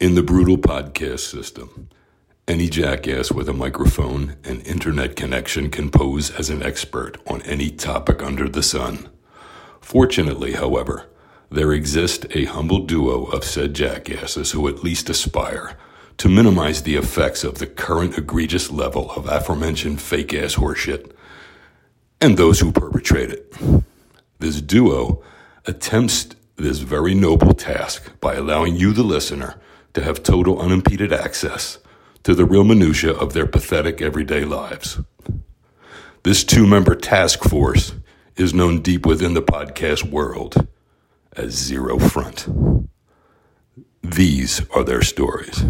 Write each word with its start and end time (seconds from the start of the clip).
In 0.00 0.14
the 0.14 0.22
brutal 0.22 0.56
podcast 0.56 1.28
system, 1.28 1.88
any 2.46 2.68
jackass 2.68 3.32
with 3.32 3.48
a 3.48 3.52
microphone 3.52 4.36
and 4.44 4.64
internet 4.64 5.16
connection 5.16 5.70
can 5.70 5.90
pose 5.90 6.30
as 6.30 6.50
an 6.50 6.62
expert 6.62 7.18
on 7.26 7.42
any 7.42 7.68
topic 7.68 8.22
under 8.22 8.48
the 8.48 8.62
sun. 8.62 9.08
Fortunately, 9.80 10.52
however, 10.52 11.06
there 11.50 11.72
exists 11.72 12.26
a 12.30 12.44
humble 12.44 12.86
duo 12.86 13.24
of 13.24 13.42
said 13.42 13.74
jackasses 13.74 14.52
who 14.52 14.68
at 14.68 14.84
least 14.84 15.10
aspire 15.10 15.76
to 16.18 16.28
minimize 16.28 16.84
the 16.84 16.94
effects 16.94 17.42
of 17.42 17.58
the 17.58 17.66
current 17.66 18.16
egregious 18.16 18.70
level 18.70 19.10
of 19.10 19.26
aforementioned 19.26 20.00
fake 20.00 20.32
ass 20.32 20.54
horseshit 20.54 21.10
and 22.20 22.36
those 22.36 22.60
who 22.60 22.70
perpetrate 22.70 23.30
it. 23.30 23.52
This 24.38 24.60
duo 24.60 25.24
attempts 25.66 26.28
this 26.54 26.78
very 26.78 27.14
noble 27.14 27.52
task 27.52 28.12
by 28.20 28.34
allowing 28.34 28.76
you, 28.76 28.92
the 28.92 29.02
listener, 29.02 29.60
to 29.94 30.02
have 30.02 30.22
total 30.22 30.60
unimpeded 30.60 31.12
access 31.12 31.78
to 32.22 32.34
the 32.34 32.44
real 32.44 32.64
minutiae 32.64 33.12
of 33.12 33.32
their 33.32 33.46
pathetic 33.46 34.02
everyday 34.02 34.44
lives. 34.44 35.00
This 36.24 36.44
two 36.44 36.66
member 36.66 36.94
task 36.94 37.42
force 37.42 37.94
is 38.36 38.52
known 38.52 38.82
deep 38.82 39.06
within 39.06 39.34
the 39.34 39.42
podcast 39.42 40.10
world 40.10 40.66
as 41.32 41.52
Zero 41.52 41.98
Front. 41.98 42.48
These 44.02 44.68
are 44.70 44.84
their 44.84 45.02
stories. 45.02 45.64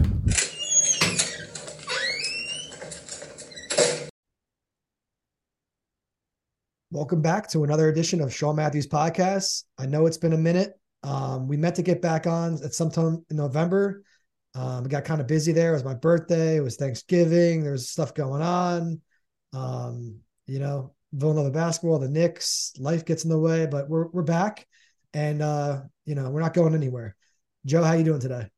Welcome 6.91 7.21
back 7.21 7.49
to 7.51 7.65
another 7.65 7.89
edition 7.89 8.23
of 8.23 8.35
Sean 8.35 8.57
Matthews 8.57 8.87
Podcast. 8.87 9.65
I 9.77 9.85
know 9.85 10.07
it's 10.07 10.17
been 10.17 10.33
a 10.33 10.39
minute. 10.39 10.79
Um, 11.03 11.49
we 11.49 11.57
meant 11.57 11.77
to 11.77 11.83
get 11.83 12.03
back 12.03 12.27
on 12.27 12.55
at 12.65 12.75
some 12.75 12.91
time 12.91 13.25
in 13.31 13.37
November. 13.37 14.03
Um, 14.55 14.85
it 14.85 14.89
got 14.89 15.05
kind 15.05 15.21
of 15.21 15.27
busy 15.27 15.53
there. 15.53 15.71
It 15.71 15.75
was 15.75 15.85
my 15.85 15.95
birthday. 15.95 16.57
It 16.57 16.63
was 16.63 16.77
Thanksgiving. 16.77 17.63
There 17.63 17.73
was 17.73 17.89
stuff 17.89 18.15
going 18.15 18.43
on. 18.43 19.01
Um, 19.53 20.21
you 20.47 20.59
know, 20.59 20.95
Villanova 21.13 21.51
basketball, 21.51 21.99
the 21.99 22.09
Knicks, 22.09 22.73
life 22.79 23.05
gets 23.05 23.25
in 23.25 23.31
the 23.31 23.39
way, 23.39 23.67
but 23.67 23.89
we're 23.89 24.09
we're 24.09 24.23
back, 24.23 24.67
and 25.15 25.41
uh, 25.41 25.83
you 26.05 26.15
know 26.15 26.31
we're 26.31 26.41
not 26.41 26.55
going 26.55 26.75
anywhere. 26.75 27.17
Joe, 27.65 27.83
how 27.83 27.93
you 27.93 28.05
doing 28.05 28.21
today? 28.21 28.49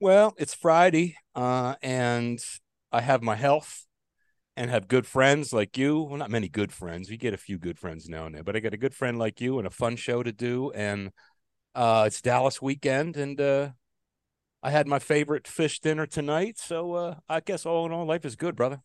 Well, 0.00 0.34
it's 0.38 0.54
Friday, 0.54 1.16
uh, 1.34 1.74
and 1.82 2.38
I 2.92 3.00
have 3.00 3.22
my 3.22 3.36
health 3.36 3.86
and 4.56 4.70
have 4.70 4.88
good 4.88 5.06
friends 5.06 5.52
like 5.52 5.76
you. 5.78 6.02
Well, 6.02 6.18
not 6.18 6.30
many 6.30 6.48
good 6.48 6.72
friends. 6.72 7.10
We 7.10 7.16
get 7.16 7.34
a 7.34 7.38
few 7.38 7.58
good 7.58 7.78
friends 7.78 8.08
now 8.08 8.26
and 8.26 8.34
then, 8.34 8.42
but 8.42 8.56
I 8.56 8.60
got 8.60 8.74
a 8.74 8.78
good 8.78 8.94
friend 8.94 9.18
like 9.18 9.40
you 9.40 9.58
and 9.58 9.66
a 9.66 9.70
fun 9.70 9.96
show 9.96 10.22
to 10.22 10.32
do. 10.32 10.70
And 10.72 11.10
uh, 11.74 12.04
it's 12.06 12.20
Dallas 12.20 12.60
weekend, 12.62 13.16
and 13.16 13.40
uh, 13.40 13.70
I 14.62 14.70
had 14.70 14.86
my 14.88 14.98
favorite 14.98 15.48
fish 15.48 15.80
dinner 15.80 16.06
tonight. 16.06 16.58
So 16.58 16.94
uh, 16.94 17.14
I 17.28 17.40
guess 17.40 17.66
all 17.66 17.86
in 17.86 17.92
all, 17.92 18.06
life 18.06 18.24
is 18.24 18.36
good, 18.36 18.56
brother. 18.56 18.82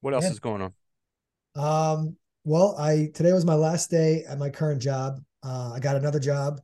What 0.00 0.14
else 0.14 0.24
Yeah. 0.24 0.30
is 0.30 0.40
going 0.40 0.60
on? 0.62 0.74
Um, 1.54 2.16
well, 2.44 2.76
I 2.78 3.10
today 3.14 3.32
was 3.32 3.44
my 3.44 3.54
last 3.54 3.90
day 3.90 4.24
at 4.28 4.38
my 4.38 4.50
current 4.50 4.80
job. 4.80 5.20
Uh, 5.44 5.72
I 5.74 5.80
got 5.80 5.96
another 5.96 6.18
job, 6.20 6.60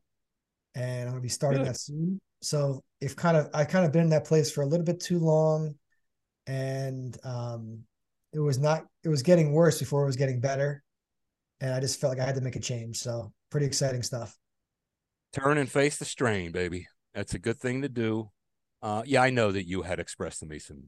and 0.75 1.03
I'm 1.05 1.11
gonna 1.15 1.21
be 1.23 1.29
starting 1.29 1.63
Good. 1.63 1.67
that 1.67 1.79
soon. 1.79 2.21
So 2.43 2.83
if 3.01 3.17
kind 3.17 3.37
of 3.37 3.51
I 3.55 3.65
kind 3.65 3.87
of 3.87 3.93
been 3.93 4.05
in 4.05 4.11
that 4.11 4.27
place 4.27 4.51
for 4.51 4.63
a 4.63 4.67
little 4.67 4.87
bit 4.87 5.01
too 5.01 5.19
long, 5.19 5.75
and 6.47 7.17
um, 7.25 7.81
it 8.33 8.41
was 8.41 8.59
not 8.59 8.87
it 9.05 9.09
was 9.09 9.23
getting 9.23 9.53
worse 9.53 9.79
before 9.79 10.05
it 10.05 10.07
was 10.07 10.17
getting 10.17 10.41
better, 10.41 10.83
and 11.61 11.75
I 11.75 11.81
just 11.81 12.01
felt 12.01 12.13
like 12.17 12.23
I 12.23 12.27
had 12.27 12.37
to 12.37 12.43
make 12.43 12.57
a 12.57 12.61
change. 12.61 12.99
So 12.99 13.33
pretty 13.51 13.67
exciting 13.67 14.03
stuff. 14.03 14.37
Turn 15.33 15.59
and 15.59 15.71
face 15.71 15.99
the 15.99 16.05
strain, 16.05 16.53
baby. 16.53 16.87
That's 17.15 17.35
a 17.35 17.39
good 17.39 17.59
thing 17.59 17.83
to 17.83 17.89
do. 17.89 18.31
Uh, 18.83 19.03
yeah, 19.05 19.23
I 19.23 19.31
know 19.31 19.53
that 19.53 19.67
you 19.67 19.83
had 19.83 20.01
expressed 20.01 20.41
to 20.41 20.47
me 20.47 20.59
some 20.59 20.85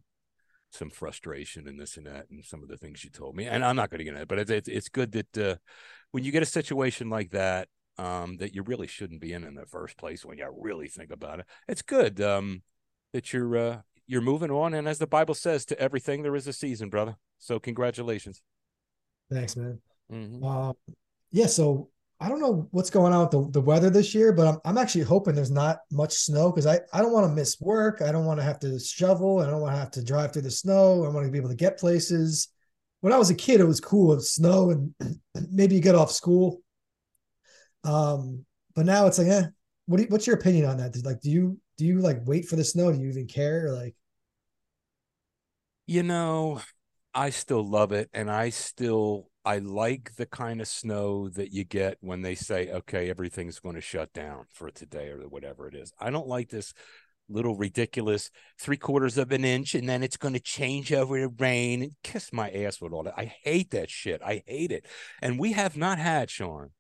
some 0.73 0.89
frustration 0.91 1.67
and 1.67 1.81
this 1.81 1.97
and 1.97 2.07
that 2.07 2.27
and 2.31 2.45
some 2.45 2.63
of 2.63 2.69
the 2.69 2.77
things 2.77 3.03
you 3.03 3.11
told 3.11 3.35
me, 3.35 3.47
and 3.47 3.65
I'm 3.65 3.75
not 3.77 3.91
going 3.91 3.99
to 3.99 4.05
get 4.05 4.11
into 4.11 4.23
it, 4.23 4.29
but 4.29 4.39
it's 4.39 4.51
it's, 4.51 4.69
it's 4.69 4.89
good 4.89 5.13
that 5.13 5.39
uh, 5.39 5.57
when 6.13 6.25
you 6.25 6.33
get 6.33 6.43
a 6.43 6.47
situation 6.47 7.11
like 7.11 7.31
that 7.31 7.69
um, 7.99 8.37
that 8.39 8.55
you 8.55 8.63
really 8.63 8.87
shouldn't 8.87 9.21
be 9.21 9.33
in 9.33 9.45
in 9.45 9.55
the 9.55 9.67
first 9.67 9.99
place, 9.99 10.25
when 10.25 10.39
you 10.39 10.49
really 10.59 10.89
think 10.89 11.11
about 11.11 11.41
it, 11.41 11.47
it's 11.69 11.83
good 11.83 12.21
um, 12.21 12.63
that 13.13 13.33
you're 13.33 13.57
uh, 13.57 13.81
you're 14.07 14.21
moving 14.21 14.51
on, 14.51 14.75
and 14.75 14.89
as 14.89 14.99
the 14.99 15.07
Bible 15.07 15.35
says, 15.35 15.65
to 15.67 15.79
everything 15.79 16.23
there 16.23 16.37
is 16.37 16.47
a 16.47 16.53
season, 16.53 16.89
brother. 16.89 17.17
So 17.39 17.59
congratulations. 17.59 18.43
Thanks, 19.31 19.57
man. 19.57 19.81
Mhm. 20.11 20.45
Um, 20.45 20.75
yeah, 21.31 21.47
so 21.47 21.91
I 22.21 22.29
don't 22.29 22.41
know 22.41 22.69
what's 22.71 22.91
going 22.91 23.15
on 23.15 23.23
with 23.23 23.31
the, 23.31 23.51
the 23.53 23.61
weather 23.63 23.89
this 23.89 24.15
year, 24.15 24.33
but 24.33 24.47
I'm, 24.47 24.59
I'm 24.67 24.79
actually 24.79 25.05
hoping 25.05 25.35
there's 25.35 25.51
not 25.51 25.79
much 25.91 26.13
snow 26.13 26.51
because 26.51 26.67
I, 26.67 26.81
I 26.93 27.01
don't 27.01 27.13
want 27.13 27.27
to 27.27 27.35
miss 27.35 27.59
work. 27.61 28.03
I 28.03 28.13
don't 28.13 28.27
want 28.27 28.39
to 28.39 28.45
have 28.45 28.59
to 28.61 28.79
shovel. 28.79 29.41
I 29.41 29.47
don't 29.47 29.63
want 29.63 29.75
to 29.75 29.81
have 29.81 29.91
to 29.93 30.05
drive 30.05 30.33
through 30.33 30.43
the 30.43 30.51
snow. 30.51 31.05
I 31.05 31.09
want 31.09 31.25
to 31.27 31.33
be 31.33 31.39
able 31.39 31.49
to 31.49 31.55
get 31.55 31.79
places. 31.79 32.49
When 33.01 33.15
I 33.15 33.19
was 33.19 33.31
a 33.31 33.35
kid, 33.35 33.61
it 33.61 33.65
was 33.65 33.81
cool 33.81 34.09
with 34.09 34.25
snow 34.27 34.71
and 34.71 34.95
maybe 35.51 35.77
you 35.77 35.81
get 35.81 35.95
off 35.95 36.13
school. 36.13 36.61
Um, 37.85 38.45
but 38.75 38.87
now 38.87 39.07
it's 39.07 39.19
like, 39.19 39.29
eh, 39.29 39.45
what 39.87 39.97
do 39.97 40.03
you, 40.05 40.09
what's 40.11 40.27
your 40.27 40.37
opinion 40.37 40.67
on 40.67 40.77
that? 40.79 40.95
Like, 41.05 41.21
do 41.21 41.31
you 41.31 41.59
do 41.79 41.87
you 41.87 42.01
like 42.01 42.27
wait 42.27 42.47
for 42.47 42.57
the 42.57 42.65
snow? 42.65 42.93
Do 42.93 42.99
you 43.01 43.09
even 43.09 43.27
care? 43.27 43.73
Like, 43.73 43.95
You 45.87 46.03
know, 46.03 46.61
I 47.15 47.31
still 47.31 47.67
love 47.67 47.93
it, 47.93 48.11
and 48.13 48.31
I 48.31 48.51
still 48.51 49.30
I 49.45 49.59
like 49.59 50.17
the 50.17 50.27
kind 50.27 50.61
of 50.61 50.69
snow 50.69 51.29
that 51.31 51.53
you 51.53 51.65
get 51.65 51.97
when 52.01 52.23
they 52.23 52.35
say, 52.35 52.71
"Okay, 52.71 53.09
everything's 53.09 53.59
going 53.59 53.75
to 53.75 53.81
shut 53.81 54.13
down 54.13 54.47
for 54.53 54.71
today" 54.71 55.09
or 55.09 55.21
whatever 55.29 55.67
it 55.67 55.75
is. 55.75 55.93
I 55.99 56.11
don't 56.11 56.29
like 56.29 56.51
this 56.51 56.75
little 57.29 57.57
ridiculous 57.57 58.31
three 58.61 58.77
quarters 58.77 59.17
of 59.17 59.33
an 59.33 59.45
inch, 59.45 59.75
and 59.75 59.89
then 59.89 60.03
it's 60.03 60.17
going 60.17 60.35
to 60.35 60.41
change 60.41 60.93
over 60.93 61.19
to 61.19 61.29
rain. 61.39 61.83
And 61.83 61.93
kiss 62.03 62.33
my 62.33 62.51
ass 62.51 62.81
with 62.81 62.93
all 62.93 63.05
that. 63.05 63.15
I 63.17 63.33
hate 63.43 63.71
that 63.71 63.89
shit. 63.91 64.21
I 64.23 64.43
hate 64.47 64.73
it. 64.73 64.87
And 65.23 65.39
we 65.39 65.53
have 65.53 65.77
not 65.77 65.99
had 65.99 66.31
Sean. 66.31 66.71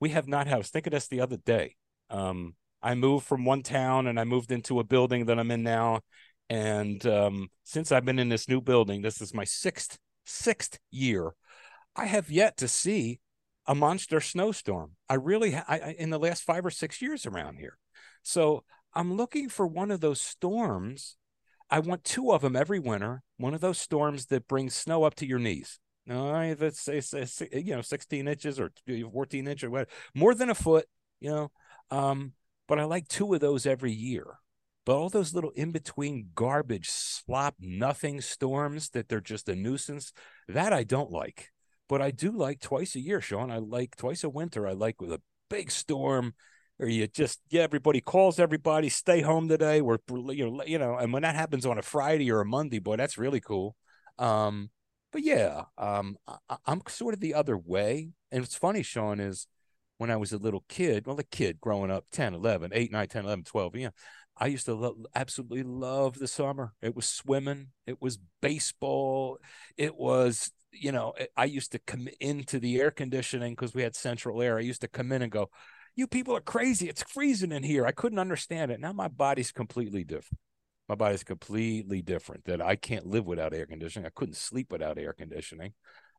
We 0.00 0.10
have 0.10 0.28
not 0.28 0.46
had. 0.46 0.54
I 0.54 0.58
was 0.58 0.70
thinking 0.70 0.92
this 0.92 1.08
the 1.08 1.20
other 1.20 1.36
day. 1.36 1.76
Um, 2.08 2.54
I 2.82 2.94
moved 2.94 3.26
from 3.26 3.44
one 3.44 3.62
town 3.62 4.06
and 4.06 4.20
I 4.20 4.24
moved 4.24 4.52
into 4.52 4.78
a 4.80 4.84
building 4.84 5.26
that 5.26 5.38
I'm 5.38 5.50
in 5.50 5.62
now. 5.62 6.00
And 6.48 7.04
um, 7.06 7.48
since 7.64 7.90
I've 7.90 8.04
been 8.04 8.18
in 8.18 8.28
this 8.28 8.48
new 8.48 8.60
building, 8.60 9.02
this 9.02 9.20
is 9.20 9.34
my 9.34 9.44
sixth 9.44 9.98
sixth 10.24 10.78
year. 10.90 11.32
I 11.96 12.06
have 12.06 12.30
yet 12.30 12.56
to 12.58 12.68
see 12.68 13.20
a 13.66 13.74
monster 13.74 14.20
snowstorm. 14.20 14.92
I 15.08 15.14
really, 15.14 15.52
ha- 15.52 15.64
I, 15.66 15.96
in 15.98 16.10
the 16.10 16.18
last 16.18 16.42
five 16.42 16.64
or 16.64 16.70
six 16.70 17.02
years 17.02 17.26
around 17.26 17.56
here. 17.56 17.78
So 18.22 18.64
I'm 18.94 19.14
looking 19.14 19.48
for 19.48 19.66
one 19.66 19.90
of 19.90 20.00
those 20.00 20.20
storms. 20.20 21.16
I 21.70 21.80
want 21.80 22.04
two 22.04 22.32
of 22.32 22.42
them 22.42 22.54
every 22.54 22.78
winter. 22.78 23.22
One 23.38 23.54
of 23.54 23.60
those 23.60 23.78
storms 23.78 24.26
that 24.26 24.46
brings 24.46 24.74
snow 24.74 25.04
up 25.04 25.14
to 25.16 25.26
your 25.26 25.38
knees. 25.38 25.78
No, 26.06 26.40
if 26.40 26.62
it's, 26.62 26.86
it's, 26.86 27.12
it's 27.12 27.42
you 27.52 27.74
know 27.74 27.82
16 27.82 28.28
inches 28.28 28.60
or 28.60 28.70
14 29.12 29.48
inches 29.48 29.64
or 29.64 29.70
whatever, 29.70 29.90
more 30.14 30.34
than 30.34 30.50
a 30.50 30.54
foot, 30.54 30.86
you 31.18 31.30
know. 31.30 31.50
Um, 31.90 32.32
but 32.68 32.78
I 32.78 32.84
like 32.84 33.08
two 33.08 33.34
of 33.34 33.40
those 33.40 33.66
every 33.66 33.92
year. 33.92 34.38
But 34.84 34.96
all 34.96 35.08
those 35.08 35.34
little 35.34 35.50
in 35.50 35.72
between 35.72 36.28
garbage, 36.36 36.88
slop, 36.88 37.56
nothing 37.58 38.20
storms 38.20 38.90
that 38.90 39.08
they're 39.08 39.20
just 39.20 39.48
a 39.48 39.56
nuisance, 39.56 40.12
that 40.46 40.72
I 40.72 40.84
don't 40.84 41.10
like. 41.10 41.50
But 41.88 42.02
I 42.02 42.10
do 42.10 42.32
like 42.32 42.60
twice 42.60 42.96
a 42.96 43.00
year, 43.00 43.20
Sean. 43.20 43.50
I 43.50 43.58
like 43.58 43.96
twice 43.96 44.24
a 44.24 44.28
winter. 44.28 44.66
I 44.66 44.72
like 44.72 45.00
with 45.00 45.12
a 45.12 45.20
big 45.48 45.70
storm 45.70 46.34
or 46.78 46.86
you 46.88 47.06
just 47.06 47.40
yeah 47.50 47.62
everybody 47.62 48.00
calls 48.00 48.38
everybody 48.38 48.88
stay 48.88 49.20
home 49.20 49.48
today 49.48 49.80
we're 49.80 49.98
you 50.30 50.50
know 50.50 50.62
you 50.66 50.78
know 50.78 50.96
and 50.96 51.12
when 51.12 51.22
that 51.22 51.34
happens 51.34 51.64
on 51.64 51.78
a 51.78 51.82
friday 51.82 52.30
or 52.30 52.40
a 52.40 52.46
monday 52.46 52.78
boy 52.78 52.96
that's 52.96 53.18
really 53.18 53.40
cool 53.40 53.76
um 54.18 54.70
but 55.12 55.22
yeah 55.22 55.62
um 55.78 56.16
I, 56.26 56.56
i'm 56.66 56.82
sort 56.88 57.14
of 57.14 57.20
the 57.20 57.34
other 57.34 57.56
way 57.56 58.10
and 58.30 58.44
it's 58.44 58.56
funny 58.56 58.82
sean 58.82 59.20
is 59.20 59.46
when 59.98 60.10
i 60.10 60.16
was 60.16 60.32
a 60.32 60.38
little 60.38 60.64
kid 60.68 61.06
well 61.06 61.18
a 61.18 61.24
kid 61.24 61.60
growing 61.60 61.90
up 61.90 62.04
10 62.12 62.34
11 62.34 62.70
8 62.74 62.92
9 62.92 63.08
10 63.08 63.24
11 63.24 63.44
12 63.44 63.76
yeah 63.76 63.90
i 64.36 64.46
used 64.46 64.66
to 64.66 64.74
lo- 64.74 64.96
absolutely 65.14 65.62
love 65.62 66.18
the 66.18 66.28
summer 66.28 66.74
it 66.82 66.94
was 66.94 67.06
swimming 67.06 67.68
it 67.86 68.00
was 68.02 68.18
baseball 68.42 69.38
it 69.76 69.96
was 69.96 70.50
you 70.78 70.92
know 70.92 71.12
eh, 71.18 71.26
i 71.36 71.44
used 71.44 71.72
to 71.72 71.78
come 71.80 72.08
into 72.20 72.58
the 72.58 72.80
air 72.80 72.90
conditioning 72.90 73.52
because 73.52 73.74
we 73.74 73.82
had 73.82 73.94
central 73.94 74.42
air 74.42 74.58
i 74.58 74.60
used 74.60 74.80
to 74.80 74.88
come 74.88 75.12
in 75.12 75.22
and 75.22 75.32
go 75.32 75.50
you 75.96 76.06
people 76.06 76.36
are 76.36 76.40
crazy. 76.40 76.88
It's 76.88 77.02
freezing 77.02 77.52
in 77.52 77.62
here. 77.62 77.86
I 77.86 77.92
couldn't 77.92 78.18
understand 78.18 78.70
it. 78.70 78.80
Now 78.80 78.92
my 78.92 79.08
body's 79.08 79.50
completely 79.50 80.04
different. 80.04 80.38
My 80.88 80.94
body's 80.94 81.24
completely 81.24 82.02
different. 82.02 82.44
That 82.44 82.60
I 82.60 82.76
can't 82.76 83.06
live 83.06 83.26
without 83.26 83.54
air 83.54 83.66
conditioning. 83.66 84.06
I 84.06 84.12
couldn't 84.14 84.36
sleep 84.36 84.70
without 84.70 84.98
air 84.98 85.14
conditioning. 85.14 85.72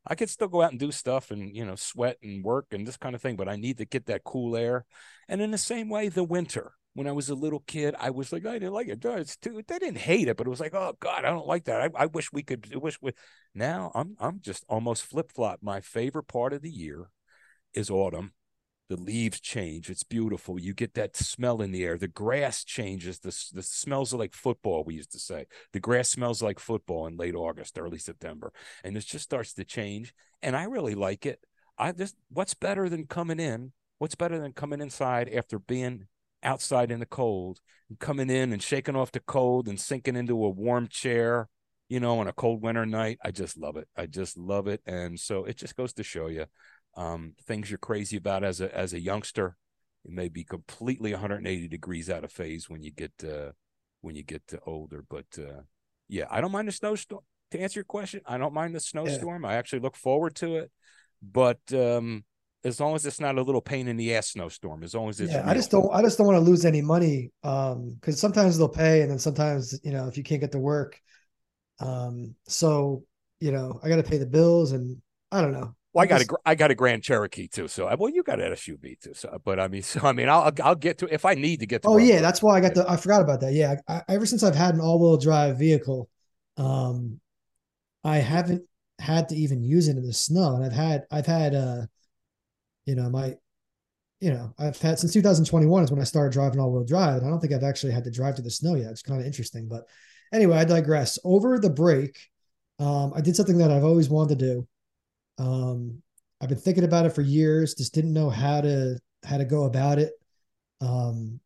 I 0.06 0.14
could 0.14 0.30
still 0.30 0.48
go 0.48 0.62
out 0.62 0.72
and 0.72 0.80
do 0.80 0.90
stuff 0.90 1.30
and 1.30 1.54
you 1.54 1.64
know 1.64 1.76
sweat 1.76 2.18
and 2.22 2.44
work 2.44 2.66
and 2.72 2.86
this 2.86 2.96
kind 2.96 3.14
of 3.14 3.22
thing, 3.22 3.36
but 3.36 3.48
I 3.48 3.56
need 3.56 3.78
to 3.78 3.84
get 3.84 4.06
that 4.06 4.24
cool 4.24 4.56
air. 4.56 4.84
And 5.28 5.40
in 5.40 5.52
the 5.52 5.58
same 5.58 5.88
way, 5.88 6.08
the 6.08 6.24
winter. 6.24 6.72
When 6.98 7.06
I 7.06 7.12
was 7.12 7.28
a 7.28 7.34
little 7.34 7.60
kid, 7.60 7.94
I 7.98 8.10
was 8.10 8.32
like, 8.32 8.44
I 8.44 8.54
didn't 8.54 8.72
like 8.72 8.88
it. 8.88 9.04
It's 9.04 9.36
too. 9.36 9.62
I 9.70 9.78
didn't 9.78 9.98
hate 9.98 10.26
it, 10.26 10.36
but 10.36 10.48
it 10.48 10.50
was 10.50 10.58
like, 10.58 10.74
oh 10.74 10.94
God, 10.98 11.24
I 11.24 11.30
don't 11.30 11.46
like 11.46 11.64
that. 11.64 11.80
I, 11.80 12.02
I 12.02 12.06
wish 12.06 12.32
we 12.32 12.42
could. 12.42 12.66
I 12.74 12.78
wish 12.78 13.00
we. 13.00 13.12
Now 13.54 13.92
I'm 13.94 14.16
I'm 14.18 14.40
just 14.40 14.64
almost 14.68 15.04
flip 15.04 15.30
flop. 15.32 15.60
My 15.62 15.80
favorite 15.80 16.26
part 16.26 16.52
of 16.52 16.62
the 16.62 16.70
year 16.70 17.10
is 17.72 17.88
autumn 17.88 18.32
the 18.88 18.96
leaves 18.96 19.40
change. 19.40 19.90
It's 19.90 20.02
beautiful. 20.02 20.58
You 20.58 20.72
get 20.72 20.94
that 20.94 21.16
smell 21.16 21.60
in 21.60 21.72
the 21.72 21.84
air. 21.84 21.98
The 21.98 22.08
grass 22.08 22.64
changes. 22.64 23.18
The, 23.18 23.36
the 23.52 23.62
smells 23.62 24.14
are 24.14 24.18
like 24.18 24.34
football, 24.34 24.82
we 24.82 24.94
used 24.94 25.12
to 25.12 25.18
say. 25.18 25.46
The 25.72 25.80
grass 25.80 26.08
smells 26.08 26.42
like 26.42 26.58
football 26.58 27.06
in 27.06 27.16
late 27.16 27.34
August, 27.34 27.78
early 27.78 27.98
September. 27.98 28.52
And 28.82 28.96
it 28.96 29.04
just 29.04 29.24
starts 29.24 29.52
to 29.54 29.64
change. 29.64 30.14
And 30.42 30.56
I 30.56 30.64
really 30.64 30.94
like 30.94 31.26
it. 31.26 31.40
I 31.76 31.92
just, 31.92 32.16
what's 32.30 32.54
better 32.54 32.88
than 32.88 33.06
coming 33.06 33.38
in? 33.38 33.72
What's 33.98 34.14
better 34.14 34.38
than 34.38 34.52
coming 34.52 34.80
inside 34.80 35.28
after 35.28 35.58
being 35.58 36.06
outside 36.42 36.90
in 36.90 37.00
the 37.00 37.06
cold 37.06 37.60
and 37.88 37.98
coming 37.98 38.30
in 38.30 38.52
and 38.52 38.62
shaking 38.62 38.96
off 38.96 39.12
the 39.12 39.20
cold 39.20 39.68
and 39.68 39.80
sinking 39.80 40.16
into 40.16 40.44
a 40.44 40.50
warm 40.50 40.88
chair, 40.88 41.48
you 41.88 42.00
know, 42.00 42.18
on 42.18 42.28
a 42.28 42.32
cold 42.32 42.62
winter 42.62 42.86
night? 42.86 43.18
I 43.24 43.30
just 43.30 43.58
love 43.58 43.76
it. 43.76 43.88
I 43.96 44.06
just 44.06 44.36
love 44.36 44.68
it. 44.68 44.80
And 44.86 45.18
so 45.18 45.44
it 45.44 45.56
just 45.56 45.76
goes 45.76 45.92
to 45.94 46.02
show 46.02 46.28
you 46.28 46.46
um, 46.98 47.34
things 47.46 47.70
you're 47.70 47.78
crazy 47.78 48.16
about 48.16 48.42
as 48.44 48.60
a 48.60 48.76
as 48.76 48.92
a 48.92 49.00
youngster, 49.00 49.56
it 50.04 50.10
may 50.10 50.28
be 50.28 50.44
completely 50.44 51.12
180 51.12 51.68
degrees 51.68 52.10
out 52.10 52.24
of 52.24 52.32
phase 52.32 52.68
when 52.68 52.82
you 52.82 52.90
get 52.90 53.12
uh, 53.24 53.52
when 54.00 54.16
you 54.16 54.24
get 54.24 54.46
to 54.48 54.60
older. 54.66 55.04
But 55.08 55.26
uh, 55.38 55.62
yeah, 56.08 56.24
I 56.28 56.40
don't 56.40 56.52
mind 56.52 56.68
the 56.68 56.72
snowstorm. 56.72 57.22
To 57.52 57.60
answer 57.60 57.78
your 57.78 57.84
question, 57.84 58.20
I 58.26 58.36
don't 58.36 58.52
mind 58.52 58.74
the 58.74 58.80
snowstorm. 58.80 59.44
Yeah. 59.44 59.50
I 59.50 59.54
actually 59.54 59.78
look 59.78 59.96
forward 59.96 60.34
to 60.36 60.56
it, 60.56 60.72
but 61.22 61.60
um, 61.72 62.24
as 62.64 62.80
long 62.80 62.94
as 62.94 63.06
it's 63.06 63.20
not 63.20 63.38
a 63.38 63.42
little 63.42 63.60
pain 63.60 63.88
in 63.88 63.96
the 63.96 64.14
ass 64.14 64.28
snowstorm, 64.30 64.82
as 64.82 64.94
long 64.94 65.08
as 65.08 65.20
it's 65.20 65.32
yeah, 65.32 65.48
I 65.48 65.54
just 65.54 65.70
don't 65.70 65.88
I 65.92 66.02
just 66.02 66.18
don't 66.18 66.26
want 66.26 66.36
to 66.36 66.50
lose 66.50 66.64
any 66.64 66.82
money 66.82 67.30
um 67.44 67.96
because 68.00 68.20
sometimes 68.20 68.58
they'll 68.58 68.68
pay 68.68 69.02
and 69.02 69.10
then 69.10 69.18
sometimes 69.18 69.78
you 69.84 69.92
know 69.92 70.08
if 70.08 70.16
you 70.16 70.22
can't 70.22 70.40
get 70.40 70.52
to 70.52 70.58
work 70.58 71.00
um 71.80 72.34
so 72.46 73.04
you 73.40 73.52
know 73.52 73.78
I 73.82 73.88
got 73.88 73.96
to 73.96 74.02
pay 74.02 74.18
the 74.18 74.26
bills 74.26 74.72
and 74.72 75.00
I 75.30 75.40
don't 75.40 75.52
know 75.52 75.74
well, 75.94 76.04
I 76.04 76.06
got 76.06 76.20
a 76.20 76.26
I 76.44 76.54
got 76.54 76.70
a 76.70 76.74
Grand 76.74 77.02
Cherokee 77.02 77.48
too. 77.48 77.66
So 77.66 77.92
well, 77.98 78.10
you 78.10 78.22
got 78.22 78.40
an 78.40 78.52
SUV 78.52 79.00
too. 79.00 79.14
So, 79.14 79.40
but 79.44 79.58
I 79.58 79.68
mean, 79.68 79.82
so 79.82 80.00
I 80.02 80.12
mean, 80.12 80.28
I'll 80.28 80.52
I'll 80.62 80.74
get 80.74 80.98
to 80.98 81.12
if 81.12 81.24
I 81.24 81.34
need 81.34 81.60
to 81.60 81.66
get 81.66 81.82
to. 81.82 81.88
Oh 81.88 81.96
yeah, 81.96 82.20
that's 82.20 82.42
why 82.42 82.56
I 82.56 82.60
got 82.60 82.74
the. 82.74 82.88
I 82.88 82.96
forgot 82.96 83.22
about 83.22 83.40
that. 83.40 83.52
Yeah, 83.52 83.76
I, 83.88 84.02
ever 84.08 84.26
since 84.26 84.42
I've 84.42 84.54
had 84.54 84.74
an 84.74 84.80
all 84.80 85.00
wheel 85.00 85.16
drive 85.16 85.58
vehicle, 85.58 86.08
um, 86.56 87.20
I 88.04 88.18
haven't 88.18 88.62
had 89.00 89.30
to 89.30 89.36
even 89.36 89.62
use 89.62 89.88
it 89.88 89.96
in 89.96 90.04
the 90.04 90.12
snow, 90.12 90.56
and 90.56 90.64
I've 90.64 90.72
had 90.72 91.04
I've 91.10 91.26
had 91.26 91.54
uh, 91.54 91.86
you 92.88 92.94
know 92.94 93.10
my, 93.10 93.34
you 94.20 94.32
know 94.32 94.54
I've 94.58 94.80
had 94.80 94.98
since 94.98 95.12
2021 95.12 95.84
is 95.84 95.90
when 95.90 96.00
I 96.00 96.04
started 96.04 96.32
driving 96.32 96.58
all 96.58 96.72
wheel 96.72 96.84
drive, 96.84 97.18
and 97.18 97.26
I 97.26 97.30
don't 97.30 97.38
think 97.38 97.52
I've 97.52 97.62
actually 97.62 97.92
had 97.92 98.04
to 98.04 98.10
drive 98.10 98.36
to 98.36 98.42
the 98.42 98.50
snow 98.50 98.76
yet. 98.76 98.90
It's 98.90 99.02
kind 99.02 99.20
of 99.20 99.26
interesting, 99.26 99.68
but 99.68 99.84
anyway, 100.32 100.56
I 100.56 100.64
digress. 100.64 101.18
Over 101.22 101.58
the 101.58 101.68
break, 101.68 102.18
um, 102.78 103.12
I 103.14 103.20
did 103.20 103.36
something 103.36 103.58
that 103.58 103.70
I've 103.70 103.84
always 103.84 104.08
wanted 104.08 104.38
to 104.38 104.46
do. 104.46 104.68
Um, 105.44 106.02
I've 106.40 106.48
been 106.48 106.58
thinking 106.58 106.84
about 106.84 107.04
it 107.04 107.10
for 107.10 107.20
years, 107.20 107.74
just 107.74 107.94
didn't 107.94 108.14
know 108.14 108.30
how 108.30 108.62
to 108.62 108.98
how 109.22 109.36
to 109.36 109.44
go 109.44 109.64
about 109.64 109.98
it. 109.98 110.12
Um, 110.80 111.40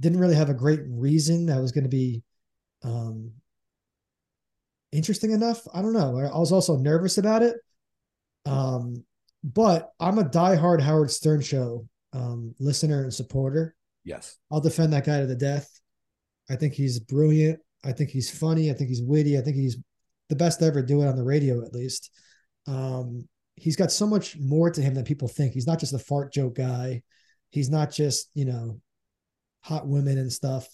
didn't 0.00 0.20
really 0.20 0.36
have 0.36 0.50
a 0.50 0.54
great 0.54 0.80
reason 0.86 1.46
that 1.46 1.60
was 1.60 1.72
going 1.72 1.84
to 1.84 1.90
be 1.90 2.22
um, 2.82 3.32
interesting 4.92 5.32
enough. 5.32 5.60
I 5.74 5.82
don't 5.82 5.92
know. 5.92 6.18
I 6.18 6.38
was 6.38 6.52
also 6.52 6.78
nervous 6.78 7.18
about 7.18 7.42
it. 7.42 7.56
Um, 8.46 9.04
but 9.46 9.92
I'm 10.00 10.18
a 10.18 10.24
diehard 10.24 10.80
Howard 10.80 11.10
Stern 11.10 11.40
show 11.40 11.86
um, 12.12 12.54
listener 12.58 13.02
and 13.02 13.14
supporter. 13.14 13.76
Yes. 14.04 14.36
I'll 14.50 14.60
defend 14.60 14.92
that 14.92 15.06
guy 15.06 15.20
to 15.20 15.26
the 15.26 15.36
death. 15.36 15.70
I 16.50 16.56
think 16.56 16.74
he's 16.74 16.98
brilliant. 16.98 17.60
I 17.84 17.92
think 17.92 18.10
he's 18.10 18.30
funny. 18.30 18.70
I 18.70 18.74
think 18.74 18.88
he's 18.88 19.02
witty. 19.02 19.38
I 19.38 19.42
think 19.42 19.56
he's 19.56 19.76
the 20.28 20.36
best 20.36 20.62
ever 20.62 20.82
do 20.82 21.02
it 21.02 21.08
on 21.08 21.16
the 21.16 21.22
radio, 21.22 21.64
at 21.64 21.72
least. 21.72 22.10
Um, 22.66 23.28
he's 23.54 23.76
got 23.76 23.92
so 23.92 24.06
much 24.06 24.36
more 24.38 24.70
to 24.70 24.82
him 24.82 24.94
than 24.94 25.04
people 25.04 25.28
think. 25.28 25.52
He's 25.52 25.66
not 25.66 25.78
just 25.78 25.94
a 25.94 25.98
fart 25.98 26.32
joke 26.32 26.56
guy. 26.56 27.02
He's 27.50 27.70
not 27.70 27.92
just 27.92 28.30
you 28.34 28.44
know 28.44 28.80
hot 29.62 29.86
women 29.86 30.18
and 30.18 30.32
stuff. 30.32 30.68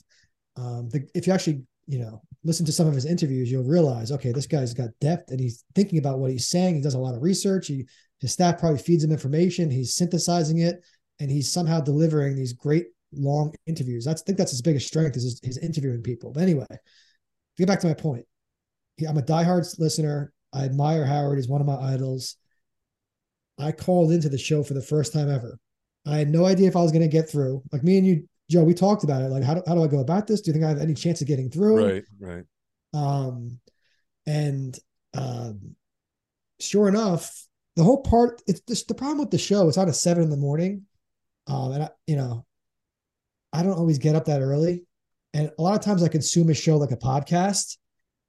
Um, 0.56 0.88
the, 0.88 1.06
if 1.14 1.26
you 1.26 1.34
actually 1.34 1.62
you 1.86 1.98
know 1.98 2.22
listen 2.44 2.64
to 2.66 2.72
some 2.72 2.86
of 2.86 2.94
his 2.94 3.04
interviews, 3.04 3.50
you'll 3.50 3.64
realize 3.64 4.10
okay, 4.12 4.32
this 4.32 4.46
guy's 4.46 4.72
got 4.72 4.88
depth 5.00 5.30
and 5.30 5.40
he's 5.40 5.64
thinking 5.74 5.98
about 5.98 6.18
what 6.18 6.30
he's 6.30 6.48
saying. 6.48 6.76
He 6.76 6.80
does 6.80 6.94
a 6.94 6.98
lot 6.98 7.14
of 7.14 7.22
research. 7.22 7.66
He 7.66 7.86
his 8.22 8.32
staff 8.32 8.58
probably 8.58 8.78
feeds 8.78 9.04
him 9.04 9.10
information. 9.10 9.70
He's 9.70 9.94
synthesizing 9.94 10.58
it 10.58 10.82
and 11.20 11.30
he's 11.30 11.50
somehow 11.50 11.80
delivering 11.80 12.36
these 12.36 12.52
great 12.52 12.86
long 13.12 13.52
interviews. 13.66 14.04
That's 14.04 14.22
I 14.22 14.24
think 14.24 14.38
that's 14.38 14.52
his 14.52 14.62
biggest 14.62 14.86
strength 14.86 15.16
is 15.16 15.24
his, 15.24 15.40
his 15.42 15.58
interviewing 15.58 16.02
people. 16.02 16.32
But 16.32 16.44
anyway, 16.44 16.66
to 16.68 16.78
get 17.58 17.66
back 17.66 17.80
to 17.80 17.88
my 17.88 17.94
point, 17.94 18.24
I'm 19.06 19.18
a 19.18 19.22
diehard 19.22 19.78
listener. 19.78 20.32
I 20.54 20.64
admire 20.64 21.04
Howard. 21.04 21.38
He's 21.38 21.48
one 21.48 21.60
of 21.60 21.66
my 21.66 21.76
idols. 21.76 22.36
I 23.58 23.72
called 23.72 24.12
into 24.12 24.28
the 24.28 24.38
show 24.38 24.62
for 24.62 24.74
the 24.74 24.82
first 24.82 25.12
time 25.12 25.28
ever. 25.28 25.58
I 26.06 26.18
had 26.18 26.30
no 26.30 26.46
idea 26.46 26.68
if 26.68 26.76
I 26.76 26.82
was 26.82 26.92
going 26.92 27.02
to 27.02 27.08
get 27.08 27.28
through. 27.28 27.62
Like 27.72 27.82
me 27.82 27.98
and 27.98 28.06
you, 28.06 28.28
Joe, 28.48 28.64
we 28.64 28.74
talked 28.74 29.04
about 29.04 29.22
it. 29.22 29.28
Like, 29.28 29.42
how 29.42 29.54
do, 29.54 29.62
how 29.66 29.74
do 29.74 29.82
I 29.82 29.88
go 29.88 30.00
about 30.00 30.26
this? 30.26 30.40
Do 30.40 30.50
you 30.50 30.52
think 30.52 30.64
I 30.64 30.68
have 30.68 30.80
any 30.80 30.94
chance 30.94 31.20
of 31.20 31.26
getting 31.26 31.50
through? 31.50 31.84
Right, 31.84 32.04
right. 32.20 32.44
Um, 32.94 33.58
and 34.26 34.78
um, 35.14 35.74
sure 36.60 36.88
enough, 36.88 37.46
the 37.76 37.84
whole 37.84 38.02
part. 38.02 38.42
It's 38.46 38.60
just 38.60 38.88
the 38.88 38.94
problem 38.94 39.18
with 39.18 39.30
the 39.30 39.38
show. 39.38 39.68
It's 39.68 39.78
on 39.78 39.88
at 39.88 39.96
seven 39.96 40.22
in 40.22 40.30
the 40.30 40.36
morning, 40.36 40.82
um, 41.46 41.72
and 41.72 41.82
I, 41.84 41.90
you 42.06 42.16
know, 42.16 42.46
I 43.52 43.62
don't 43.62 43.78
always 43.78 43.98
get 43.98 44.16
up 44.16 44.26
that 44.26 44.42
early, 44.42 44.84
and 45.34 45.50
a 45.58 45.62
lot 45.62 45.78
of 45.78 45.84
times 45.84 46.02
I 46.02 46.08
consume 46.08 46.50
a 46.50 46.54
show 46.54 46.76
like 46.76 46.92
a 46.92 46.96
podcast. 46.96 47.76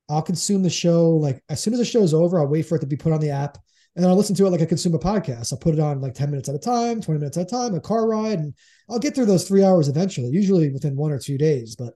I'll 0.09 0.21
consume 0.21 0.63
the 0.63 0.69
show 0.69 1.11
like 1.11 1.41
as 1.49 1.61
soon 1.61 1.73
as 1.73 1.79
the 1.79 1.85
show 1.85 2.01
is 2.03 2.13
over. 2.13 2.39
I'll 2.39 2.47
wait 2.47 2.63
for 2.65 2.75
it 2.75 2.81
to 2.81 2.87
be 2.87 2.97
put 2.97 3.13
on 3.13 3.21
the 3.21 3.29
app 3.29 3.57
and 3.95 4.03
then 4.03 4.09
I'll 4.09 4.17
listen 4.17 4.35
to 4.35 4.45
it 4.45 4.49
like 4.49 4.61
I 4.61 4.65
consume 4.65 4.95
a 4.95 4.99
podcast. 4.99 5.53
I'll 5.53 5.59
put 5.59 5.75
it 5.75 5.79
on 5.79 6.01
like 6.01 6.15
10 6.15 6.31
minutes 6.31 6.49
at 6.49 6.55
a 6.55 6.59
time, 6.59 6.99
20 7.01 7.19
minutes 7.19 7.37
at 7.37 7.47
a 7.47 7.49
time, 7.49 7.75
a 7.75 7.79
car 7.79 8.07
ride, 8.07 8.39
and 8.39 8.53
I'll 8.89 8.99
get 8.99 9.13
through 9.13 9.27
those 9.27 9.47
three 9.47 9.63
hours 9.63 9.87
eventually, 9.87 10.29
usually 10.29 10.71
within 10.71 10.95
one 10.95 11.11
or 11.11 11.19
two 11.19 11.37
days. 11.37 11.75
But 11.75 11.93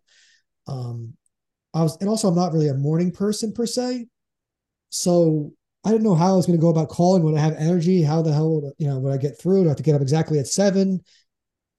um 0.68 1.14
I 1.74 1.84
was 1.84 1.98
and 2.00 2.10
also 2.10 2.28
I'm 2.28 2.36
not 2.36 2.54
really 2.54 2.70
a 2.70 2.76
morning 2.76 3.12
person 3.12 3.52
per 3.52 3.66
se. 3.66 4.08
So 4.90 5.54
I 5.84 5.92
didn't 5.92 6.04
know 6.04 6.16
how 6.16 6.34
I 6.34 6.36
was 6.36 6.46
going 6.46 6.58
to 6.58 6.62
go 6.62 6.70
about 6.70 6.90
calling 6.90 7.24
when 7.24 7.38
I 7.38 7.42
have 7.42 7.56
energy. 7.56 8.02
How 8.02 8.22
the 8.22 8.34
hell 8.34 8.62
would 8.62 8.74
you 8.78 8.88
know 8.88 9.00
would 9.00 9.14
I 9.14 9.18
get 9.18 9.40
through? 9.40 9.62
Do 9.64 9.68
I 9.68 9.70
have 9.70 9.78
to 9.78 9.84
get 9.84 9.96
up 9.96 10.02
exactly 10.02 10.40
at 10.40 10.48
seven? 10.48 11.02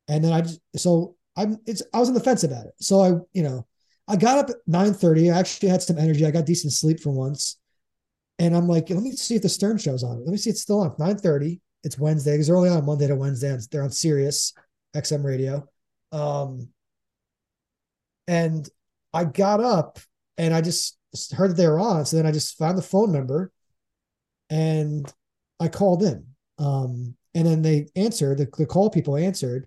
And 0.09 0.25
then 0.25 0.33
I 0.33 0.41
just 0.41 0.61
so 0.77 1.17
I'm 1.37 1.59
it's 1.67 1.83
I 1.93 1.99
was 1.99 2.09
on 2.09 2.15
the 2.15 2.21
fence 2.21 2.45
about 2.45 2.67
it. 2.67 2.73
So 2.81 3.00
I, 3.00 3.09
you 3.33 3.43
know, 3.43 3.67
I 4.09 4.17
got 4.17 4.39
up 4.39 4.50
at 4.50 4.56
9 4.67 4.95
30. 4.95 5.31
I 5.31 5.39
actually 5.39 5.69
had 5.69 5.83
some 5.83 5.99
energy. 5.99 6.27
I 6.27 6.31
got 6.31 6.47
decent 6.47 6.73
sleep 6.73 7.00
for 7.00 7.11
once. 7.11 7.59
And 8.39 8.56
I'm 8.56 8.69
like, 8.69 8.89
let 8.91 9.03
me 9.03 9.12
see 9.12 9.37
if 9.37 9.43
the 9.43 9.49
Stern 9.49 9.79
show's 9.79 10.05
on. 10.05 10.25
Let 10.25 10.31
me 10.31 10.37
see 10.37 10.50
it's 10.50 10.62
still 10.62 10.81
on. 10.81 10.91
9:30. 10.99 11.61
It's 11.85 11.99
Wednesday 11.99 12.33
because 12.33 12.47
they're 12.47 12.56
only 12.56 12.71
on 12.71 12.85
Monday 12.85 13.06
to 13.06 13.17
Wednesday. 13.17 13.56
They're 13.71 13.83
on 13.83 13.91
Sirius 13.91 14.53
XM 14.97 15.25
radio. 15.25 15.67
Um, 16.12 16.69
and 18.27 18.69
I 19.12 19.25
got 19.25 19.61
up 19.61 19.99
and 20.37 20.55
I 20.55 20.61
just 20.61 20.99
heard 21.33 21.50
that 21.50 21.57
they 21.57 21.67
were 21.69 21.81
on. 21.81 22.05
So 22.05 22.17
then 22.17 22.26
I 22.26 22.33
just 22.33 22.59
found 22.59 22.78
the 22.78 22.83
phone 22.83 23.12
number 23.12 23.52
and 24.50 25.12
I 25.61 25.69
called 25.69 26.02
in. 26.02 26.26
Um, 26.59 27.14
and 27.35 27.47
then 27.47 27.62
they 27.62 27.88
answered, 27.97 28.38
the, 28.38 28.49
the 28.57 28.67
call 28.67 28.90
people 28.90 29.17
answered. 29.17 29.67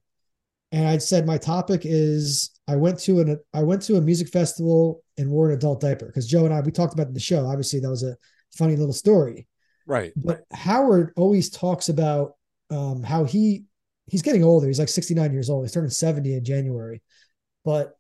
And 0.71 0.87
I 0.87 0.97
said, 0.97 1.25
my 1.25 1.37
topic 1.37 1.81
is 1.83 2.51
I 2.67 2.75
went 2.75 2.99
to 3.01 3.19
an 3.19 3.39
I 3.53 3.61
went 3.63 3.81
to 3.83 3.97
a 3.97 4.01
music 4.01 4.29
festival 4.29 5.03
and 5.17 5.29
wore 5.29 5.49
an 5.49 5.55
adult 5.55 5.81
diaper 5.81 6.05
because 6.05 6.27
Joe 6.27 6.45
and 6.45 6.53
I 6.53 6.61
we 6.61 6.71
talked 6.71 6.93
about 6.93 7.13
the 7.13 7.19
show. 7.19 7.45
Obviously, 7.45 7.81
that 7.81 7.89
was 7.89 8.03
a 8.03 8.15
funny 8.57 8.77
little 8.77 8.93
story. 8.93 9.47
Right. 9.85 10.13
But 10.15 10.43
Howard 10.53 11.11
always 11.17 11.49
talks 11.49 11.89
about 11.89 12.35
um, 12.69 13.03
how 13.03 13.25
he 13.25 13.65
he's 14.07 14.21
getting 14.21 14.43
older. 14.43 14.67
He's 14.67 14.79
like 14.79 14.89
69 14.89 15.33
years 15.33 15.49
old. 15.49 15.65
He's 15.65 15.73
turning 15.73 15.89
70 15.89 16.35
in 16.35 16.43
January. 16.45 17.01
But 17.65 17.97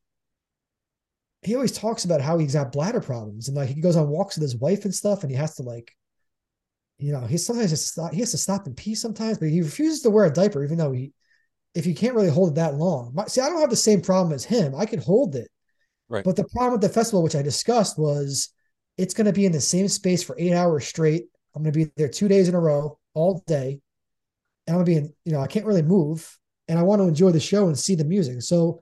he 1.41 1.55
always 1.55 1.71
talks 1.71 2.05
about 2.05 2.21
how 2.21 2.37
he's 2.37 2.53
got 2.53 2.71
bladder 2.71 3.01
problems 3.01 3.47
and 3.47 3.57
like 3.57 3.69
he 3.69 3.81
goes 3.81 3.95
on 3.95 4.07
walks 4.07 4.35
with 4.35 4.43
his 4.43 4.55
wife 4.55 4.85
and 4.85 4.93
stuff 4.93 5.23
and 5.23 5.31
he 5.31 5.37
has 5.37 5.55
to 5.55 5.63
like 5.63 5.91
you 7.01 7.11
know 7.11 7.21
he 7.21 7.37
sometimes 7.37 7.71
has 7.71 7.85
stop, 7.85 8.13
he 8.13 8.19
has 8.19 8.31
to 8.31 8.37
stop 8.37 8.65
and 8.65 8.77
pee 8.77 8.95
sometimes 8.95 9.37
but 9.37 9.49
he 9.49 9.61
refuses 9.61 10.01
to 10.01 10.09
wear 10.09 10.25
a 10.25 10.33
diaper 10.33 10.63
even 10.63 10.77
though 10.77 10.91
he 10.91 11.11
if 11.73 11.85
he 11.85 11.93
can't 11.93 12.15
really 12.15 12.29
hold 12.29 12.49
it 12.49 12.55
that 12.55 12.75
long 12.75 13.13
see 13.27 13.41
i 13.41 13.49
don't 13.49 13.59
have 13.59 13.69
the 13.69 13.75
same 13.75 14.01
problem 14.01 14.33
as 14.33 14.45
him 14.45 14.73
i 14.75 14.85
can 14.85 14.99
hold 14.99 15.35
it 15.35 15.49
right 16.09 16.23
but 16.23 16.35
the 16.35 16.47
problem 16.49 16.73
with 16.73 16.81
the 16.81 16.89
festival 16.89 17.23
which 17.23 17.35
i 17.35 17.41
discussed 17.41 17.97
was 17.97 18.53
it's 18.97 19.13
going 19.13 19.25
to 19.25 19.33
be 19.33 19.45
in 19.45 19.51
the 19.51 19.61
same 19.61 19.87
space 19.87 20.23
for 20.23 20.35
eight 20.37 20.53
hours 20.53 20.85
straight. 20.85 21.25
I'm 21.55 21.63
going 21.63 21.73
to 21.73 21.85
be 21.85 21.91
there 21.97 22.07
two 22.07 22.27
days 22.27 22.47
in 22.47 22.55
a 22.55 22.59
row, 22.59 22.99
all 23.13 23.43
day. 23.47 23.81
And 24.67 24.75
I'm 24.77 24.83
going 24.83 24.85
to 24.85 24.91
be 24.91 24.97
in, 24.97 25.13
you 25.25 25.31
know, 25.31 25.41
I 25.41 25.47
can't 25.47 25.65
really 25.65 25.81
move 25.81 26.37
and 26.67 26.77
I 26.77 26.83
want 26.83 27.01
to 27.01 27.07
enjoy 27.07 27.31
the 27.31 27.39
show 27.39 27.67
and 27.67 27.77
see 27.77 27.95
the 27.95 28.05
music. 28.05 28.41
So 28.41 28.79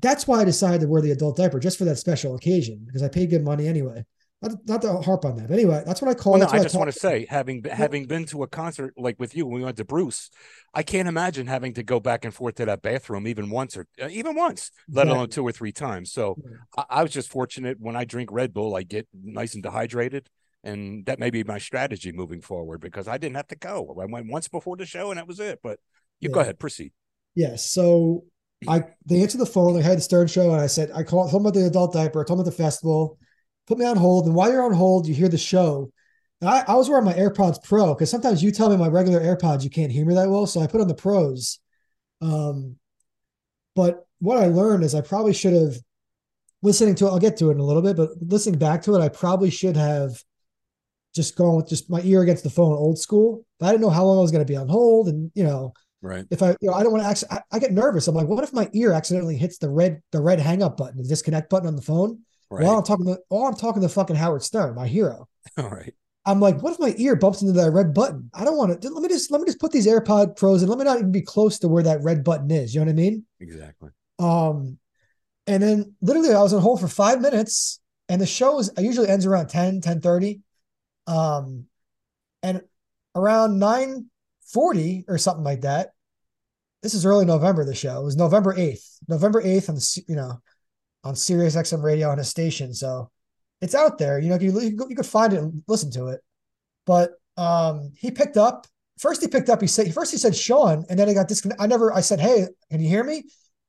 that's 0.00 0.26
why 0.26 0.40
I 0.40 0.44
decided 0.44 0.80
to 0.80 0.88
wear 0.88 1.02
the 1.02 1.12
adult 1.12 1.36
diaper 1.36 1.60
just 1.60 1.78
for 1.78 1.84
that 1.84 1.98
special 1.98 2.34
occasion 2.34 2.82
because 2.86 3.02
I 3.02 3.08
paid 3.08 3.30
good 3.30 3.44
money 3.44 3.68
anyway. 3.68 4.04
Not, 4.44 4.66
not 4.66 4.82
to 4.82 5.00
harp 5.00 5.24
on 5.24 5.36
that. 5.36 5.50
Anyway, 5.50 5.82
that's 5.86 6.02
what 6.02 6.10
I 6.10 6.14
call 6.14 6.34
well, 6.34 6.42
it. 6.42 6.52
No, 6.52 6.58
I 6.58 6.62
just 6.62 6.76
want 6.76 6.92
to 6.92 6.98
say, 6.98 7.26
having 7.28 7.62
yeah. 7.64 7.74
having 7.74 8.06
been 8.06 8.26
to 8.26 8.42
a 8.42 8.46
concert 8.46 8.92
like 8.96 9.18
with 9.18 9.34
you 9.34 9.46
when 9.46 9.56
we 9.56 9.64
went 9.64 9.78
to 9.78 9.84
Bruce, 9.84 10.30
I 10.74 10.82
can't 10.82 11.08
imagine 11.08 11.46
having 11.46 11.72
to 11.74 11.82
go 11.82 11.98
back 11.98 12.24
and 12.24 12.34
forth 12.34 12.56
to 12.56 12.66
that 12.66 12.82
bathroom 12.82 13.26
even 13.26 13.48
once 13.48 13.76
or 13.76 13.86
uh, 14.02 14.08
even 14.10 14.34
once, 14.34 14.70
let 14.88 15.08
alone 15.08 15.30
two 15.30 15.42
or 15.42 15.52
three 15.52 15.72
times. 15.72 16.12
So 16.12 16.36
yeah. 16.38 16.84
I, 16.90 16.98
I, 16.98 17.02
was 17.02 17.12
just 17.12 17.30
fortunate 17.30 17.78
when 17.80 17.96
I 17.96 18.04
drink 18.04 18.30
Red 18.30 18.52
Bull, 18.52 18.76
I 18.76 18.82
get 18.82 19.08
nice 19.14 19.54
and 19.54 19.62
dehydrated. 19.62 20.28
And 20.62 21.04
that 21.06 21.18
may 21.18 21.28
be 21.28 21.44
my 21.44 21.58
strategy 21.58 22.10
moving 22.10 22.40
forward 22.40 22.80
because 22.80 23.06
I 23.06 23.18
didn't 23.18 23.36
have 23.36 23.48
to 23.48 23.56
go. 23.56 23.96
I 24.00 24.06
went 24.06 24.30
once 24.30 24.48
before 24.48 24.78
the 24.78 24.86
show 24.86 25.10
and 25.10 25.18
that 25.18 25.28
was 25.28 25.38
it. 25.38 25.60
But 25.62 25.78
You 26.20 26.30
Yeah. 26.30 26.34
go 26.34 26.40
ahead, 26.40 26.58
proceed. 26.58 26.92
Yes. 27.34 27.70
So 27.70 28.24
I 28.68 28.84
they 29.06 29.22
answered 29.22 29.38
the 29.38 29.46
phone. 29.46 29.74
They 29.74 29.82
had 29.82 29.98
the 29.98 30.02
Stern 30.02 30.26
show, 30.26 30.52
and 30.52 30.60
I 30.60 30.66
said 30.66 30.90
I 30.94 31.02
called, 31.02 31.30
told 31.30 31.42
them 31.42 31.46
about 31.46 31.58
the 31.58 31.66
adult 31.66 31.92
diaper, 31.92 32.20
I 32.20 32.24
told 32.24 32.38
them 32.38 32.46
about 32.46 32.56
the 32.56 32.62
festival, 32.62 33.18
put 33.66 33.78
me 33.78 33.84
on 33.84 33.96
hold. 33.96 34.26
And 34.26 34.34
while 34.34 34.50
you're 34.50 34.64
on 34.64 34.72
hold, 34.72 35.06
you 35.06 35.14
hear 35.14 35.28
the 35.28 35.38
show. 35.38 35.90
And 36.40 36.50
I, 36.50 36.64
I 36.68 36.74
was 36.74 36.88
wearing 36.88 37.04
my 37.04 37.14
AirPods 37.14 37.62
Pro 37.62 37.94
because 37.94 38.10
sometimes 38.10 38.42
you 38.42 38.50
tell 38.50 38.68
me 38.68 38.76
my 38.76 38.88
regular 38.88 39.20
AirPods 39.20 39.64
you 39.64 39.70
can't 39.70 39.92
hear 39.92 40.04
me 40.04 40.14
that 40.14 40.28
well, 40.28 40.46
so 40.46 40.60
I 40.60 40.66
put 40.66 40.80
on 40.80 40.88
the 40.88 40.94
pros. 40.94 41.58
Um, 42.20 42.76
but 43.74 44.06
what 44.20 44.38
I 44.38 44.46
learned 44.46 44.84
is 44.84 44.94
I 44.94 45.00
probably 45.00 45.32
should 45.32 45.54
have 45.54 45.76
listening 46.62 46.94
to 46.96 47.06
it. 47.06 47.10
I'll 47.10 47.18
get 47.18 47.36
to 47.38 47.50
it 47.50 47.54
in 47.54 47.60
a 47.60 47.64
little 47.64 47.82
bit, 47.82 47.96
but 47.96 48.10
listening 48.20 48.58
back 48.58 48.82
to 48.82 48.94
it, 48.94 49.00
I 49.00 49.08
probably 49.08 49.50
should 49.50 49.76
have 49.76 50.22
just 51.14 51.36
gone 51.36 51.56
with 51.56 51.68
just 51.68 51.90
my 51.90 52.00
ear 52.02 52.22
against 52.22 52.44
the 52.44 52.50
phone, 52.50 52.72
old 52.72 52.98
school. 52.98 53.44
But 53.58 53.66
I 53.66 53.70
didn't 53.70 53.82
know 53.82 53.90
how 53.90 54.04
long 54.04 54.18
I 54.18 54.22
was 54.22 54.32
going 54.32 54.44
to 54.44 54.50
be 54.50 54.56
on 54.56 54.68
hold, 54.68 55.08
and 55.08 55.30
you 55.34 55.44
know 55.44 55.72
Right. 56.02 56.26
if 56.30 56.42
I, 56.42 56.50
you 56.60 56.68
know, 56.68 56.74
I 56.74 56.82
don't 56.82 56.92
want 56.92 57.04
to 57.04 57.08
actually, 57.08 57.30
I, 57.30 57.40
I 57.52 57.58
get 57.58 57.72
nervous. 57.72 58.08
I'm 58.08 58.14
like, 58.14 58.26
what 58.26 58.44
if 58.44 58.52
my 58.52 58.68
ear 58.74 58.92
accidentally 58.92 59.36
hits 59.36 59.58
the 59.58 59.70
red, 59.70 60.02
the 60.12 60.20
red 60.20 60.38
hang 60.38 60.62
up 60.62 60.76
button, 60.76 60.98
the 60.98 61.08
disconnect 61.08 61.48
button 61.48 61.66
on 61.68 61.76
the 61.76 61.82
phone 61.82 62.20
Right. 62.54 62.66
while 62.66 62.78
I'm 62.78 62.84
talking 62.84 63.06
to, 63.06 63.18
while 63.28 63.44
I'm 63.44 63.56
talking 63.56 63.82
to 63.82 63.88
fucking 63.88 64.16
Howard 64.16 64.42
Stern, 64.42 64.74
my 64.74 64.86
hero. 64.86 65.28
All 65.58 65.68
right. 65.68 65.92
I'm 66.26 66.40
like, 66.40 66.62
what 66.62 66.72
if 66.72 66.80
my 66.80 66.94
ear 66.96 67.16
bumps 67.16 67.42
into 67.42 67.52
that 67.52 67.72
red 67.72 67.92
button? 67.92 68.30
I 68.32 68.44
don't 68.44 68.56
want 68.56 68.80
to. 68.80 68.88
Let 68.88 69.02
me 69.02 69.08
just, 69.08 69.30
let 69.30 69.40
me 69.40 69.46
just 69.46 69.60
put 69.60 69.72
these 69.72 69.86
AirPod 69.86 70.36
Pros 70.36 70.62
and 70.62 70.70
let 70.70 70.78
me 70.78 70.84
not 70.84 70.98
even 70.98 71.12
be 71.12 71.20
close 71.20 71.58
to 71.58 71.68
where 71.68 71.82
that 71.82 72.02
red 72.02 72.24
button 72.24 72.50
is. 72.50 72.74
You 72.74 72.80
know 72.80 72.86
what 72.86 72.92
I 72.92 72.94
mean? 72.94 73.24
Exactly. 73.40 73.90
Um, 74.18 74.78
and 75.46 75.62
then 75.62 75.94
literally 76.00 76.32
I 76.32 76.40
was 76.40 76.54
on 76.54 76.62
hold 76.62 76.80
for 76.80 76.88
five 76.88 77.20
minutes 77.20 77.80
and 78.08 78.20
the 78.20 78.26
show 78.26 78.58
is, 78.58 78.70
usually 78.78 79.08
ends 79.08 79.26
around 79.26 79.48
10, 79.48 79.82
10 79.82 80.00
30. 80.00 80.40
Um, 81.06 81.66
and 82.42 82.62
around 83.14 83.58
9 83.58 84.06
40 84.52 85.04
or 85.08 85.18
something 85.18 85.44
like 85.44 85.62
that. 85.62 85.90
This 86.82 86.94
is 86.94 87.06
early 87.06 87.24
November, 87.24 87.64
the 87.64 87.74
show. 87.74 88.00
It 88.00 88.04
was 88.04 88.16
November 88.16 88.54
8th, 88.54 88.98
November 89.08 89.42
8th 89.42 89.68
on, 89.68 89.74
the 89.74 90.04
you 90.06 90.16
know, 90.16 90.40
on 91.04 91.14
Sirius 91.14 91.54
XM 91.54 91.82
radio 91.82 92.10
on 92.10 92.18
a 92.18 92.24
station. 92.24 92.74
So 92.74 93.10
it's 93.60 93.74
out 93.74 93.98
there, 93.98 94.18
you 94.18 94.30
know, 94.30 94.38
you, 94.38 94.58
you, 94.60 94.76
you 94.88 94.96
could 94.96 95.06
find 95.06 95.32
it 95.32 95.38
and 95.38 95.62
listen 95.68 95.90
to 95.92 96.08
it. 96.08 96.20
But 96.86 97.12
um, 97.36 97.92
he 97.96 98.10
picked 98.10 98.36
up, 98.36 98.66
first 98.98 99.22
he 99.22 99.28
picked 99.28 99.48
up, 99.48 99.60
he 99.60 99.66
said, 99.66 99.92
first 99.94 100.10
he 100.10 100.18
said 100.18 100.34
Sean, 100.34 100.84
and 100.88 100.98
then 100.98 101.08
I 101.08 101.14
got 101.14 101.28
disconnected. 101.28 101.62
I 101.62 101.66
never, 101.66 101.92
I 101.92 102.00
said, 102.00 102.20
Hey, 102.20 102.46
can 102.70 102.80
you 102.80 102.88
hear 102.88 103.04
me? 103.04 103.24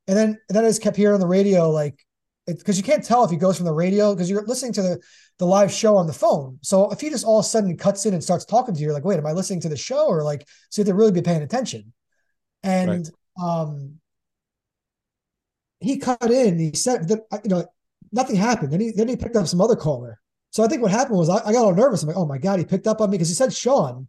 And 0.08 0.16
then, 0.16 0.28
and 0.48 0.56
then 0.56 0.64
I 0.64 0.68
just 0.68 0.82
kept 0.82 0.96
hearing 0.96 1.14
on 1.14 1.20
the 1.20 1.26
radio, 1.26 1.70
like, 1.70 1.98
because 2.46 2.78
you 2.78 2.84
can't 2.84 3.04
tell 3.04 3.24
if 3.24 3.30
he 3.30 3.36
goes 3.36 3.56
from 3.56 3.66
the 3.66 3.72
radio 3.72 4.14
because 4.14 4.30
you're 4.30 4.44
listening 4.46 4.72
to 4.74 4.82
the, 4.82 5.00
the 5.38 5.46
live 5.46 5.72
show 5.72 5.96
on 5.96 6.06
the 6.06 6.12
phone. 6.12 6.58
So 6.62 6.90
if 6.92 7.00
he 7.00 7.10
just 7.10 7.24
all 7.24 7.40
of 7.40 7.44
a 7.44 7.48
sudden 7.48 7.76
cuts 7.76 8.06
in 8.06 8.14
and 8.14 8.22
starts 8.22 8.44
talking 8.44 8.72
to 8.72 8.80
you, 8.80 8.86
you're 8.86 8.94
like, 8.94 9.04
wait, 9.04 9.18
am 9.18 9.26
I 9.26 9.32
listening 9.32 9.60
to 9.62 9.68
the 9.68 9.76
show 9.76 10.06
or 10.06 10.22
like, 10.22 10.46
so 10.70 10.80
you 10.80 10.84
have 10.84 10.92
to 10.92 10.94
really 10.94 11.10
be 11.10 11.22
paying 11.22 11.42
attention. 11.42 11.92
And 12.62 13.10
um, 13.42 13.98
he 15.80 15.98
cut 15.98 16.30
in. 16.30 16.58
He 16.58 16.72
said 16.74 17.08
that 17.08 17.20
you 17.44 17.50
know 17.50 17.66
nothing 18.12 18.36
happened. 18.36 18.72
Then 18.72 18.80
he 18.80 18.90
then 18.90 19.08
he 19.08 19.16
picked 19.16 19.36
up 19.36 19.46
some 19.46 19.60
other 19.60 19.76
caller. 19.76 20.20
So 20.50 20.64
I 20.64 20.68
think 20.68 20.82
what 20.82 20.90
happened 20.90 21.18
was 21.18 21.28
I, 21.28 21.36
I 21.44 21.52
got 21.52 21.64
all 21.64 21.74
nervous. 21.74 22.02
I'm 22.02 22.08
like, 22.08 22.16
oh 22.16 22.26
my 22.26 22.38
god, 22.38 22.58
he 22.58 22.64
picked 22.64 22.86
up 22.86 23.00
on 23.00 23.10
me 23.10 23.16
because 23.16 23.28
he 23.28 23.34
said 23.34 23.52
Sean, 23.52 24.08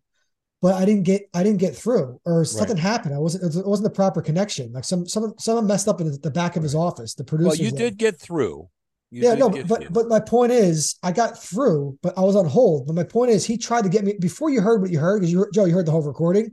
but 0.62 0.76
I 0.76 0.86
didn't 0.86 1.04
get 1.04 1.30
I 1.34 1.44
didn't 1.44 1.60
get 1.60 1.76
through 1.76 2.20
or 2.26 2.46
something 2.46 2.78
happened. 2.78 3.14
I 3.14 3.20
wasn't 3.20 3.56
it 3.56 3.68
wasn't 3.68 3.90
the 3.90 3.96
proper 3.96 4.22
connection. 4.22 4.72
Like 4.72 4.86
some 4.86 5.08
some 5.08 5.34
someone 5.38 5.68
messed 5.68 5.88
up 5.88 6.02
in 6.02 6.18
the 6.22 6.32
back 6.32 6.56
of 6.56 6.64
his 6.64 6.76
office. 6.76 7.14
The 7.16 7.24
producer. 7.24 7.50
Well, 7.50 7.56
you 7.58 7.72
did 7.72 7.98
get 7.98 8.20
through. 8.20 8.70
You 9.10 9.24
yeah, 9.24 9.36
no, 9.36 9.50
but 9.50 9.66
through. 9.66 9.90
but 9.90 10.08
my 10.10 10.20
point 10.20 10.52
is, 10.52 10.98
I 11.02 11.14
got 11.14 11.42
through, 11.42 11.98
but 12.02 12.18
I 12.18 12.22
was 12.22 12.36
on 12.36 12.46
hold. 12.46 12.88
But 12.88 12.96
my 12.96 13.04
point 13.04 13.32
is, 13.32 13.46
he 13.46 13.58
tried 13.58 13.84
to 13.84 13.90
get 13.90 14.04
me 14.04 14.16
before 14.20 14.50
you 14.50 14.62
heard 14.62 14.82
what 14.82 14.92
you 14.92 15.00
heard 15.00 15.20
because 15.20 15.32
you 15.32 15.46
Joe, 15.54 15.66
you 15.66 15.74
heard 15.74 15.86
the 15.86 15.92
whole 15.92 16.02
recording. 16.02 16.52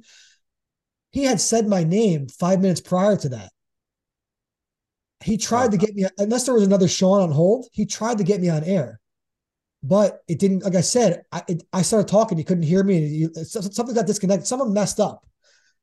He 1.11 1.25
had 1.25 1.41
said 1.41 1.67
my 1.67 1.85
name 1.85 2.29
five 2.29 2.61
minutes 2.61 2.81
prior 2.81 3.17
to 3.17 3.29
that. 3.31 3.51
He 5.25 5.39
tried 5.39 5.71
to 5.71 5.79
uh-huh. 5.79 5.87
get 5.87 5.95
me, 5.95 6.05
unless 6.19 6.45
there 6.45 6.55
was 6.55 6.65
another 6.65 6.87
Sean 6.87 7.23
on 7.23 7.31
hold. 7.31 7.67
He 7.73 7.87
tried 7.87 8.19
to 8.19 8.25
get 8.25 8.43
me 8.43 8.51
on 8.51 8.63
air, 8.63 9.01
but 9.83 10.21
it 10.29 10.39
didn't. 10.39 10.65
Like 10.65 10.75
I 10.75 10.83
said, 10.83 11.23
I 11.33 11.43
it, 11.49 11.63
I 11.73 11.81
started 11.81 12.09
talking. 12.09 12.37
He 12.37 12.45
couldn't 12.45 12.65
hear 12.65 12.85
me. 12.85 13.07
You, 13.07 13.35
something 13.35 13.95
got 13.95 14.07
disconnected. 14.07 14.47
Someone 14.47 14.75
messed 14.75 15.01
up. 15.01 15.27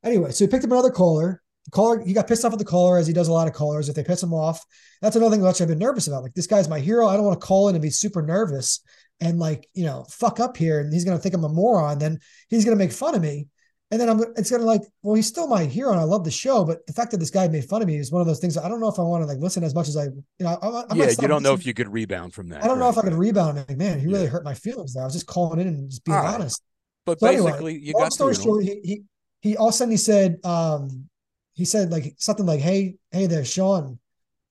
Anyway, 0.03 0.31
so 0.31 0.45
he 0.45 0.49
picked 0.49 0.63
up 0.63 0.71
another 0.71 0.91
caller. 0.91 1.41
The 1.65 1.71
caller, 1.71 2.03
he 2.03 2.13
got 2.13 2.27
pissed 2.27 2.45
off 2.45 2.53
at 2.53 2.59
the 2.59 2.65
caller 2.65 2.99
as 2.99 3.07
he 3.07 3.13
does 3.13 3.29
a 3.29 3.33
lot 3.33 3.47
of 3.47 3.53
callers. 3.53 3.89
If 3.89 3.95
they 3.95 4.03
piss 4.03 4.21
him 4.21 4.33
off, 4.33 4.63
that's 5.01 5.15
another 5.15 5.35
thing 5.35 5.43
which 5.43 5.59
I've 5.59 5.67
been 5.67 5.79
nervous 5.79 6.07
about. 6.07 6.21
Like 6.21 6.35
this 6.35 6.47
guy's 6.47 6.69
my 6.69 6.79
hero. 6.79 7.07
I 7.07 7.15
don't 7.15 7.25
want 7.25 7.41
to 7.41 7.45
call 7.45 7.67
in 7.67 7.75
and 7.75 7.81
be 7.81 7.89
super 7.89 8.21
nervous 8.21 8.79
and 9.21 9.39
like 9.39 9.67
you 9.73 9.85
know 9.85 10.05
fuck 10.09 10.39
up 10.39 10.55
here, 10.55 10.81
and 10.81 10.93
he's 10.93 11.05
gonna 11.05 11.17
think 11.17 11.33
I'm 11.33 11.43
a 11.43 11.49
moron. 11.49 11.97
Then 11.97 12.19
he's 12.47 12.63
gonna 12.63 12.77
make 12.77 12.91
fun 12.91 13.15
of 13.15 13.21
me, 13.23 13.47
and 13.91 13.99
then 13.99 14.09
I'm 14.09 14.21
it's 14.37 14.49
gonna 14.49 14.63
like 14.63 14.81
well 15.03 15.15
he's 15.15 15.27
still 15.27 15.47
my 15.47 15.65
hero 15.65 15.91
and 15.91 15.99
I 15.99 16.03
love 16.03 16.23
the 16.23 16.31
show, 16.31 16.63
but 16.63 16.85
the 16.87 16.93
fact 16.93 17.11
that 17.11 17.17
this 17.17 17.29
guy 17.29 17.47
made 17.47 17.65
fun 17.65 17.81
of 17.81 17.87
me 17.87 17.97
is 17.97 18.11
one 18.11 18.21
of 18.21 18.27
those 18.27 18.39
things. 18.39 18.57
I 18.57 18.69
don't 18.69 18.79
know 18.79 18.87
if 18.87 18.97
I 18.99 19.03
want 19.03 19.23
to 19.23 19.27
like 19.27 19.39
listen 19.39 19.63
as 19.63 19.75
much 19.75 19.89
as 19.89 19.97
I 19.97 20.05
you 20.05 20.23
know. 20.39 20.57
I, 20.61 20.67
I 20.89 20.95
yeah, 20.95 21.09
you 21.19 21.27
don't 21.27 21.43
know 21.43 21.53
if 21.53 21.65
you 21.65 21.73
could 21.73 21.89
rebound 21.91 22.33
from 22.33 22.49
that. 22.49 22.63
I 22.63 22.67
don't 22.67 22.79
know 22.79 22.89
if 22.89 22.97
I 22.97 23.01
could 23.01 23.13
right. 23.13 23.19
rebound. 23.19 23.57
Like, 23.57 23.77
man, 23.77 23.99
he 23.99 24.07
really 24.07 24.23
Yeah. 24.23 24.29
hurt 24.29 24.43
my 24.45 24.53
feelings 24.53 24.93
there. 24.93 25.03
I 25.03 25.05
was 25.05 25.13
just 25.13 25.27
calling 25.27 25.59
in 25.59 25.67
and 25.67 25.89
just 25.89 26.03
being 26.05 26.17
right. 26.17 26.33
honest. 26.35 26.61
But 27.05 27.19
So 27.19 27.27
anyway, 27.27 27.51
basically, 27.51 27.79
you 27.79 27.93
long 27.93 28.03
got 28.03 28.13
story 28.13 28.35
short, 28.35 28.63
he, 28.63 28.79
he 28.83 29.03
he 29.41 29.57
all 29.57 29.67
of 29.69 29.73
a 29.73 29.77
sudden 29.77 29.91
he 29.91 29.97
said, 29.97 30.37
um, 30.45 31.09
he 31.53 31.65
said 31.65 31.91
like 31.91 32.15
something 32.17 32.45
like, 32.45 32.59
"Hey, 32.61 32.95
hey 33.11 33.27
there, 33.27 33.43
Sean, 33.43 33.99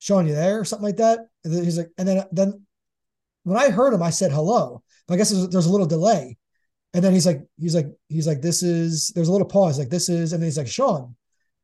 Sean, 0.01 0.27
you 0.27 0.35
there?" 0.35 0.61
or 0.61 0.65
something 0.65 0.85
like 0.87 0.97
that. 0.99 1.21
And 1.45 1.55
then 1.55 1.65
he's 1.65 1.79
like, 1.79 1.91
and 1.97 2.07
then 2.07 2.25
then 2.33 2.67
when 3.45 3.57
I 3.57 3.71
heard 3.71 3.95
him, 3.95 4.03
I 4.03 4.11
said 4.11 4.33
hello. 4.33 4.83
But 5.07 5.15
I 5.15 5.17
guess 5.17 5.31
there's, 5.31 5.49
there's 5.49 5.67
a 5.67 5.71
little 5.73 5.87
delay, 5.87 6.37
and 6.95 7.05
then 7.05 7.13
he's 7.13 7.27
like, 7.27 7.43
he's 7.59 7.75
like, 7.75 7.87
he's 8.09 8.27
like, 8.27 8.43
this 8.43 8.63
is. 8.63 9.09
There's 9.15 9.29
a 9.29 9.33
little 9.33 9.47
pause, 9.47 9.79
like 9.79 9.91
this 9.91 10.09
is, 10.09 10.33
and 10.33 10.43
then 10.43 10.47
he's 10.49 10.59
like, 10.59 10.67
Sean, 10.69 11.15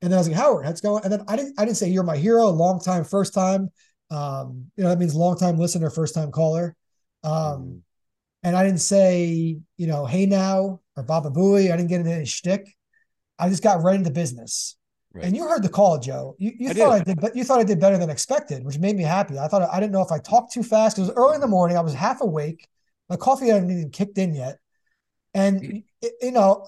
and 0.03 0.11
then 0.13 0.17
I 0.17 0.21
was 0.21 0.29
like, 0.29 0.37
Howard, 0.37 0.67
how's 0.67 0.79
it 0.79 0.83
going? 0.83 1.03
And 1.05 1.13
then 1.13 1.25
I 1.29 1.37
didn't 1.37 1.59
I 1.59 1.65
didn't 1.65 1.77
say 1.79 1.89
you're 1.89 2.03
my 2.03 2.17
hero, 2.17 2.49
long 2.49 2.81
time, 2.81 3.05
first 3.05 3.35
time. 3.35 3.71
Um, 4.11 4.71
you 4.77 4.85
know 4.85 4.91
that 4.91 4.99
means 4.99 5.15
long 5.15 5.37
time 5.37 5.59
listener, 5.59 5.91
first 5.91 6.15
time 6.15 6.31
caller. 6.31 6.77
Um, 7.25 7.33
Mhm. 7.33 7.81
and 8.45 8.57
I 8.57 8.65
didn't 8.65 8.81
say, 8.81 9.59
you 9.77 9.87
know, 9.87 10.07
hey 10.07 10.27
now 10.27 10.81
or 10.97 11.03
Baba 11.03 11.31
Booey. 11.31 11.73
I 11.73 11.77
didn't 11.77 11.89
get 11.89 12.01
into 12.01 12.13
any 12.13 12.25
shtick. 12.27 12.77
I 13.39 13.49
just 13.49 13.63
got 13.63 13.83
right 13.83 13.97
into 13.97 14.11
business. 14.11 14.77
Right. 15.13 15.25
And 15.25 15.37
you 15.37 15.49
heard 15.49 15.63
the 15.63 15.69
call, 15.71 15.99
Joe. 15.99 16.37
You, 16.39 16.53
you 16.59 16.71
I 16.71 16.73
thought 16.75 16.93
did. 16.93 17.01
I 17.01 17.05
did, 17.05 17.21
but 17.21 17.35
you 17.35 17.43
thought 17.43 17.59
I 17.59 17.65
did 17.65 17.81
better 17.81 17.99
than 17.99 18.11
expected, 18.11 18.65
which 18.65 18.79
made 18.79 18.97
me 18.97 19.03
happy. 19.03 19.39
I 19.39 19.49
thought 19.49 19.63
I 19.63 19.81
didn't 19.81 19.93
know 19.93 20.03
if 20.03 20.13
I 20.13 20.19
talked 20.19 20.53
too 20.53 20.63
fast 20.63 20.99
it 20.99 21.01
was 21.01 21.11
early 21.11 21.35
in 21.35 21.41
the 21.41 21.49
morning. 21.49 21.77
I 21.77 21.81
was 21.81 21.95
half 21.95 22.21
awake. 22.21 22.69
My 23.09 23.17
coffee 23.17 23.49
hadn't 23.49 23.71
even 23.71 23.91
kicked 23.91 24.19
in 24.19 24.35
yet, 24.35 24.59
and 25.37 25.63
it, 26.03 26.13
you 26.23 26.33
know, 26.33 26.67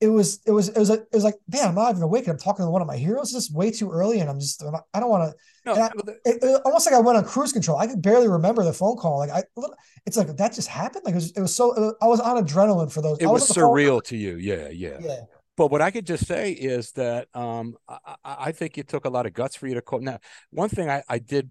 it 0.00 0.08
was 0.08 0.40
it 0.46 0.52
was 0.52 0.68
it 0.68 0.78
was 0.78 0.90
a, 0.90 0.94
it 0.94 1.08
was 1.12 1.24
like, 1.24 1.34
man, 1.52 1.68
I'm 1.68 1.74
not 1.74 1.90
even 1.90 2.02
awake. 2.02 2.24
And 2.24 2.32
I'm 2.34 2.38
talking 2.38 2.64
to 2.64 2.70
one 2.70 2.82
of 2.82 2.86
my 2.88 2.96
heroes. 2.96 3.34
It's 3.34 3.46
just 3.46 3.54
way 3.54 3.70
too 3.70 3.90
early, 3.90 4.20
and 4.20 4.30
I'm 4.30 4.38
just 4.38 4.62
I'm 4.62 4.72
not- 4.72 4.84
I 4.94 5.00
don't 5.00 5.10
want 5.10 5.30
to 5.32 5.36
No, 5.66 5.72
I- 5.72 5.88
the- 6.04 6.18
it, 6.24 6.38
it- 6.42 6.62
almost 6.64 6.86
like 6.86 6.94
I 6.94 7.00
went 7.00 7.18
on 7.18 7.24
cruise 7.24 7.52
control. 7.52 7.78
I 7.78 7.86
could 7.86 8.00
barely 8.02 8.28
remember 8.28 8.62
the 8.64 8.72
phone 8.72 8.96
call. 8.96 9.18
Like 9.18 9.30
I, 9.30 9.42
it's 10.06 10.16
like 10.16 10.36
that 10.36 10.52
just 10.54 10.68
happened. 10.68 11.04
Like 11.04 11.14
it 11.14 11.16
was, 11.16 11.30
it 11.32 11.40
was 11.40 11.54
so. 11.56 11.94
I 12.00 12.06
was 12.06 12.20
on 12.20 12.44
adrenaline 12.44 12.92
for 12.92 13.02
those. 13.02 13.18
it 13.18 13.26
I 13.26 13.30
was 13.30 13.46
phone- 13.52 13.64
surreal 13.64 14.02
to 14.04 14.16
you. 14.16 14.36
Yeah, 14.36 14.68
yeah. 14.68 14.98
Yeah, 15.00 15.20
But 15.56 15.72
what 15.72 15.82
I 15.82 15.90
could 15.90 16.06
just 16.06 16.26
say 16.26 16.52
is 16.52 16.92
that 16.92 17.26
um, 17.34 17.76
I, 17.88 17.98
I 18.06 18.36
I 18.48 18.52
think 18.52 18.78
it 18.78 18.86
took 18.88 19.04
a 19.04 19.10
lot 19.10 19.26
of 19.26 19.32
guts 19.34 19.56
for 19.56 19.66
you 19.66 19.74
to 19.74 19.82
call. 19.82 20.00
Now, 20.00 20.20
one 20.50 20.68
thing 20.68 20.88
I, 20.88 21.02
I 21.08 21.18
did 21.18 21.50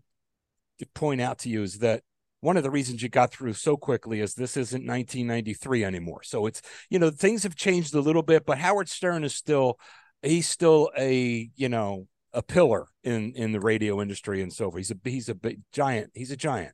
point 0.94 1.20
out 1.22 1.40
to 1.40 1.50
you 1.50 1.64
is 1.64 1.80
that 1.80 2.04
one 2.40 2.58
of 2.58 2.64
the 2.64 2.72
reasons 2.72 3.02
you 3.02 3.10
got 3.10 3.32
through 3.32 3.54
so 3.54 3.78
quickly 3.78 4.20
is 4.22 4.34
this 4.34 4.58
isn't 4.58 4.86
1993 4.86 5.84
anymore. 5.84 6.24
So 6.24 6.46
it's 6.46 6.62
you 6.90 7.00
know 7.00 7.10
things 7.10 7.44
have 7.44 7.56
changed 7.56 7.94
a 7.96 8.02
little 8.02 8.24
bit, 8.24 8.46
but 8.46 8.58
Howard 8.58 8.90
Stern 8.90 9.24
is 9.24 9.34
still 9.34 9.80
he's 10.22 10.48
still 10.48 10.92
a 10.98 11.50
you 11.56 11.70
know 11.70 12.08
a 12.34 12.44
pillar 12.44 12.88
in 13.04 13.34
in 13.36 13.52
the 13.52 13.60
radio 13.60 14.02
industry 14.02 14.42
and 14.42 14.54
so 14.54 14.70
forth. 14.70 14.78
He's 14.78 14.92
a 14.92 14.98
he's 15.04 15.30
a 15.30 15.36
big 15.36 15.62
giant. 15.72 16.12
He's 16.14 16.32
a 16.32 16.38
giant. 16.38 16.74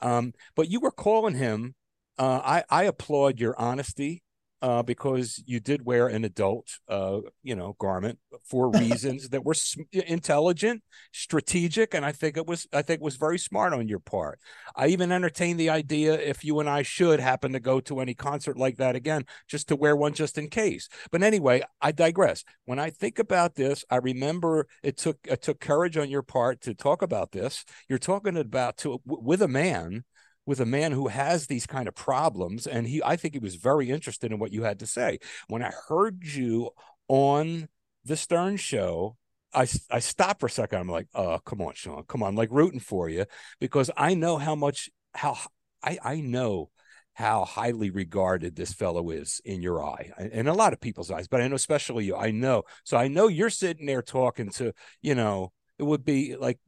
Um, 0.00 0.32
but 0.54 0.68
you 0.68 0.80
were 0.80 0.92
calling 0.92 1.34
him. 1.34 1.74
Uh, 2.18 2.40
I 2.44 2.64
I 2.70 2.84
applaud 2.84 3.40
your 3.40 3.58
honesty 3.58 4.22
uh, 4.62 4.82
because 4.82 5.42
you 5.46 5.60
did 5.60 5.84
wear 5.84 6.08
an 6.08 6.24
adult, 6.24 6.68
uh, 6.88 7.20
you 7.42 7.54
know, 7.54 7.74
garment 7.78 8.18
for 8.44 8.70
reasons 8.78 9.30
that 9.30 9.44
were 9.44 9.54
sm- 9.54 9.82
intelligent, 9.92 10.82
strategic, 11.12 11.94
and 11.94 12.04
I 12.04 12.12
think 12.12 12.36
it 12.36 12.46
was 12.46 12.66
I 12.72 12.82
think 12.82 13.00
it 13.00 13.04
was 13.04 13.16
very 13.16 13.38
smart 13.38 13.72
on 13.72 13.88
your 13.88 14.00
part. 14.00 14.38
I 14.76 14.88
even 14.88 15.12
entertained 15.12 15.58
the 15.58 15.70
idea 15.70 16.14
if 16.14 16.44
you 16.44 16.60
and 16.60 16.68
I 16.68 16.82
should 16.82 17.20
happen 17.20 17.52
to 17.52 17.60
go 17.60 17.80
to 17.80 18.00
any 18.00 18.14
concert 18.14 18.58
like 18.58 18.76
that 18.76 18.96
again, 18.96 19.24
just 19.48 19.68
to 19.68 19.76
wear 19.76 19.96
one 19.96 20.12
just 20.12 20.36
in 20.36 20.48
case. 20.48 20.88
But 21.10 21.22
anyway, 21.22 21.62
I 21.80 21.92
digress. 21.92 22.44
When 22.66 22.78
I 22.78 22.90
think 22.90 23.18
about 23.18 23.54
this, 23.54 23.84
I 23.90 23.96
remember 23.96 24.66
it 24.82 24.96
took 24.98 25.18
it 25.24 25.42
took 25.42 25.60
courage 25.60 25.96
on 25.96 26.10
your 26.10 26.22
part 26.22 26.60
to 26.62 26.74
talk 26.74 27.02
about 27.02 27.32
this. 27.32 27.64
You're 27.88 27.98
talking 27.98 28.36
about 28.36 28.76
to 28.78 29.00
with 29.06 29.42
a 29.42 29.48
man 29.48 30.04
with 30.50 30.58
a 30.58 30.66
man 30.66 30.90
who 30.90 31.06
has 31.06 31.46
these 31.46 31.64
kind 31.64 31.86
of 31.86 31.94
problems 31.94 32.66
and 32.66 32.88
he 32.88 33.00
i 33.04 33.14
think 33.14 33.34
he 33.34 33.38
was 33.38 33.54
very 33.54 33.88
interested 33.88 34.32
in 34.32 34.40
what 34.40 34.52
you 34.52 34.64
had 34.64 34.80
to 34.80 34.86
say. 34.86 35.20
When 35.46 35.62
i 35.62 35.70
heard 35.86 36.24
you 36.24 36.70
on 37.06 37.68
the 38.04 38.16
stern 38.16 38.56
show 38.56 39.16
i 39.54 39.68
i 39.92 40.00
stopped 40.00 40.40
for 40.40 40.46
a 40.46 40.50
second. 40.50 40.80
I'm 40.80 40.88
like 40.88 41.06
oh 41.14 41.38
come 41.38 41.62
on 41.62 41.74
sean. 41.74 42.02
Come 42.08 42.24
on. 42.24 42.34
Like 42.34 42.48
rooting 42.50 42.80
for 42.80 43.08
you. 43.08 43.26
Because 43.60 43.92
i 43.96 44.14
know 44.14 44.38
how 44.38 44.56
much 44.56 44.90
how 45.14 45.38
i 45.84 45.98
i 46.02 46.20
know 46.20 46.70
how 47.12 47.44
highly 47.44 47.90
regarded 47.90 48.56
this 48.56 48.72
fellow 48.72 49.10
is 49.10 49.40
in 49.44 49.62
your 49.62 49.84
eye 49.84 50.10
and 50.18 50.48
a 50.48 50.52
lot 50.52 50.72
of 50.72 50.80
people's 50.80 51.12
eyes, 51.12 51.28
but 51.28 51.40
I 51.40 51.46
know 51.46 51.54
especially 51.54 52.06
you. 52.06 52.16
I 52.16 52.32
know. 52.32 52.64
So 52.82 52.96
I 52.96 53.06
know 53.06 53.28
you're 53.28 53.50
sitting 53.50 53.86
there 53.86 54.02
talking 54.02 54.50
to, 54.52 54.72
you 55.00 55.14
know, 55.14 55.52
it 55.78 55.84
would 55.84 56.04
be 56.04 56.34
like 56.36 56.58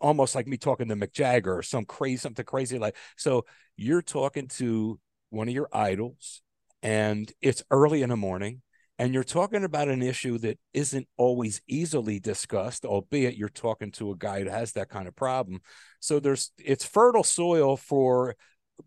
almost 0.00 0.34
like 0.34 0.46
me 0.46 0.56
talking 0.56 0.88
to 0.88 0.96
Mick 0.96 1.12
Jagger 1.12 1.58
or 1.58 1.62
some 1.62 1.84
crazy 1.84 2.16
something 2.16 2.44
crazy 2.44 2.78
like 2.78 2.96
so 3.16 3.44
you're 3.76 4.02
talking 4.02 4.48
to 4.48 4.98
one 5.30 5.48
of 5.48 5.54
your 5.54 5.68
idols 5.72 6.42
and 6.82 7.30
it's 7.42 7.62
early 7.70 8.02
in 8.02 8.10
the 8.10 8.16
morning 8.16 8.62
and 8.98 9.14
you're 9.14 9.24
talking 9.24 9.62
about 9.64 9.88
an 9.88 10.02
issue 10.02 10.38
that 10.38 10.58
isn't 10.74 11.06
always 11.16 11.60
easily 11.68 12.18
discussed 12.18 12.84
albeit 12.84 13.36
you're 13.36 13.48
talking 13.48 13.92
to 13.92 14.10
a 14.10 14.16
guy 14.16 14.42
who 14.42 14.48
has 14.48 14.72
that 14.72 14.88
kind 14.88 15.06
of 15.06 15.14
problem. 15.14 15.60
So 16.00 16.18
there's 16.18 16.50
it's 16.58 16.84
fertile 16.84 17.22
soil 17.22 17.76
for 17.76 18.34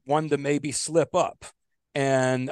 one 0.05 0.29
to 0.29 0.37
maybe 0.37 0.71
slip 0.71 1.15
up. 1.15 1.45
And 1.95 2.51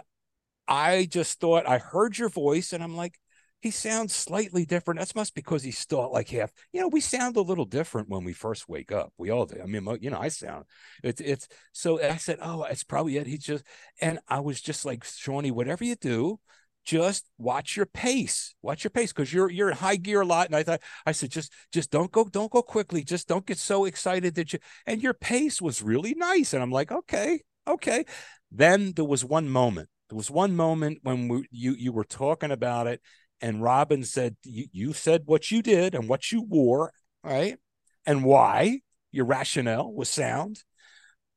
i 0.69 1.07
just 1.09 1.39
thought 1.39 1.67
i 1.67 1.79
heard 1.79 2.17
your 2.17 2.29
voice 2.29 2.73
and 2.73 2.83
i'm 2.83 2.95
like 2.95 3.19
he 3.61 3.71
sounds 3.71 4.13
slightly 4.15 4.65
different. 4.65 4.99
That's 4.99 5.15
must 5.15 5.35
because 5.35 5.63
he's 5.63 5.77
still 5.77 6.11
like 6.13 6.29
half. 6.29 6.51
You 6.71 6.81
know, 6.81 6.87
we 6.87 7.01
sound 7.01 7.35
a 7.35 7.41
little 7.41 7.65
different 7.65 8.07
when 8.07 8.23
we 8.23 8.31
first 8.31 8.69
wake 8.69 8.91
up. 8.91 9.11
We 9.17 9.31
all 9.31 9.45
do. 9.45 9.61
I 9.61 9.65
mean, 9.65 9.85
you 10.01 10.09
know, 10.09 10.19
I 10.19 10.29
sound. 10.29 10.65
It's 11.03 11.19
it's. 11.19 11.47
So 11.73 12.01
I 12.01 12.15
said, 12.17 12.39
oh, 12.41 12.63
it's 12.63 12.83
probably 12.83 13.17
it. 13.17 13.27
He 13.27 13.37
just 13.37 13.65
and 14.01 14.19
I 14.27 14.39
was 14.39 14.61
just 14.61 14.85
like, 14.85 15.03
Shawnee, 15.03 15.51
whatever 15.51 15.83
you 15.83 15.95
do, 15.95 16.39
just 16.85 17.29
watch 17.37 17.75
your 17.75 17.85
pace. 17.85 18.55
Watch 18.61 18.83
your 18.83 18.91
pace 18.91 19.11
because 19.11 19.33
you're 19.33 19.51
you're 19.51 19.69
in 19.69 19.77
high 19.77 19.97
gear 19.97 20.21
a 20.21 20.25
lot. 20.25 20.47
And 20.47 20.55
I 20.55 20.63
thought 20.63 20.81
I 21.05 21.11
said, 21.11 21.29
just 21.29 21.51
just 21.73 21.91
don't 21.91 22.11
go 22.11 22.25
don't 22.25 22.51
go 22.51 22.61
quickly. 22.61 23.03
Just 23.03 23.27
don't 23.27 23.45
get 23.45 23.57
so 23.57 23.85
excited 23.85 24.35
that 24.35 24.53
you. 24.53 24.59
And 24.85 25.03
your 25.03 25.13
pace 25.13 25.61
was 25.61 25.81
really 25.81 26.13
nice. 26.15 26.53
And 26.53 26.63
I'm 26.63 26.71
like, 26.71 26.91
okay, 26.91 27.41
okay. 27.67 28.05
Then 28.51 28.93
there 28.93 29.05
was 29.05 29.25
one 29.25 29.49
moment. 29.49 29.89
There 30.09 30.17
was 30.17 30.31
one 30.31 30.55
moment 30.55 30.99
when 31.03 31.27
we, 31.27 31.45
you 31.51 31.73
you 31.73 31.91
were 31.91 32.05
talking 32.05 32.51
about 32.51 32.87
it, 32.87 33.01
and 33.41 33.63
Robin 33.63 34.03
said, 34.03 34.35
you, 34.43 34.93
said 34.93 35.23
what 35.25 35.51
you 35.51 35.61
did 35.61 35.95
and 35.95 36.07
what 36.09 36.31
you 36.31 36.41
wore, 36.41 36.91
right? 37.23 37.57
And 38.05 38.23
why 38.23 38.81
your 39.11 39.25
rationale 39.25 39.91
was 39.91 40.09
sound. 40.09 40.63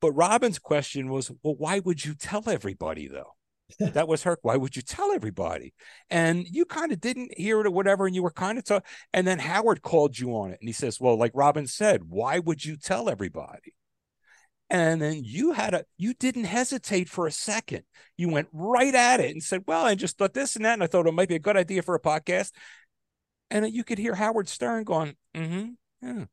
But 0.01 0.11
Robin's 0.11 0.59
question 0.59 1.09
was, 1.09 1.31
well, 1.43 1.55
why 1.57 1.79
would 1.79 2.03
you 2.03 2.13
tell 2.13 2.49
everybody 2.49 3.07
though? 3.07 3.35
that 3.79 4.07
was 4.07 4.23
her. 4.23 4.37
Why 4.41 4.57
would 4.57 4.75
you 4.75 4.81
tell 4.81 5.11
everybody? 5.11 5.73
And 6.09 6.45
you 6.47 6.65
kind 6.65 6.91
of 6.91 6.99
didn't 6.99 7.37
hear 7.37 7.61
it 7.61 7.67
or 7.67 7.71
whatever. 7.71 8.05
And 8.05 8.15
you 8.15 8.21
were 8.21 8.31
kind 8.31 8.57
of, 8.57 8.83
and 9.13 9.25
then 9.25 9.39
Howard 9.39 9.81
called 9.81 10.19
you 10.19 10.31
on 10.31 10.51
it. 10.51 10.59
And 10.59 10.69
he 10.69 10.73
says, 10.73 10.99
well, 10.99 11.17
like 11.17 11.31
Robin 11.33 11.67
said, 11.67 12.03
why 12.03 12.39
would 12.39 12.63
you 12.63 12.75
tell 12.75 13.09
everybody? 13.09 13.73
And 14.69 15.01
then 15.01 15.21
you 15.23 15.51
had 15.51 15.73
a, 15.73 15.85
you 15.97 16.13
didn't 16.13 16.45
hesitate 16.45 17.09
for 17.09 17.27
a 17.27 17.31
second. 17.31 17.83
You 18.17 18.29
went 18.29 18.47
right 18.51 18.93
at 18.93 19.19
it 19.19 19.31
and 19.31 19.43
said, 19.43 19.63
Well, 19.67 19.85
I 19.85 19.95
just 19.95 20.17
thought 20.17 20.33
this 20.33 20.55
and 20.55 20.65
that. 20.65 20.73
And 20.73 20.83
I 20.83 20.87
thought 20.87 21.07
it 21.07 21.13
might 21.13 21.29
be 21.29 21.35
a 21.35 21.39
good 21.39 21.57
idea 21.57 21.81
for 21.83 21.95
a 21.95 22.01
podcast. 22.01 22.51
And 23.51 23.71
you 23.71 23.83
could 23.83 23.99
hear 23.99 24.15
Howard 24.15 24.49
Stern 24.49 24.83
going, 24.83 25.15
Mm 25.35 25.47
hmm. 25.47 25.69
Yeah. 26.07 26.25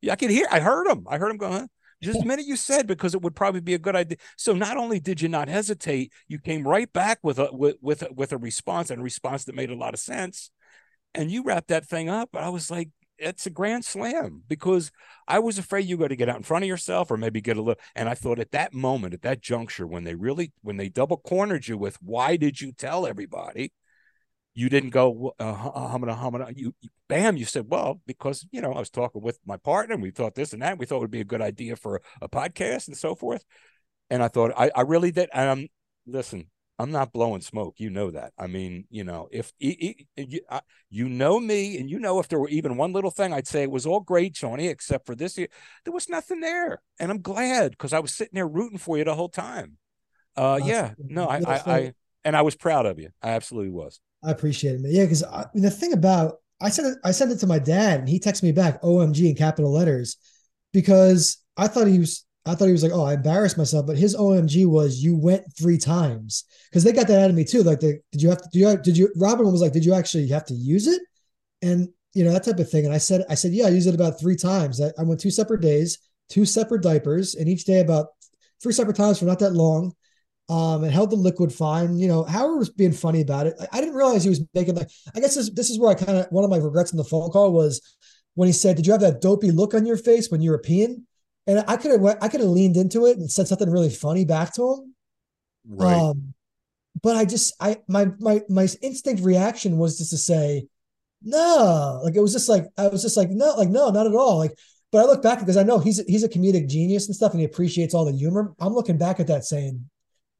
yeah. 0.00 0.12
I 0.12 0.16
could 0.16 0.30
hear, 0.30 0.46
I 0.50 0.60
heard 0.60 0.86
him. 0.86 1.06
I 1.08 1.18
heard 1.18 1.30
him 1.30 1.38
going, 1.38 1.52
huh? 1.52 1.66
Just 2.00 2.22
a 2.22 2.26
minute 2.26 2.46
you 2.46 2.54
said 2.54 2.86
because 2.86 3.14
it 3.14 3.22
would 3.22 3.34
probably 3.34 3.60
be 3.60 3.74
a 3.74 3.78
good 3.78 3.96
idea. 3.96 4.18
So 4.36 4.52
not 4.52 4.76
only 4.76 5.00
did 5.00 5.20
you 5.20 5.28
not 5.28 5.48
hesitate, 5.48 6.12
you 6.28 6.38
came 6.38 6.66
right 6.66 6.92
back 6.92 7.18
with 7.22 7.40
a 7.40 7.48
with 7.52 7.76
with 7.80 8.02
a, 8.02 8.12
with 8.12 8.32
a 8.32 8.38
response 8.38 8.90
and 8.90 9.00
a 9.00 9.02
response 9.02 9.44
that 9.44 9.56
made 9.56 9.70
a 9.70 9.76
lot 9.76 9.94
of 9.94 10.00
sense, 10.00 10.50
and 11.12 11.28
you 11.30 11.42
wrapped 11.42 11.68
that 11.68 11.86
thing 11.86 12.08
up. 12.08 12.30
But 12.32 12.44
I 12.44 12.50
was 12.50 12.70
like, 12.70 12.90
it's 13.18 13.46
a 13.46 13.50
grand 13.50 13.84
slam 13.84 14.42
because 14.48 14.90
I 15.26 15.38
was 15.38 15.58
afraid 15.58 15.86
you 15.86 15.96
got 15.96 16.08
to 16.08 16.16
get 16.16 16.28
out 16.28 16.36
in 16.36 16.42
front 16.42 16.64
of 16.64 16.68
yourself 16.68 17.10
or 17.10 17.16
maybe 17.16 17.40
get 17.40 17.56
a 17.56 17.62
little. 17.62 17.82
And 17.94 18.08
I 18.08 18.14
thought 18.14 18.38
at 18.38 18.52
that 18.52 18.72
moment, 18.72 19.14
at 19.14 19.22
that 19.22 19.42
juncture, 19.42 19.86
when 19.86 20.04
they 20.04 20.14
really, 20.14 20.52
when 20.62 20.76
they 20.76 20.88
double 20.88 21.18
cornered 21.18 21.68
you 21.68 21.76
with, 21.76 21.96
why 22.02 22.36
did 22.36 22.60
you 22.60 22.72
tell 22.72 23.06
everybody? 23.06 23.72
You 24.54 24.68
didn't 24.68 24.90
go, 24.90 25.34
uh, 25.38 25.90
humana, 25.90 26.16
humana. 26.16 26.48
You, 26.54 26.74
bam, 27.08 27.36
you 27.36 27.44
said, 27.44 27.66
well, 27.68 28.00
because, 28.06 28.46
you 28.50 28.60
know, 28.60 28.72
I 28.72 28.78
was 28.78 28.90
talking 28.90 29.22
with 29.22 29.38
my 29.46 29.56
partner 29.56 29.94
and 29.94 30.02
we 30.02 30.10
thought 30.10 30.34
this 30.34 30.52
and 30.52 30.62
that. 30.62 30.78
We 30.78 30.86
thought 30.86 30.96
it 30.96 31.02
would 31.02 31.10
be 31.10 31.20
a 31.20 31.24
good 31.24 31.42
idea 31.42 31.76
for 31.76 31.96
a, 31.96 32.00
a 32.22 32.28
podcast 32.28 32.88
and 32.88 32.96
so 32.96 33.14
forth. 33.14 33.44
And 34.10 34.22
I 34.22 34.28
thought, 34.28 34.52
I, 34.56 34.70
I 34.74 34.80
really 34.82 35.12
did. 35.12 35.28
Um, 35.32 35.68
listen, 36.06 36.48
I'm 36.78 36.92
not 36.92 37.12
blowing 37.12 37.40
smoke. 37.40 37.74
You 37.78 37.90
know 37.90 38.12
that. 38.12 38.32
I 38.38 38.46
mean, 38.46 38.84
you 38.88 39.02
know, 39.02 39.28
if 39.32 39.52
you 39.58 41.08
know 41.08 41.40
me 41.40 41.78
and 41.78 41.90
you 41.90 41.98
know 41.98 42.20
if 42.20 42.28
there 42.28 42.38
were 42.38 42.48
even 42.48 42.76
one 42.76 42.92
little 42.92 43.10
thing, 43.10 43.32
I'd 43.32 43.48
say 43.48 43.62
it 43.62 43.70
was 43.70 43.84
all 43.84 44.00
great, 44.00 44.34
Johnny, 44.34 44.68
except 44.68 45.04
for 45.04 45.16
this 45.16 45.36
year. 45.36 45.48
There 45.84 45.92
was 45.92 46.08
nothing 46.08 46.40
there. 46.40 46.80
And 47.00 47.10
I'm 47.10 47.20
glad 47.20 47.72
because 47.72 47.92
I 47.92 47.98
was 47.98 48.14
sitting 48.14 48.34
there 48.34 48.46
rooting 48.46 48.78
for 48.78 48.96
you 48.96 49.04
the 49.04 49.14
whole 49.14 49.28
time. 49.28 49.78
Uh, 50.36 50.60
yeah, 50.62 50.92
no, 50.98 51.26
I, 51.26 51.38
I, 51.38 51.62
I, 51.66 51.92
and 52.24 52.36
I 52.36 52.42
was 52.42 52.54
proud 52.54 52.86
of 52.86 53.00
you. 53.00 53.10
I 53.20 53.30
absolutely 53.30 53.70
was. 53.70 53.98
I 54.22 54.30
appreciate 54.30 54.76
it, 54.76 54.80
man. 54.80 54.92
Yeah, 54.94 55.04
because 55.04 55.24
the 55.54 55.70
thing 55.70 55.92
about 55.92 56.36
I 56.60 56.68
sent 56.68 56.88
it, 56.88 56.98
I 57.04 57.10
sent 57.10 57.32
it 57.32 57.38
to 57.40 57.48
my 57.48 57.58
dad, 57.58 58.00
and 58.00 58.08
he 58.08 58.20
texted 58.20 58.44
me 58.44 58.52
back, 58.52 58.80
"OMG" 58.82 59.28
in 59.28 59.34
capital 59.34 59.72
letters, 59.72 60.16
because 60.72 61.38
I 61.56 61.66
thought 61.66 61.88
he 61.88 61.98
was 61.98 62.24
I 62.48 62.54
thought 62.54 62.66
he 62.66 62.72
was 62.72 62.82
like, 62.82 62.92
oh, 62.92 63.04
I 63.04 63.14
embarrassed 63.14 63.58
myself, 63.58 63.86
but 63.86 63.98
his 63.98 64.16
OMG 64.16 64.66
was 64.66 65.02
you 65.02 65.16
went 65.16 65.44
three 65.56 65.78
times 65.78 66.44
because 66.70 66.82
they 66.82 66.92
got 66.92 67.06
that 67.08 67.22
out 67.22 67.30
of 67.30 67.36
me 67.36 67.44
too. 67.44 67.62
Like, 67.62 67.80
did 67.80 68.00
you 68.12 68.30
have 68.30 68.40
to? 68.40 68.48
Do 68.52 68.58
you, 68.58 68.76
did 68.78 68.96
you? 68.96 69.12
Robin 69.16 69.50
was 69.50 69.60
like, 69.60 69.72
did 69.72 69.84
you 69.84 69.94
actually 69.94 70.28
have 70.28 70.46
to 70.46 70.54
use 70.54 70.86
it? 70.86 71.02
And 71.62 71.88
you 72.14 72.24
know 72.24 72.32
that 72.32 72.44
type 72.44 72.58
of 72.58 72.70
thing. 72.70 72.86
And 72.86 72.94
I 72.94 72.98
said, 72.98 73.24
I 73.28 73.34
said, 73.34 73.52
yeah, 73.52 73.66
I 73.66 73.70
used 73.70 73.86
it 73.86 73.94
about 73.94 74.18
three 74.18 74.36
times. 74.36 74.80
I, 74.80 74.90
I 74.98 75.02
went 75.02 75.20
two 75.20 75.30
separate 75.30 75.60
days, 75.60 75.98
two 76.28 76.44
separate 76.44 76.82
diapers, 76.82 77.34
and 77.34 77.48
each 77.48 77.64
day 77.64 77.80
about 77.80 78.06
three 78.62 78.72
separate 78.72 78.96
times 78.96 79.18
for 79.18 79.26
not 79.26 79.38
that 79.40 79.52
long. 79.52 79.92
Um, 80.50 80.82
and 80.82 80.90
held 80.90 81.10
the 81.10 81.16
liquid 81.16 81.52
fine. 81.52 81.98
You 81.98 82.08
know, 82.08 82.24
Howard 82.24 82.58
was 82.58 82.70
being 82.70 82.92
funny 82.92 83.20
about 83.20 83.46
it. 83.46 83.54
I, 83.60 83.66
I 83.70 83.80
didn't 83.80 83.96
realize 83.96 84.24
he 84.24 84.30
was 84.30 84.40
making 84.54 84.76
like. 84.76 84.88
I 85.14 85.20
guess 85.20 85.34
this, 85.34 85.50
this 85.50 85.68
is 85.68 85.78
where 85.78 85.90
I 85.90 85.94
kind 85.94 86.16
of 86.16 86.26
one 86.30 86.42
of 86.42 86.48
my 86.48 86.56
regrets 86.56 86.90
in 86.90 86.96
the 86.96 87.04
phone 87.04 87.28
call 87.30 87.52
was 87.52 87.82
when 88.34 88.46
he 88.46 88.52
said, 88.54 88.76
"Did 88.76 88.86
you 88.86 88.92
have 88.92 89.02
that 89.02 89.20
dopey 89.20 89.50
look 89.50 89.74
on 89.74 89.84
your 89.84 89.98
face 89.98 90.30
when 90.30 90.40
you 90.40 90.50
were 90.50 90.62
peeing?" 90.62 91.02
And 91.48 91.64
I 91.66 91.76
could 91.76 91.90
have 91.90 92.18
I 92.20 92.28
could 92.28 92.40
have 92.40 92.50
leaned 92.50 92.76
into 92.76 93.06
it 93.06 93.16
and 93.16 93.28
said 93.28 93.48
something 93.48 93.70
really 93.70 93.90
funny 93.90 94.24
back 94.24 94.54
to 94.54 94.74
him. 94.74 94.94
Right. 95.66 95.94
Um, 95.94 96.34
but 97.02 97.16
I 97.16 97.24
just 97.24 97.54
I 97.58 97.78
my 97.88 98.08
my 98.20 98.42
my 98.48 98.68
instinct 98.82 99.22
reaction 99.22 99.78
was 99.78 99.98
just 99.98 100.10
to 100.10 100.18
say 100.18 100.68
no, 101.22 102.00
like 102.04 102.14
it 102.14 102.20
was 102.20 102.32
just 102.32 102.48
like 102.48 102.66
I 102.76 102.88
was 102.88 103.02
just 103.02 103.16
like 103.16 103.30
no, 103.30 103.54
like 103.56 103.70
no, 103.70 103.90
not 103.90 104.06
at 104.06 104.14
all. 104.14 104.38
Like, 104.38 104.56
but 104.92 104.98
I 104.98 105.04
look 105.04 105.22
back 105.22 105.40
because 105.40 105.56
I 105.56 105.62
know 105.62 105.78
he's 105.78 105.98
he's 106.06 106.22
a 106.22 106.28
comedic 106.28 106.68
genius 106.68 107.06
and 107.06 107.16
stuff, 107.16 107.32
and 107.32 107.40
he 107.40 107.46
appreciates 107.46 107.94
all 107.94 108.04
the 108.04 108.12
humor. 108.12 108.54
I'm 108.60 108.74
looking 108.74 108.98
back 108.98 109.18
at 109.18 109.26
that 109.28 109.44
saying, 109.44 109.88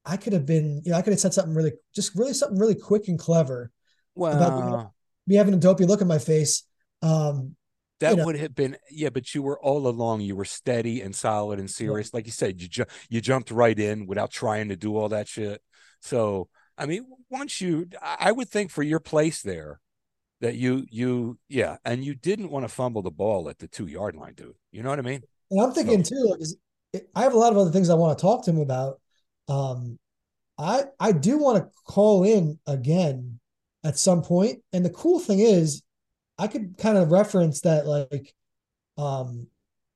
I 0.04 0.16
could 0.16 0.34
have 0.34 0.46
been, 0.46 0.82
you 0.84 0.92
know, 0.92 0.98
I 0.98 1.02
could 1.02 1.12
have 1.12 1.20
said 1.20 1.34
something 1.34 1.54
really, 1.54 1.72
just 1.94 2.14
really 2.14 2.34
something 2.34 2.58
really 2.58 2.74
quick 2.74 3.08
and 3.08 3.18
clever. 3.18 3.72
Well, 4.14 4.36
about 4.36 4.92
me 5.26 5.36
having 5.36 5.54
a 5.54 5.58
dopey 5.58 5.86
look 5.86 6.00
in 6.00 6.08
my 6.08 6.18
face. 6.18 6.64
Um, 7.02 7.56
that 8.00 8.10
you 8.10 8.16
know, 8.16 8.24
would 8.26 8.38
have 8.38 8.54
been 8.54 8.76
yeah, 8.90 9.10
but 9.10 9.34
you 9.34 9.42
were 9.42 9.60
all 9.60 9.88
along. 9.88 10.20
You 10.20 10.36
were 10.36 10.44
steady 10.44 11.00
and 11.00 11.14
solid 11.14 11.58
and 11.58 11.70
serious, 11.70 12.08
yeah. 12.08 12.18
like 12.18 12.26
you 12.26 12.32
said. 12.32 12.60
You 12.60 12.68
ju- 12.68 12.84
you 13.08 13.20
jumped 13.20 13.50
right 13.50 13.78
in 13.78 14.06
without 14.06 14.30
trying 14.30 14.68
to 14.68 14.76
do 14.76 14.96
all 14.96 15.08
that 15.10 15.28
shit. 15.28 15.60
So 16.00 16.48
I 16.76 16.86
mean, 16.86 17.06
once 17.28 17.60
you, 17.60 17.88
I 18.00 18.30
would 18.30 18.48
think 18.48 18.70
for 18.70 18.84
your 18.84 19.00
place 19.00 19.42
there, 19.42 19.80
that 20.40 20.54
you 20.54 20.86
you 20.90 21.38
yeah, 21.48 21.76
and 21.84 22.04
you 22.04 22.14
didn't 22.14 22.50
want 22.50 22.64
to 22.64 22.68
fumble 22.68 23.02
the 23.02 23.10
ball 23.10 23.48
at 23.48 23.58
the 23.58 23.66
two 23.66 23.86
yard 23.86 24.14
line, 24.14 24.34
dude. 24.34 24.54
You 24.70 24.82
know 24.82 24.90
what 24.90 25.00
I 25.00 25.02
mean? 25.02 25.22
And 25.50 25.60
I'm 25.60 25.72
thinking 25.72 26.04
so. 26.04 26.14
too, 26.14 26.36
is 26.38 26.56
I 27.14 27.22
have 27.22 27.34
a 27.34 27.38
lot 27.38 27.52
of 27.52 27.58
other 27.58 27.72
things 27.72 27.90
I 27.90 27.94
want 27.94 28.16
to 28.16 28.22
talk 28.22 28.44
to 28.44 28.50
him 28.50 28.60
about. 28.60 29.00
Um, 29.48 29.98
I 30.56 30.84
I 31.00 31.12
do 31.12 31.38
want 31.38 31.58
to 31.58 31.70
call 31.84 32.22
in 32.22 32.60
again 32.66 33.40
at 33.84 33.98
some 33.98 34.22
point, 34.22 34.60
and 34.72 34.84
the 34.84 34.90
cool 34.90 35.18
thing 35.18 35.40
is 35.40 35.82
I 36.38 36.46
could 36.46 36.76
kind 36.78 36.96
of 36.96 37.10
reference 37.10 37.60
that 37.62 37.86
like 37.86 38.34
um 38.96 39.48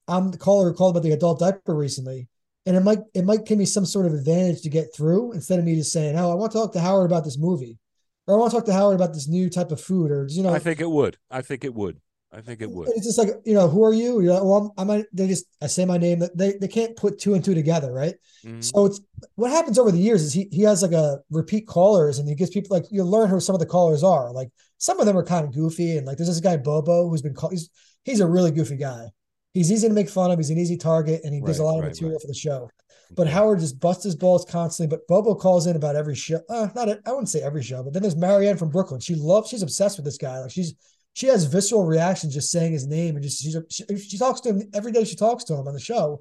I'm 0.09 0.31
the 0.31 0.38
caller 0.38 0.72
called 0.72 0.96
about 0.96 1.05
the 1.05 1.12
adult 1.12 1.40
diaper 1.40 1.74
recently. 1.74 2.28
And 2.64 2.76
it 2.76 2.81
might 2.81 2.98
it 3.14 3.24
might 3.24 3.44
give 3.44 3.59
me 3.59 3.64
some 3.64 3.87
sort 3.87 4.07
of 4.07 4.14
advantage 4.14 4.62
to 4.62 4.68
get 4.68 4.94
through 4.94 5.33
instead 5.33 5.59
of 5.59 5.64
me 5.64 5.74
just 5.74 5.92
saying, 5.92 6.16
Oh, 6.16 6.31
I 6.31 6.35
want 6.35 6.52
to 6.52 6.59
talk 6.59 6.72
to 6.72 6.81
Howard 6.81 7.11
about 7.11 7.24
this 7.24 7.38
movie. 7.38 7.78
Or 8.26 8.37
I 8.37 8.38
want 8.38 8.52
to 8.52 8.57
talk 8.57 8.66
to 8.66 8.72
Howard 8.72 8.94
about 8.94 9.12
this 9.12 9.28
new 9.28 9.50
type 9.50 9.72
of 9.72 9.81
food, 9.81 10.12
or 10.12 10.28
you 10.31 10.44
know 10.44 10.55
I 10.55 10.61
think 10.61 10.81
it 10.81 10.88
would. 10.88 11.16
I 11.28 11.42
think 11.42 11.64
it 11.64 11.74
would. 11.74 12.00
I 12.35 12.40
think 12.40 12.62
it 12.62 12.70
would. 12.70 12.88
It's 12.88 13.05
just 13.05 13.18
like, 13.18 13.28
you 13.44 13.52
know, 13.52 13.68
who 13.68 13.85
are 13.85 13.92
you? 13.92 14.20
You're 14.20 14.33
like, 14.33 14.42
well, 14.42 14.72
I'm, 14.78 14.90
I 14.90 15.05
they 15.12 15.28
just, 15.28 15.44
I 15.61 15.66
say 15.66 15.85
my 15.85 15.98
name. 15.98 16.22
They, 16.35 16.55
they 16.55 16.68
can't 16.68 16.96
put 16.96 17.18
two 17.18 17.35
and 17.35 17.44
two 17.44 17.55
together, 17.55 17.92
right? 17.92 18.14
Mm-hmm. 18.42 18.62
So 18.62 18.87
it's 18.87 19.00
what 19.35 19.50
happens 19.50 19.78
over 19.78 19.90
the 19.90 19.98
years 19.98 20.22
is 20.22 20.33
he, 20.33 20.48
he 20.50 20.62
has 20.62 20.83
like 20.83 20.92
a 20.92 21.18
repeat 21.31 21.66
callers 21.66 22.18
and 22.18 22.26
he 22.26 22.35
gives 22.35 22.50
people 22.50 22.74
like, 22.74 22.87
you 22.90 23.05
learn 23.05 23.28
who 23.28 23.38
some 23.38 23.55
of 23.55 23.61
the 23.61 23.66
callers 23.66 24.02
are. 24.02 24.33
Like 24.33 24.48
some 24.83 24.99
of 25.01 25.07
them 25.07 25.16
are 25.16 25.25
kind 25.25 25.45
of 25.47 25.55
goofy. 25.55 25.97
And 25.97 26.07
like, 26.07 26.16
there's 26.16 26.29
this 26.29 26.40
guy, 26.40 26.57
Bobo, 26.57 27.09
who's 27.09 27.23
been 27.23 27.35
called, 27.35 27.53
he's, 27.53 27.71
he's 28.05 28.21
a 28.21 28.27
really 28.27 28.51
goofy 28.51 28.77
guy. 28.77 29.11
He's 29.55 29.71
easy 29.71 29.87
to 29.87 29.95
make 29.95 30.11
fun 30.11 30.31
of. 30.31 30.38
He's 30.38 30.51
an 30.51 30.59
easy 30.59 30.77
target 30.77 31.21
and 31.25 31.33
he 31.33 31.40
right, 31.40 31.47
does 31.47 31.61
a 31.61 31.64
lot 31.64 31.79
of 31.79 31.85
right, 31.85 31.90
material 31.90 32.16
right. 32.16 32.23
for 32.23 32.27
the 32.27 32.35
show. 32.35 32.68
But 33.14 33.29
Howard 33.29 33.61
just 33.61 33.79
busts 33.79 34.05
his 34.05 34.16
balls 34.16 34.45
constantly. 34.45 34.95
But 34.95 35.07
Bobo 35.07 35.35
calls 35.37 35.66
in 35.66 35.77
about 35.77 35.95
every 35.95 36.16
show. 36.16 36.40
Uh, 36.49 36.68
not, 36.75 36.88
a, 36.88 37.01
I 37.07 37.11
wouldn't 37.11 37.29
say 37.29 37.42
every 37.42 37.62
show, 37.62 37.83
but 37.85 37.92
then 37.92 38.03
there's 38.03 38.16
Marianne 38.16 38.57
from 38.57 38.71
Brooklyn. 38.71 39.01
She 39.01 39.14
loves, 39.14 39.49
she's 39.49 39.62
obsessed 39.62 39.99
with 39.99 40.05
this 40.05 40.18
guy. 40.18 40.38
Like 40.40 40.51
she's, 40.51 40.75
she 41.12 41.29
has 41.29 41.45
visceral 41.45 41.85
reactions 41.85 42.35
just 42.35 42.51
saying 42.51 42.73
his 42.73 42.87
name 42.87 43.14
and 43.14 43.23
just 43.23 43.40
she's 43.42 43.57
she, 43.71 43.85
she 43.99 44.18
talks 44.18 44.40
to 44.40 44.49
him 44.51 44.62
every 44.75 44.92
day 44.92 45.05
she 45.05 45.16
talks 45.16 45.45
to 45.45 45.55
him 45.55 45.68
on 45.68 45.75
the 45.75 45.81
show 45.81 46.21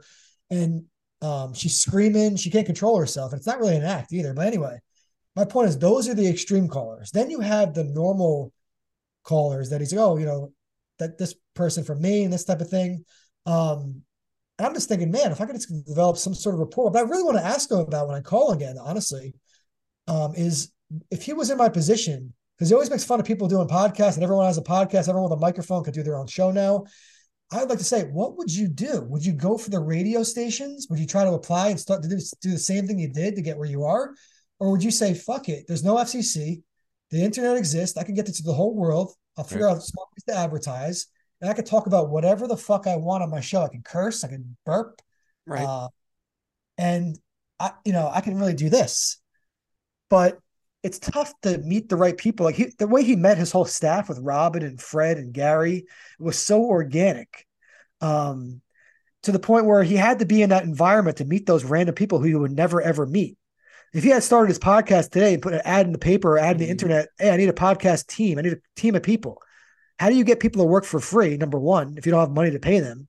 and 0.49 0.85
Um, 1.23 1.53
she's 1.53 1.79
screaming, 1.79 2.35
she 2.35 2.49
can't 2.49 2.65
control 2.65 2.97
herself. 2.97 3.31
And 3.31 3.39
it's 3.39 3.47
not 3.47 3.59
really 3.59 3.77
an 3.77 3.83
act 3.83 4.11
either. 4.11 4.33
But 4.33 4.47
anyway, 4.47 4.79
my 5.35 5.45
point 5.45 5.69
is 5.69 5.77
those 5.77 6.09
are 6.09 6.13
the 6.13 6.27
extreme 6.27 6.67
callers. 6.67 7.11
Then 7.11 7.29
you 7.29 7.39
have 7.39 7.73
the 7.73 7.83
normal 7.83 8.51
callers 9.23 9.69
that 9.69 9.81
he's 9.81 9.93
like, 9.93 10.01
oh, 10.01 10.17
you 10.17 10.25
know, 10.25 10.51
that 10.99 11.17
this 11.17 11.35
person 11.55 11.83
from 11.83 12.01
Maine, 12.01 12.29
this 12.29 12.45
type 12.45 12.61
of 12.61 12.69
thing. 12.69 13.05
Um, 13.45 14.01
and 14.57 14.67
I'm 14.67 14.73
just 14.73 14.89
thinking, 14.89 15.09
man, 15.09 15.31
if 15.31 15.41
I 15.41 15.45
could 15.45 15.55
just 15.55 15.85
develop 15.85 16.17
some 16.17 16.33
sort 16.33 16.55
of 16.55 16.59
rapport, 16.59 16.91
but 16.91 16.99
I 16.99 17.09
really 17.09 17.23
want 17.23 17.37
to 17.37 17.45
ask 17.45 17.71
him 17.71 17.79
about 17.79 18.07
when 18.07 18.17
I 18.17 18.21
call 18.21 18.51
again, 18.51 18.75
honestly, 18.79 19.33
um, 20.07 20.33
is 20.35 20.71
if 21.09 21.23
he 21.23 21.33
was 21.33 21.49
in 21.49 21.57
my 21.57 21.69
position, 21.69 22.33
because 22.55 22.69
he 22.69 22.75
always 22.75 22.91
makes 22.91 23.03
fun 23.03 23.19
of 23.19 23.25
people 23.25 23.47
doing 23.47 23.67
podcasts 23.67 24.15
and 24.15 24.23
everyone 24.23 24.45
has 24.45 24.57
a 24.57 24.63
podcast, 24.63 25.09
everyone 25.09 25.23
with 25.23 25.39
a 25.39 25.41
microphone 25.41 25.83
could 25.83 25.93
do 25.93 26.03
their 26.03 26.17
own 26.17 26.27
show 26.27 26.51
now. 26.51 26.83
I'd 27.51 27.69
like 27.69 27.79
to 27.79 27.83
say, 27.83 28.03
what 28.03 28.37
would 28.37 28.53
you 28.53 28.67
do? 28.67 29.01
Would 29.09 29.25
you 29.25 29.33
go 29.33 29.57
for 29.57 29.71
the 29.71 29.79
radio 29.79 30.23
stations? 30.23 30.87
Would 30.89 30.99
you 30.99 31.07
try 31.07 31.23
to 31.23 31.33
apply 31.33 31.69
and 31.69 31.79
start 31.79 32.03
to 32.03 32.09
do, 32.09 32.17
do 32.41 32.51
the 32.51 32.59
same 32.59 32.85
thing 32.85 32.99
you 32.99 33.11
did 33.11 33.35
to 33.35 33.41
get 33.41 33.57
where 33.57 33.67
you 33.67 33.83
are? 33.83 34.13
Or 34.61 34.69
would 34.69 34.83
you 34.83 34.91
say, 34.91 35.15
fuck 35.15 35.49
it, 35.49 35.65
there's 35.67 35.83
no 35.83 35.95
FCC, 35.95 36.61
the 37.09 37.23
internet 37.23 37.57
exists, 37.57 37.97
I 37.97 38.03
can 38.03 38.13
get 38.13 38.27
this 38.27 38.37
to 38.37 38.43
the 38.43 38.53
whole 38.53 38.75
world, 38.75 39.11
I'll 39.35 39.43
figure 39.43 39.65
right. 39.65 39.75
out 39.75 39.81
smart 39.81 40.09
ways 40.15 40.23
to 40.27 40.39
advertise, 40.39 41.07
and 41.41 41.49
I 41.49 41.53
could 41.55 41.65
talk 41.65 41.87
about 41.87 42.11
whatever 42.11 42.47
the 42.47 42.55
fuck 42.55 42.85
I 42.85 42.95
want 42.95 43.23
on 43.23 43.31
my 43.31 43.39
show. 43.39 43.63
I 43.63 43.69
can 43.69 43.81
curse, 43.81 44.23
I 44.23 44.27
can 44.27 44.55
burp, 44.63 45.01
right? 45.47 45.65
Uh, 45.65 45.87
and 46.77 47.17
I, 47.59 47.71
you 47.83 47.91
know, 47.91 48.07
I 48.13 48.21
can 48.21 48.37
really 48.37 48.53
do 48.53 48.69
this, 48.69 49.19
but 50.11 50.37
it's 50.83 50.99
tough 50.99 51.33
to 51.41 51.57
meet 51.57 51.89
the 51.89 51.95
right 51.95 52.15
people. 52.15 52.45
Like 52.45 52.53
he, 52.53 52.71
the 52.77 52.85
way 52.85 53.03
he 53.03 53.15
met 53.15 53.39
his 53.39 53.51
whole 53.51 53.65
staff 53.65 54.09
with 54.09 54.19
Robin 54.19 54.61
and 54.61 54.79
Fred 54.79 55.17
and 55.17 55.33
Gary 55.33 55.85
was 56.19 56.37
so 56.37 56.65
organic, 56.65 57.47
um, 57.99 58.61
to 59.23 59.31
the 59.31 59.39
point 59.39 59.65
where 59.65 59.81
he 59.81 59.95
had 59.95 60.19
to 60.19 60.25
be 60.27 60.43
in 60.43 60.51
that 60.51 60.65
environment 60.65 61.17
to 61.17 61.25
meet 61.25 61.47
those 61.47 61.63
random 61.63 61.95
people 61.95 62.19
who 62.19 62.27
you 62.27 62.39
would 62.39 62.51
never 62.51 62.79
ever 62.79 63.07
meet. 63.07 63.37
If 63.93 64.03
he 64.03 64.09
had 64.09 64.23
started 64.23 64.49
his 64.49 64.59
podcast 64.59 65.11
today 65.11 65.33
and 65.33 65.41
put 65.41 65.53
an 65.53 65.61
ad 65.65 65.85
in 65.85 65.91
the 65.91 65.99
paper 65.99 66.33
or 66.33 66.39
ad 66.39 66.53
in 66.53 66.57
the 66.57 66.63
mm-hmm. 66.65 66.71
internet, 66.71 67.09
hey, 67.19 67.31
I 67.31 67.37
need 67.37 67.49
a 67.49 67.53
podcast 67.53 68.07
team. 68.07 68.37
I 68.37 68.41
need 68.41 68.53
a 68.53 68.61
team 68.75 68.95
of 68.95 69.03
people 69.03 69.41
how 70.01 70.09
do 70.09 70.15
you 70.15 70.23
get 70.23 70.39
people 70.39 70.63
to 70.63 70.67
work 70.67 70.83
for 70.83 70.99
free? 70.99 71.37
Number 71.37 71.59
one, 71.59 71.93
if 71.95 72.07
you 72.07 72.11
don't 72.11 72.21
have 72.21 72.31
money 72.31 72.49
to 72.49 72.59
pay 72.59 72.79
them, 72.79 73.07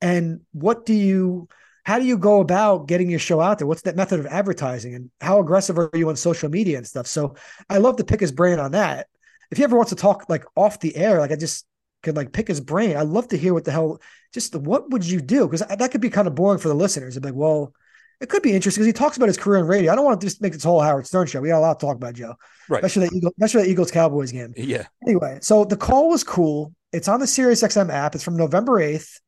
and 0.00 0.40
what 0.52 0.86
do 0.86 0.94
you, 0.94 1.46
how 1.84 1.98
do 1.98 2.06
you 2.06 2.16
go 2.16 2.40
about 2.40 2.88
getting 2.88 3.10
your 3.10 3.18
show 3.18 3.38
out 3.38 3.58
there? 3.58 3.66
What's 3.66 3.82
that 3.82 3.96
method 3.96 4.20
of 4.20 4.24
advertising, 4.24 4.94
and 4.94 5.10
how 5.20 5.40
aggressive 5.40 5.78
are 5.78 5.90
you 5.92 6.08
on 6.08 6.16
social 6.16 6.48
media 6.48 6.78
and 6.78 6.86
stuff? 6.86 7.06
So 7.06 7.34
I 7.68 7.76
love 7.76 7.96
to 7.98 8.04
pick 8.04 8.20
his 8.20 8.32
brain 8.32 8.58
on 8.58 8.72
that. 8.72 9.08
If 9.50 9.58
he 9.58 9.64
ever 9.64 9.76
wants 9.76 9.90
to 9.90 9.96
talk 9.96 10.24
like 10.30 10.46
off 10.56 10.80
the 10.80 10.96
air, 10.96 11.20
like 11.20 11.32
I 11.32 11.36
just 11.36 11.66
could 12.02 12.16
like 12.16 12.32
pick 12.32 12.48
his 12.48 12.62
brain. 12.62 12.96
I 12.96 13.02
love 13.02 13.28
to 13.28 13.36
hear 13.36 13.52
what 13.52 13.66
the 13.66 13.72
hell, 13.72 14.00
just 14.32 14.56
what 14.56 14.90
would 14.92 15.04
you 15.04 15.20
do? 15.20 15.46
Because 15.46 15.66
that 15.68 15.90
could 15.90 16.00
be 16.00 16.08
kind 16.08 16.26
of 16.26 16.34
boring 16.34 16.60
for 16.60 16.68
the 16.68 16.74
listeners. 16.74 17.14
I'd 17.14 17.24
be 17.24 17.28
like, 17.28 17.36
well, 17.36 17.74
it 18.20 18.28
could 18.28 18.42
be 18.42 18.52
interesting 18.52 18.82
because 18.82 18.86
he 18.86 18.92
talks 18.92 19.16
about 19.16 19.28
his 19.28 19.36
career 19.36 19.60
in 19.60 19.66
radio. 19.66 19.92
I 19.92 19.94
don't 19.94 20.04
want 20.04 20.20
to 20.20 20.26
just 20.26 20.40
make 20.40 20.54
this 20.54 20.64
whole 20.64 20.80
Howard 20.80 21.06
Stern 21.06 21.26
show. 21.26 21.40
We 21.40 21.48
got 21.48 21.58
a 21.58 21.60
lot 21.60 21.78
to 21.78 21.86
talk 21.86 21.96
about, 21.96 22.14
Joe. 22.14 22.34
Right. 22.68 22.82
Especially 22.82 23.08
the 23.08 23.16
Eagles, 23.16 23.32
especially 23.38 23.62
the 23.64 23.70
Eagles 23.70 23.90
Cowboys 23.90 24.32
game. 24.32 24.54
Yeah. 24.56 24.86
Anyway, 25.06 25.38
so 25.42 25.64
the 25.64 25.76
call 25.76 26.08
was 26.08 26.24
cool. 26.24 26.72
It's 26.92 27.08
on 27.08 27.20
the 27.20 27.26
Sirius 27.26 27.62
XM 27.62 27.90
app. 27.90 28.14
It's 28.14 28.24
from 28.24 28.36
November 28.36 28.80
8th. 28.80 29.20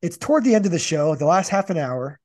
It's 0.00 0.16
toward 0.16 0.44
the 0.44 0.54
end 0.54 0.64
of 0.64 0.72
the 0.72 0.78
show, 0.78 1.14
the 1.14 1.26
last 1.26 1.50
half 1.50 1.68
an 1.68 1.76
hour. 1.76 2.18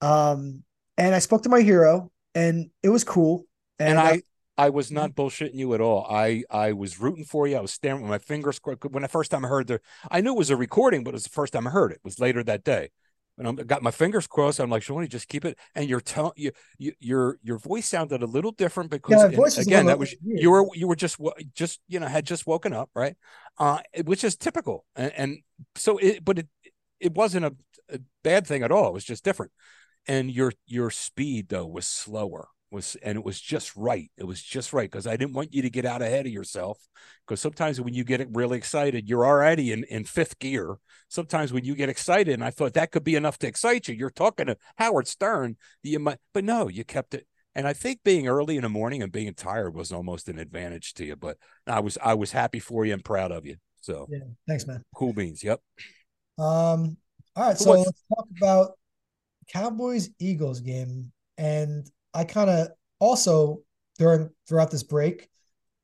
Um, 0.00 0.62
and 0.96 1.14
I 1.14 1.18
spoke 1.18 1.42
to 1.42 1.50
my 1.50 1.60
hero 1.60 2.10
and 2.34 2.70
it 2.82 2.88
was 2.88 3.04
cool. 3.04 3.44
And, 3.78 3.90
and 3.90 3.98
I, 3.98 4.22
I 4.56 4.70
was 4.70 4.90
not 4.90 5.10
bullshitting 5.10 5.54
you 5.54 5.74
at 5.74 5.82
all. 5.82 6.06
I 6.08 6.44
I 6.50 6.72
was 6.72 6.98
rooting 6.98 7.24
for 7.24 7.46
you. 7.46 7.58
I 7.58 7.60
was 7.60 7.72
staring 7.72 8.00
with 8.00 8.10
my 8.10 8.18
fingers 8.18 8.58
when 8.64 9.02
the 9.02 9.08
first 9.08 9.30
time 9.30 9.44
I 9.44 9.48
heard 9.48 9.66
the. 9.66 9.80
I 10.10 10.22
knew 10.22 10.32
it 10.32 10.38
was 10.38 10.48
a 10.48 10.56
recording, 10.56 11.04
but 11.04 11.10
it 11.10 11.16
was 11.16 11.24
the 11.24 11.30
first 11.30 11.52
time 11.52 11.66
I 11.66 11.70
heard 11.70 11.92
it. 11.92 11.96
it 11.96 12.04
was 12.04 12.18
later 12.18 12.42
that 12.44 12.64
day 12.64 12.88
and 13.38 13.48
I 13.48 13.52
got 13.64 13.82
my 13.82 13.90
fingers 13.90 14.26
crossed. 14.26 14.60
I'm 14.60 14.70
like, 14.70 14.82
Shawnee, 14.82 15.08
just 15.08 15.28
keep 15.28 15.44
it. 15.44 15.58
And 15.74 15.88
your 15.88 16.00
tone, 16.00 16.32
you, 16.36 16.52
you, 16.78 16.92
your 17.00 17.38
your 17.42 17.58
voice 17.58 17.86
sounded 17.86 18.22
a 18.22 18.26
little 18.26 18.52
different 18.52 18.90
because 18.90 19.22
yeah, 19.22 19.38
again, 19.58 19.86
that 19.86 19.98
was 19.98 20.14
weird. 20.22 20.40
you 20.40 20.50
were 20.50 20.66
you 20.74 20.88
were 20.88 20.96
just 20.96 21.20
just 21.54 21.80
you 21.88 22.00
know 22.00 22.06
had 22.06 22.24
just 22.24 22.46
woken 22.46 22.72
up, 22.72 22.90
right? 22.94 23.16
Uh, 23.58 23.78
which 24.04 24.24
is 24.24 24.36
typical, 24.36 24.84
and, 24.94 25.12
and 25.16 25.38
so 25.74 25.98
it, 25.98 26.24
but 26.24 26.38
it 26.38 26.48
it 27.00 27.14
wasn't 27.14 27.44
a, 27.44 27.54
a 27.90 27.98
bad 28.22 28.46
thing 28.46 28.62
at 28.62 28.72
all. 28.72 28.88
It 28.88 28.94
was 28.94 29.04
just 29.04 29.24
different, 29.24 29.52
and 30.06 30.30
your 30.30 30.52
your 30.66 30.90
speed 30.90 31.48
though 31.48 31.66
was 31.66 31.86
slower 31.86 32.48
was 32.70 32.96
and 33.02 33.16
it 33.16 33.24
was 33.24 33.40
just 33.40 33.74
right. 33.76 34.10
It 34.16 34.24
was 34.24 34.42
just 34.42 34.72
right 34.72 34.90
because 34.90 35.06
i 35.06 35.16
didn't 35.16 35.34
want 35.34 35.54
you 35.54 35.62
to 35.62 35.70
get 35.70 35.84
out 35.84 36.02
ahead 36.02 36.26
of 36.26 36.32
yourself 36.32 36.78
because 37.26 37.40
sometimes 37.40 37.80
when 37.80 37.94
you 37.94 38.04
get 38.04 38.26
really 38.32 38.58
excited 38.58 39.08
you're 39.08 39.26
already 39.26 39.72
in, 39.72 39.84
in 39.84 40.04
fifth 40.04 40.38
gear. 40.38 40.76
Sometimes 41.08 41.52
when 41.52 41.64
you 41.64 41.74
get 41.76 41.88
excited 41.88 42.34
and 42.34 42.44
i 42.44 42.50
thought 42.50 42.74
that 42.74 42.90
could 42.90 43.04
be 43.04 43.14
enough 43.14 43.38
to 43.38 43.46
excite 43.46 43.88
you 43.88 43.94
you're 43.94 44.10
talking 44.10 44.46
to 44.46 44.56
howard 44.76 45.06
stern 45.06 45.56
you 45.82 45.98
might 45.98 46.18
but 46.34 46.44
no 46.44 46.68
you 46.68 46.84
kept 46.84 47.14
it. 47.14 47.26
And 47.54 47.66
i 47.66 47.72
think 47.72 48.00
being 48.04 48.26
early 48.26 48.56
in 48.56 48.62
the 48.62 48.68
morning 48.68 49.02
and 49.02 49.12
being 49.12 49.32
tired 49.34 49.74
was 49.74 49.92
almost 49.92 50.28
an 50.28 50.38
advantage 50.38 50.94
to 50.94 51.04
you 51.04 51.16
but 51.16 51.36
i 51.66 51.80
was 51.80 51.96
i 52.02 52.14
was 52.14 52.32
happy 52.32 52.58
for 52.58 52.84
you 52.84 52.92
and 52.92 53.04
proud 53.04 53.30
of 53.30 53.46
you. 53.46 53.56
So 53.80 54.06
yeah 54.10 54.18
thanks 54.48 54.66
man. 54.66 54.82
cool 54.94 55.12
beans 55.12 55.44
yep. 55.44 55.60
Um 56.38 56.96
all 57.36 57.48
right 57.48 57.56
so, 57.56 57.64
so 57.64 57.70
let's 57.82 58.04
talk 58.14 58.26
about 58.38 58.72
cowboys 59.52 60.10
eagles 60.18 60.60
game 60.60 61.12
and 61.38 61.88
I 62.16 62.24
kind 62.24 62.48
of 62.48 62.68
also 62.98 63.62
during 63.98 64.30
throughout 64.48 64.70
this 64.70 64.82
break 64.82 65.28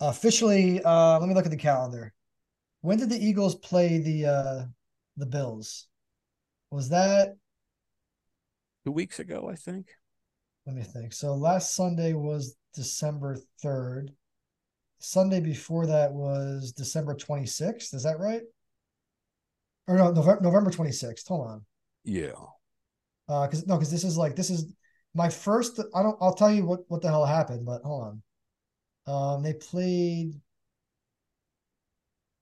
officially 0.00 0.82
uh 0.82 1.18
let 1.20 1.28
me 1.28 1.34
look 1.34 1.44
at 1.44 1.50
the 1.50 1.56
calendar. 1.56 2.12
When 2.80 2.98
did 2.98 3.10
the 3.10 3.24
Eagles 3.24 3.54
play 3.54 3.98
the 3.98 4.26
uh 4.26 4.64
the 5.18 5.26
Bills? 5.26 5.88
Was 6.70 6.88
that 6.88 7.36
two 8.84 8.92
weeks 8.92 9.18
ago, 9.18 9.48
I 9.52 9.56
think. 9.56 9.88
Let 10.66 10.74
me 10.74 10.82
think. 10.82 11.12
So 11.12 11.34
last 11.34 11.74
Sunday 11.74 12.14
was 12.14 12.56
December 12.74 13.36
3rd. 13.62 14.08
Sunday 15.00 15.40
before 15.40 15.86
that 15.86 16.12
was 16.12 16.72
December 16.72 17.14
26th. 17.14 17.92
Is 17.92 18.04
that 18.04 18.18
right? 18.18 18.42
Or 19.86 19.96
no, 19.96 20.12
November, 20.12 20.40
November 20.42 20.70
26th. 20.70 21.26
Hold 21.28 21.46
on. 21.46 21.66
Yeah. 22.04 22.40
Uh, 23.28 23.46
cause 23.48 23.66
no, 23.66 23.76
because 23.76 23.90
this 23.90 24.04
is 24.04 24.16
like 24.16 24.34
this 24.34 24.48
is 24.48 24.72
my 25.14 25.28
first 25.28 25.80
I 25.94 26.02
don't 26.02 26.16
I'll 26.20 26.34
tell 26.34 26.50
you 26.50 26.64
what 26.64 26.80
what 26.88 27.02
the 27.02 27.08
hell 27.08 27.26
happened, 27.26 27.66
but 27.66 27.82
hold 27.82 28.04
on. 28.04 28.22
Um, 29.06 29.42
they 29.42 29.54
played 29.54 30.40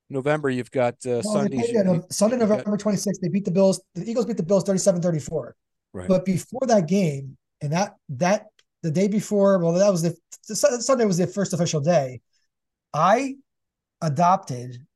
November. 0.08 0.50
You've 0.50 0.70
got 0.70 0.94
uh, 1.06 1.22
Sunday. 1.22 1.58
Played, 1.58 1.74
yeah, 1.74 1.82
no, 1.82 2.04
Sunday, 2.10 2.36
November 2.36 2.76
twenty 2.76 2.98
sixth. 2.98 3.20
They 3.20 3.28
beat 3.28 3.44
the 3.44 3.50
Bills. 3.50 3.80
The 3.94 4.08
Eagles 4.08 4.26
beat 4.26 4.36
the 4.36 4.42
Bills 4.42 4.64
37-34. 4.64 5.52
Right. 5.92 6.08
But 6.08 6.24
before 6.24 6.66
that 6.66 6.86
game, 6.86 7.36
and 7.60 7.72
that 7.72 7.96
that 8.10 8.46
the 8.82 8.90
day 8.90 9.08
before, 9.08 9.58
well, 9.58 9.72
that 9.72 9.90
was 9.90 10.02
the, 10.02 10.16
the 10.48 10.56
Sunday 10.56 11.04
was 11.04 11.18
the 11.18 11.26
first 11.26 11.52
official 11.52 11.80
day. 11.80 12.20
I 12.92 13.36
adopted 14.00 14.86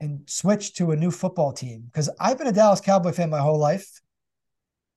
and 0.00 0.28
switched 0.28 0.76
to 0.78 0.90
a 0.90 0.96
new 0.96 1.10
football 1.10 1.52
team 1.52 1.82
because 1.86 2.10
I've 2.18 2.38
been 2.38 2.48
a 2.48 2.52
Dallas 2.52 2.80
Cowboy 2.80 3.12
fan 3.12 3.30
my 3.30 3.38
whole 3.38 3.58
life, 3.58 4.00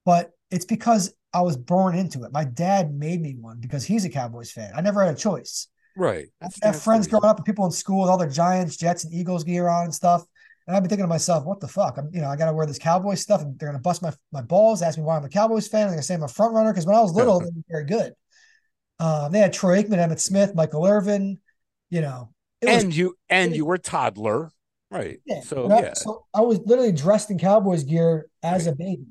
but 0.06 0.32
it's 0.50 0.65
because 0.65 1.13
I 1.36 1.41
was 1.41 1.58
born 1.58 1.95
into 1.95 2.24
it. 2.24 2.32
My 2.32 2.45
dad 2.45 2.93
made 2.93 3.21
me 3.21 3.36
one 3.38 3.60
because 3.60 3.84
he's 3.84 4.06
a 4.06 4.10
Cowboys 4.10 4.52
fan. 4.52 4.71
I 4.74 4.80
never 4.80 5.04
had 5.04 5.13
a 5.13 5.17
choice. 5.17 5.67
Right. 5.98 6.28
I 6.41 6.48
have 6.63 6.82
friends 6.82 7.08
growing 7.08 7.26
up 7.26 7.36
and 7.36 7.45
people 7.45 7.65
in 7.65 7.71
school 7.71 8.04
with 8.04 8.10
all 8.10 8.17
their 8.17 8.30
Giants, 8.30 8.78
Jets, 8.78 9.04
and 9.04 9.13
Eagles 9.13 9.43
gear 9.43 9.67
on 9.67 9.84
and 9.84 9.93
stuff. 9.93 10.24
And 10.65 10.76
I've 10.76 10.82
been 10.82 10.89
thinking 10.89 11.04
to 11.04 11.10
myself, 11.10 11.43
what 11.43 11.60
the 11.60 11.67
fuck? 11.67 11.98
I'm, 11.98 12.10
you 12.13 12.21
know, 12.21 12.30
I 12.30 12.38
got 12.38 12.45
to 12.45 12.54
wear 12.54 12.65
this 12.65 12.80
Cowboys 12.80 13.19
stuff, 13.19 13.41
and 13.41 13.60
they're 13.60 13.67
gonna 13.67 13.80
bust 13.80 14.02
my 14.02 14.13
my 14.32 14.41
balls, 14.41 14.82
ask 14.82 14.98
me 14.98 15.04
why 15.04 15.17
I'm 15.17 15.26
a 15.26 15.30
Cowboys 15.30 15.67
fan. 15.67 15.88
They're 15.88 15.95
gonna 15.95 16.04
say 16.04 16.13
I'm 16.13 16.24
a 16.24 16.28
front 16.30 16.54
runner 16.54 16.71
because 16.71 16.86
when 16.86 16.95
I 16.95 17.02
was 17.02 17.13
little, 17.13 17.39
they 17.41 17.48
were 17.48 17.63
very 17.69 17.86
good. 17.86 18.13
Um, 19.00 19.32
they 19.34 19.39
had 19.39 19.52
Troy 19.52 19.84
Aikman, 19.84 19.98
Emmitt 19.98 20.21
Smith, 20.21 20.56
Michael 20.56 20.86
Irvin. 20.86 21.39
You 21.89 22.00
know, 22.00 22.32
and 22.62 22.88
was, 22.88 22.98
you 22.98 23.15
and 23.30 23.54
you 23.54 23.65
were 23.65 23.78
toddler, 23.78 24.52
right? 24.89 25.19
Yeah. 25.26 25.41
So 25.41 25.67
yeah. 25.67 25.93
So 25.93 26.26
I 26.34 26.41
was 26.41 26.60
literally 26.65 26.93
dressed 26.93 27.30
in 27.30 27.38
Cowboys 27.38 27.84
gear 27.84 28.28
as 28.41 28.65
right. 28.65 28.74
a 28.74 28.76
baby. 28.76 29.06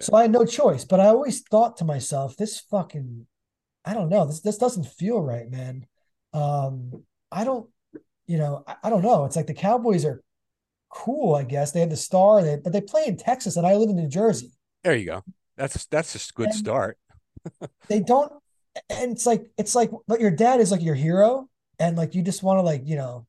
So 0.00 0.14
I 0.14 0.22
had 0.22 0.32
no 0.32 0.44
choice. 0.44 0.84
But 0.84 1.00
I 1.00 1.06
always 1.06 1.42
thought 1.42 1.76
to 1.78 1.84
myself, 1.84 2.36
this 2.36 2.60
fucking, 2.70 3.26
I 3.84 3.94
don't 3.94 4.08
know, 4.08 4.26
this 4.26 4.40
this 4.40 4.58
doesn't 4.58 4.86
feel 4.86 5.20
right, 5.20 5.50
man. 5.50 5.86
Um, 6.32 7.04
I 7.30 7.44
don't, 7.44 7.68
you 8.26 8.38
know, 8.38 8.64
I, 8.66 8.76
I 8.84 8.90
don't 8.90 9.02
know. 9.02 9.24
It's 9.24 9.36
like 9.36 9.46
the 9.46 9.54
Cowboys 9.54 10.04
are 10.04 10.22
cool, 10.88 11.34
I 11.34 11.42
guess. 11.42 11.72
They 11.72 11.80
have 11.80 11.90
the 11.90 11.96
star, 11.96 12.42
they, 12.42 12.56
but 12.56 12.72
they 12.72 12.80
play 12.80 13.04
in 13.06 13.16
Texas, 13.16 13.56
and 13.56 13.66
I 13.66 13.76
live 13.76 13.90
in 13.90 13.96
New 13.96 14.08
Jersey. 14.08 14.52
There 14.82 14.96
you 14.96 15.06
go. 15.06 15.24
That's 15.56 15.86
that's 15.86 16.14
a 16.14 16.32
good 16.34 16.46
and 16.46 16.54
start. 16.54 16.98
they 17.88 18.00
don't, 18.00 18.32
and 18.88 19.12
it's 19.12 19.26
like 19.26 19.46
it's 19.58 19.74
like, 19.74 19.90
but 20.08 20.20
your 20.20 20.30
dad 20.30 20.60
is 20.60 20.70
like 20.70 20.82
your 20.82 20.94
hero, 20.94 21.48
and 21.78 21.96
like 21.96 22.14
you 22.14 22.22
just 22.22 22.42
want 22.42 22.58
to 22.58 22.62
like 22.62 22.82
you 22.84 22.96
know 22.96 23.26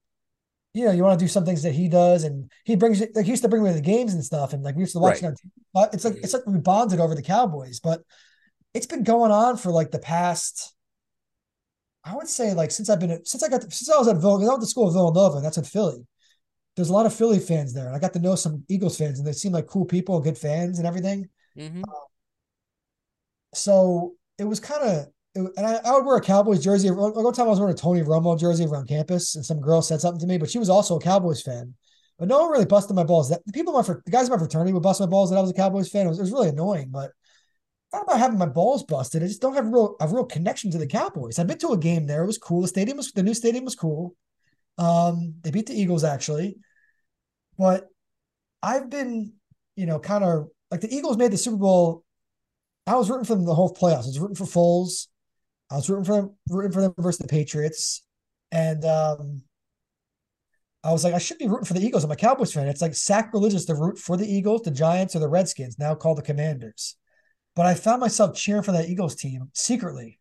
you 0.75 0.83
know, 0.83 0.91
you 0.91 1.03
want 1.03 1.17
to 1.17 1.23
do 1.23 1.29
some 1.29 1.45
things 1.45 1.63
that 1.63 1.71
he 1.71 1.88
does, 1.88 2.25
and 2.25 2.51
he 2.65 2.75
brings 2.75 2.99
like 2.99 3.23
he 3.23 3.31
used 3.31 3.43
to 3.43 3.47
bring 3.47 3.63
me 3.63 3.69
to 3.69 3.75
the 3.75 3.81
games 3.81 4.13
and 4.13 4.23
stuff, 4.23 4.51
and 4.51 4.61
like 4.61 4.75
we 4.75 4.81
used 4.81 4.91
to 4.91 4.99
watch 4.99 5.21
right. 5.21 5.31
it 5.31 5.39
on. 5.73 5.88
It's 5.93 6.03
like 6.03 6.17
it's 6.17 6.33
like 6.33 6.45
we 6.45 6.59
bonded 6.59 6.99
over 6.99 7.15
the 7.15 7.21
Cowboys, 7.21 7.79
but 7.79 8.01
it's 8.73 8.85
been 8.85 9.03
going 9.03 9.31
on 9.31 9.55
for 9.55 9.71
like 9.71 9.91
the 9.91 9.99
past. 9.99 10.75
I 12.03 12.13
would 12.13 12.27
say 12.27 12.53
like 12.53 12.71
since 12.71 12.89
I've 12.89 12.99
been 12.99 13.23
since 13.23 13.41
I 13.41 13.47
got 13.47 13.61
since 13.63 13.89
I 13.89 13.97
was 13.97 14.09
at 14.09 14.17
Villanova, 14.17 14.47
I 14.47 14.49
went 14.49 14.61
to 14.63 14.67
school 14.67 14.88
at 14.88 14.93
Villanova, 14.93 15.39
that's 15.39 15.57
in 15.57 15.63
Philly. 15.63 16.05
There's 16.75 16.89
a 16.89 16.93
lot 16.93 17.05
of 17.05 17.15
Philly 17.15 17.39
fans 17.39 17.73
there, 17.73 17.88
and 17.88 17.95
I 17.95 17.99
got 17.99 18.11
to 18.11 18.19
know 18.19 18.35
some 18.35 18.65
Eagles 18.67 18.97
fans, 18.97 19.17
and 19.17 19.25
they 19.25 19.31
seem 19.31 19.53
like 19.53 19.67
cool 19.67 19.85
people, 19.85 20.19
good 20.19 20.38
fans, 20.38 20.77
and 20.77 20.85
everything. 20.85 21.29
Mm-hmm. 21.57 21.83
Uh, 21.83 22.05
so 23.53 24.15
it 24.38 24.43
was 24.43 24.59
kind 24.59 24.83
of 24.83 25.07
and 25.36 25.65
I, 25.65 25.80
I, 25.86 25.91
would 25.91 26.06
wear 26.06 26.15
a 26.15 26.21
Cowboys 26.21 26.63
jersey. 26.63 26.89
One 26.89 27.34
time 27.34 27.48
I 27.48 27.50
was 27.50 27.60
wearing 27.60 27.74
a 27.74 27.78
Tony 27.78 28.02
Romo 28.02 28.39
jersey 28.39 28.65
around 28.65 28.88
campus, 28.88 29.36
and 29.36 29.45
some 29.45 29.60
girl 29.60 29.82
said 29.82 30.00
something 30.00 30.21
to 30.21 30.28
me, 30.28 30.38
but 30.38 30.50
she 30.50 30.60
was 30.60 30.69
also 30.69 30.95
a 30.95 31.02
Cowboys 31.02 31.41
fan. 31.41 31.74
But 32.17 32.30
no 32.30 32.41
one 32.41 32.52
really 32.52 32.65
busted 32.65 32.95
my 32.95 33.04
balls. 33.04 33.30
That 33.30 33.45
the 33.45 33.52
people 33.52 33.74
my 33.74 33.82
the 33.82 34.12
guys 34.12 34.28
in 34.28 34.32
my 34.32 34.38
fraternity 34.38 34.71
would 34.71 34.84
bust 34.84 35.02
my 35.02 35.06
balls 35.06 35.30
that 35.30 35.38
I 35.38 35.41
was 35.41 35.52
a 35.52 35.56
Cowboys 35.56 35.89
fan. 35.89 36.06
It 36.06 36.10
was, 36.10 36.19
it 36.19 36.24
was 36.24 36.32
really 36.32 36.50
annoying, 36.50 36.89
but 36.89 37.12
not 37.91 38.04
about 38.04 38.19
having 38.19 38.38
my 38.38 38.45
balls 38.45 38.84
busted. 38.84 39.24
I 39.24 39.28
just 39.28 39.41
don't 39.41 39.56
have 39.56 39.67
real 39.67 39.98
a 40.00 40.08
real 40.08 40.24
connection 40.24 40.71
to 40.71 40.78
the 40.78 40.88
Cowboys. 40.88 41.38
I've 41.38 41.48
been 41.48 41.58
to 41.60 41.74
a 41.74 41.78
game 41.78 42.08
there. 42.08 42.24
It 42.24 42.28
was 42.28 42.38
cool. 42.38 42.62
The 42.62 42.69
stadium 42.69 42.98
was 42.98 43.12
the 43.12 43.24
new 43.24 43.34
stadium 43.34 43.65
was 43.65 43.76
cool. 43.76 44.15
Um, 44.78 45.36
they 45.41 45.52
beat 45.52 45.65
the 45.65 45.80
Eagles 45.80 46.06
actually, 46.06 46.58
but 47.58 47.88
I've 48.63 48.89
been, 48.89 49.34
you 49.76 49.86
know, 49.86 50.00
kind 50.00 50.24
of 50.24 50.48
like 50.71 50.82
the 50.82 50.93
Eagles 50.93 51.17
made 51.17 51.32
the 51.32 51.38
Super 51.38 51.58
Bowl. 51.58 52.04
I 52.88 52.95
was 52.95 53.10
rooting 53.10 53.26
for 53.26 53.36
them 53.36 53.45
the 53.45 53.56
whole 53.56 53.74
playoffs. 53.74 54.04
I 54.04 54.08
was 54.08 54.19
rooting 54.19 54.36
for 54.36 54.45
Foles. 54.45 55.08
I 55.71 55.75
was 55.75 55.89
rooting 55.89 56.06
for 56.06 56.15
them, 56.15 56.36
rooting 56.49 56.71
for 56.71 56.82
them 56.82 56.93
versus 56.97 57.19
the 57.19 57.28
Patriots, 57.28 58.04
and 58.51 58.86
um, 58.86 59.41
I 60.84 60.91
was 60.91 61.04
like, 61.04 61.13
I 61.13 61.17
should 61.17 61.39
be 61.39 61.47
rooting 61.47 61.65
for 61.65 61.73
the 61.73 61.84
Eagles. 61.84 62.04
I'm 62.04 62.12
a 62.12 62.15
Cowboys 62.15 62.54
fan. 62.54 62.67
It's 62.67 62.82
like 62.82 62.93
sacrilegious 62.93 63.65
to 63.65 63.75
root 63.75 63.97
for 63.97 64.17
the 64.17 64.32
Eagles, 64.32 64.62
the 64.62 64.71
Giants, 64.71 65.15
or 65.15 65.19
the 65.19 65.28
Redskins, 65.28 65.80
now 65.80 65.95
called 65.95 66.19
the 66.19 66.21
Commanders. 66.21 66.95
But 67.56 67.65
I 67.65 67.73
found 67.73 68.01
myself 68.01 68.36
cheering 68.36 68.62
for 68.62 68.73
that 68.73 68.89
Eagles 68.89 69.15
team 69.15 69.49
secretly. 69.54 70.19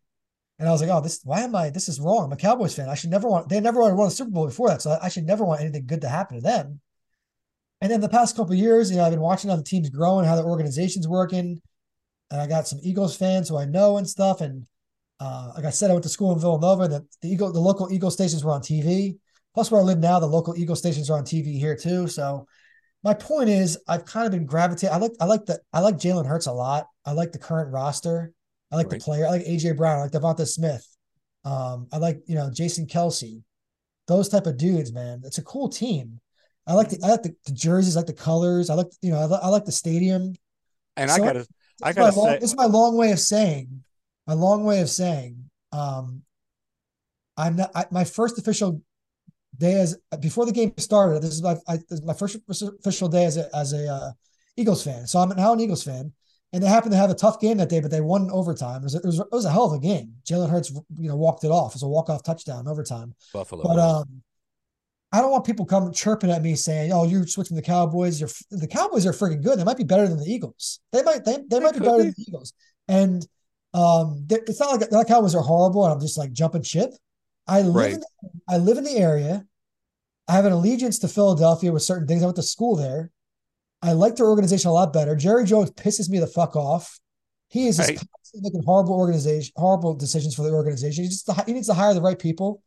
And 0.57 0.67
I 0.67 0.71
was 0.71 0.81
like, 0.81 0.89
oh, 0.89 1.01
this 1.01 1.19
why 1.23 1.41
am 1.41 1.55
I 1.55 1.69
this 1.69 1.89
is 1.89 1.99
wrong. 1.99 2.25
I'm 2.25 2.31
a 2.31 2.37
Cowboys 2.37 2.73
fan. 2.73 2.89
I 2.89 2.95
should 2.95 3.09
never 3.11 3.27
want 3.27 3.49
they 3.49 3.59
never 3.59 3.81
want 3.81 3.91
to 3.91 3.95
run 3.95 4.07
a 4.07 4.11
Super 4.11 4.31
Bowl 4.31 4.47
before 4.47 4.69
that. 4.69 4.81
So 4.81 4.97
I 5.01 5.09
should 5.09 5.25
never 5.25 5.43
want 5.43 5.61
anything 5.61 5.85
good 5.85 6.01
to 6.01 6.09
happen 6.09 6.37
to 6.37 6.41
them. 6.41 6.79
And 7.81 7.91
then 7.91 8.01
the 8.01 8.09
past 8.09 8.35
couple 8.35 8.55
years, 8.55 8.89
you 8.89 8.97
know, 8.97 9.03
I've 9.03 9.11
been 9.11 9.19
watching 9.19 9.49
how 9.49 9.57
the 9.57 9.63
team's 9.63 9.89
growing, 9.89 10.25
how 10.25 10.35
the 10.35 10.43
organization's 10.43 11.07
working. 11.07 11.61
And 12.31 12.41
I 12.41 12.47
got 12.47 12.67
some 12.67 12.79
Eagles 12.81 13.15
fans 13.15 13.49
who 13.49 13.57
I 13.57 13.65
know 13.65 13.97
and 13.97 14.09
stuff. 14.09 14.41
And 14.41 14.65
uh, 15.19 15.51
like 15.55 15.65
I 15.65 15.69
said, 15.69 15.89
I 15.89 15.93
went 15.93 16.03
to 16.03 16.09
school 16.09 16.33
in 16.33 16.39
Villanova, 16.39 16.83
and 16.83 16.93
the, 16.93 17.05
the 17.21 17.29
Eagle, 17.29 17.51
the 17.51 17.59
local 17.59 17.91
Eagle 17.91 18.11
stations 18.11 18.43
were 18.43 18.51
on 18.51 18.61
TV. 18.61 19.17
Plus, 19.53 19.71
where 19.71 19.79
I 19.79 19.83
live 19.83 19.99
now, 19.99 20.19
the 20.19 20.25
local 20.25 20.57
Eagle 20.57 20.75
stations 20.75 21.09
are 21.09 21.17
on 21.17 21.23
TV 21.23 21.57
here 21.57 21.75
too. 21.75 22.07
So, 22.07 22.45
my 23.03 23.13
point 23.13 23.49
is, 23.49 23.77
I've 23.87 24.05
kind 24.05 24.25
of 24.25 24.31
been 24.31 24.45
gravitating. 24.45 24.93
I 24.93 24.97
like, 24.97 25.11
I 25.21 25.25
like 25.25 25.45
the, 25.45 25.59
I 25.71 25.79
like 25.79 25.95
Jalen 25.95 26.25
Hurts 26.25 26.47
a 26.47 26.51
lot. 26.51 26.87
I 27.05 27.11
like 27.11 27.31
the 27.31 27.39
current 27.39 27.71
roster. 27.71 28.33
I 28.71 28.75
like 28.75 28.91
right. 28.91 28.99
the 28.99 29.03
player. 29.03 29.25
I 29.25 29.29
like 29.29 29.43
AJ 29.43 29.77
Brown. 29.77 29.99
I 29.99 30.01
like 30.03 30.11
DeVonta 30.11 30.47
Smith. 30.47 30.85
Um, 31.45 31.87
I 31.93 31.97
like 31.97 32.21
you 32.25 32.35
know 32.35 32.49
Jason 32.51 32.87
Kelce. 32.87 33.41
Those 34.07 34.29
type 34.29 34.47
of 34.47 34.57
dudes, 34.57 34.91
man. 34.91 35.21
It's 35.23 35.37
a 35.37 35.43
cool 35.43 35.69
team. 35.69 36.19
I 36.67 36.73
like 36.73 36.89
the 36.89 36.99
I 37.03 37.09
like 37.09 37.23
the, 37.23 37.35
the 37.45 37.53
jerseys, 37.53 37.95
I 37.95 37.99
like 37.99 38.07
the 38.07 38.13
colors. 38.13 38.69
I 38.69 38.73
like 38.73 38.87
you 39.01 39.11
know 39.11 39.19
I, 39.19 39.45
I 39.45 39.47
like 39.49 39.65
the 39.65 39.71
stadium. 39.71 40.33
And 40.97 41.09
so 41.09 41.15
I 41.21 41.25
gotta 41.25 41.47
I 41.83 41.93
gotta 41.93 42.11
say, 42.11 42.19
long, 42.19 42.31
this 42.39 42.51
is 42.51 42.55
my 42.55 42.65
long 42.65 42.97
way 42.97 43.11
of 43.11 43.19
saying, 43.19 43.83
my 44.27 44.33
long 44.33 44.63
way 44.63 44.81
of 44.81 44.89
saying, 44.89 45.49
um, 45.71 46.23
I'm 47.37 47.55
not 47.57 47.71
I, 47.75 47.85
my 47.91 48.03
first 48.03 48.37
official 48.37 48.81
day 49.57 49.79
as 49.79 49.97
before 50.19 50.45
the 50.45 50.51
game 50.51 50.73
started. 50.77 51.21
This 51.21 51.33
is 51.33 51.41
my 51.41 51.57
I, 51.67 51.77
this 51.77 51.99
is 51.99 52.03
my 52.03 52.13
first 52.13 52.37
official 52.49 53.09
day 53.09 53.25
as 53.25 53.37
a 53.37 53.55
as 53.55 53.73
a 53.73 53.87
uh, 53.87 54.11
Eagles 54.57 54.83
fan. 54.83 55.07
So 55.07 55.19
I'm 55.19 55.29
now 55.29 55.53
an 55.53 55.59
Eagles 55.59 55.83
fan, 55.83 56.13
and 56.53 56.63
they 56.63 56.67
happened 56.67 56.93
to 56.93 56.97
have 56.97 57.09
a 57.09 57.15
tough 57.15 57.39
game 57.39 57.57
that 57.57 57.69
day, 57.69 57.79
but 57.79 57.91
they 57.91 58.01
won 58.01 58.23
in 58.23 58.31
overtime. 58.31 58.81
It 58.81 58.85
was, 58.85 58.95
it 58.95 59.05
was, 59.05 59.19
it 59.19 59.27
was 59.31 59.45
a 59.45 59.51
hell 59.51 59.65
of 59.65 59.73
a 59.73 59.79
game. 59.79 60.13
Jalen 60.25 60.49
Hurts, 60.49 60.71
you 60.97 61.09
know, 61.09 61.15
walked 61.15 61.43
it 61.43 61.51
off. 61.51 61.71
It 61.71 61.75
was 61.75 61.83
a 61.83 61.87
walk 61.87 62.09
off 62.09 62.23
touchdown 62.23 62.67
overtime. 62.67 63.13
Buffalo, 63.33 63.63
but 63.63 63.79
um, 63.79 64.21
I 65.11 65.21
don't 65.21 65.31
want 65.31 65.45
people 65.45 65.65
coming 65.65 65.93
chirping 65.93 66.31
at 66.31 66.41
me 66.41 66.55
saying, 66.55 66.91
"Oh, 66.91 67.05
you're 67.05 67.27
switching 67.27 67.55
the 67.55 67.61
Cowboys. 67.61 68.19
You're 68.19 68.29
the 68.51 68.67
Cowboys 68.67 69.05
are 69.05 69.11
freaking 69.11 69.43
good. 69.43 69.59
They 69.59 69.63
might 69.63 69.77
be 69.77 69.83
better 69.83 70.07
than 70.07 70.19
the 70.19 70.31
Eagles. 70.31 70.79
They 70.91 71.03
might 71.03 71.25
they, 71.25 71.37
they, 71.37 71.43
they 71.49 71.59
might 71.59 71.73
be 71.73 71.79
better 71.79 71.97
be. 71.97 72.03
than 72.03 72.15
the 72.17 72.25
Eagles." 72.27 72.53
And 72.87 73.25
um, 73.75 74.25
it's 74.29 74.59
not 74.59 74.71
like 74.71 74.89
the 74.89 75.05
Cowboys 75.07 75.35
are 75.35 75.41
horrible, 75.41 75.83
and 75.83 75.93
I'm 75.93 75.99
just 75.99 76.17
like 76.17 76.31
jumping 76.33 76.63
ship. 76.63 76.91
I 77.47 77.61
live 77.61 77.75
right. 77.75 77.93
in 77.93 77.99
the, 77.99 78.07
I 78.49 78.57
live 78.57 78.77
in 78.77 78.83
the 78.83 78.97
area. 78.97 79.45
I 80.27 80.33
have 80.33 80.45
an 80.45 80.53
allegiance 80.53 80.99
to 80.99 81.07
Philadelphia 81.07 81.71
with 81.71 81.83
certain 81.83 82.07
things. 82.07 82.23
I 82.23 82.25
went 82.25 82.37
to 82.37 82.43
school 82.43 82.75
there. 82.75 83.11
I 83.81 83.91
like 83.91 84.15
their 84.15 84.27
organization 84.27 84.69
a 84.69 84.73
lot 84.73 84.93
better. 84.93 85.15
Jerry 85.15 85.45
Jones 85.45 85.69
pisses 85.71 86.09
me 86.09 86.19
the 86.19 86.25
fuck 86.25 86.55
off. 86.55 86.99
He 87.49 87.67
is 87.67 87.77
just 87.77 87.89
right. 87.89 88.01
making 88.33 88.63
horrible 88.63 88.95
organization, 88.95 89.53
horrible 89.55 89.93
decisions 89.93 90.33
for 90.33 90.41
the 90.41 90.49
organization. 90.49 91.03
He 91.03 91.09
just 91.09 91.29
he 91.45 91.53
needs 91.53 91.67
to 91.67 91.75
hire 91.75 91.93
the 91.93 92.01
right 92.01 92.17
people 92.17 92.63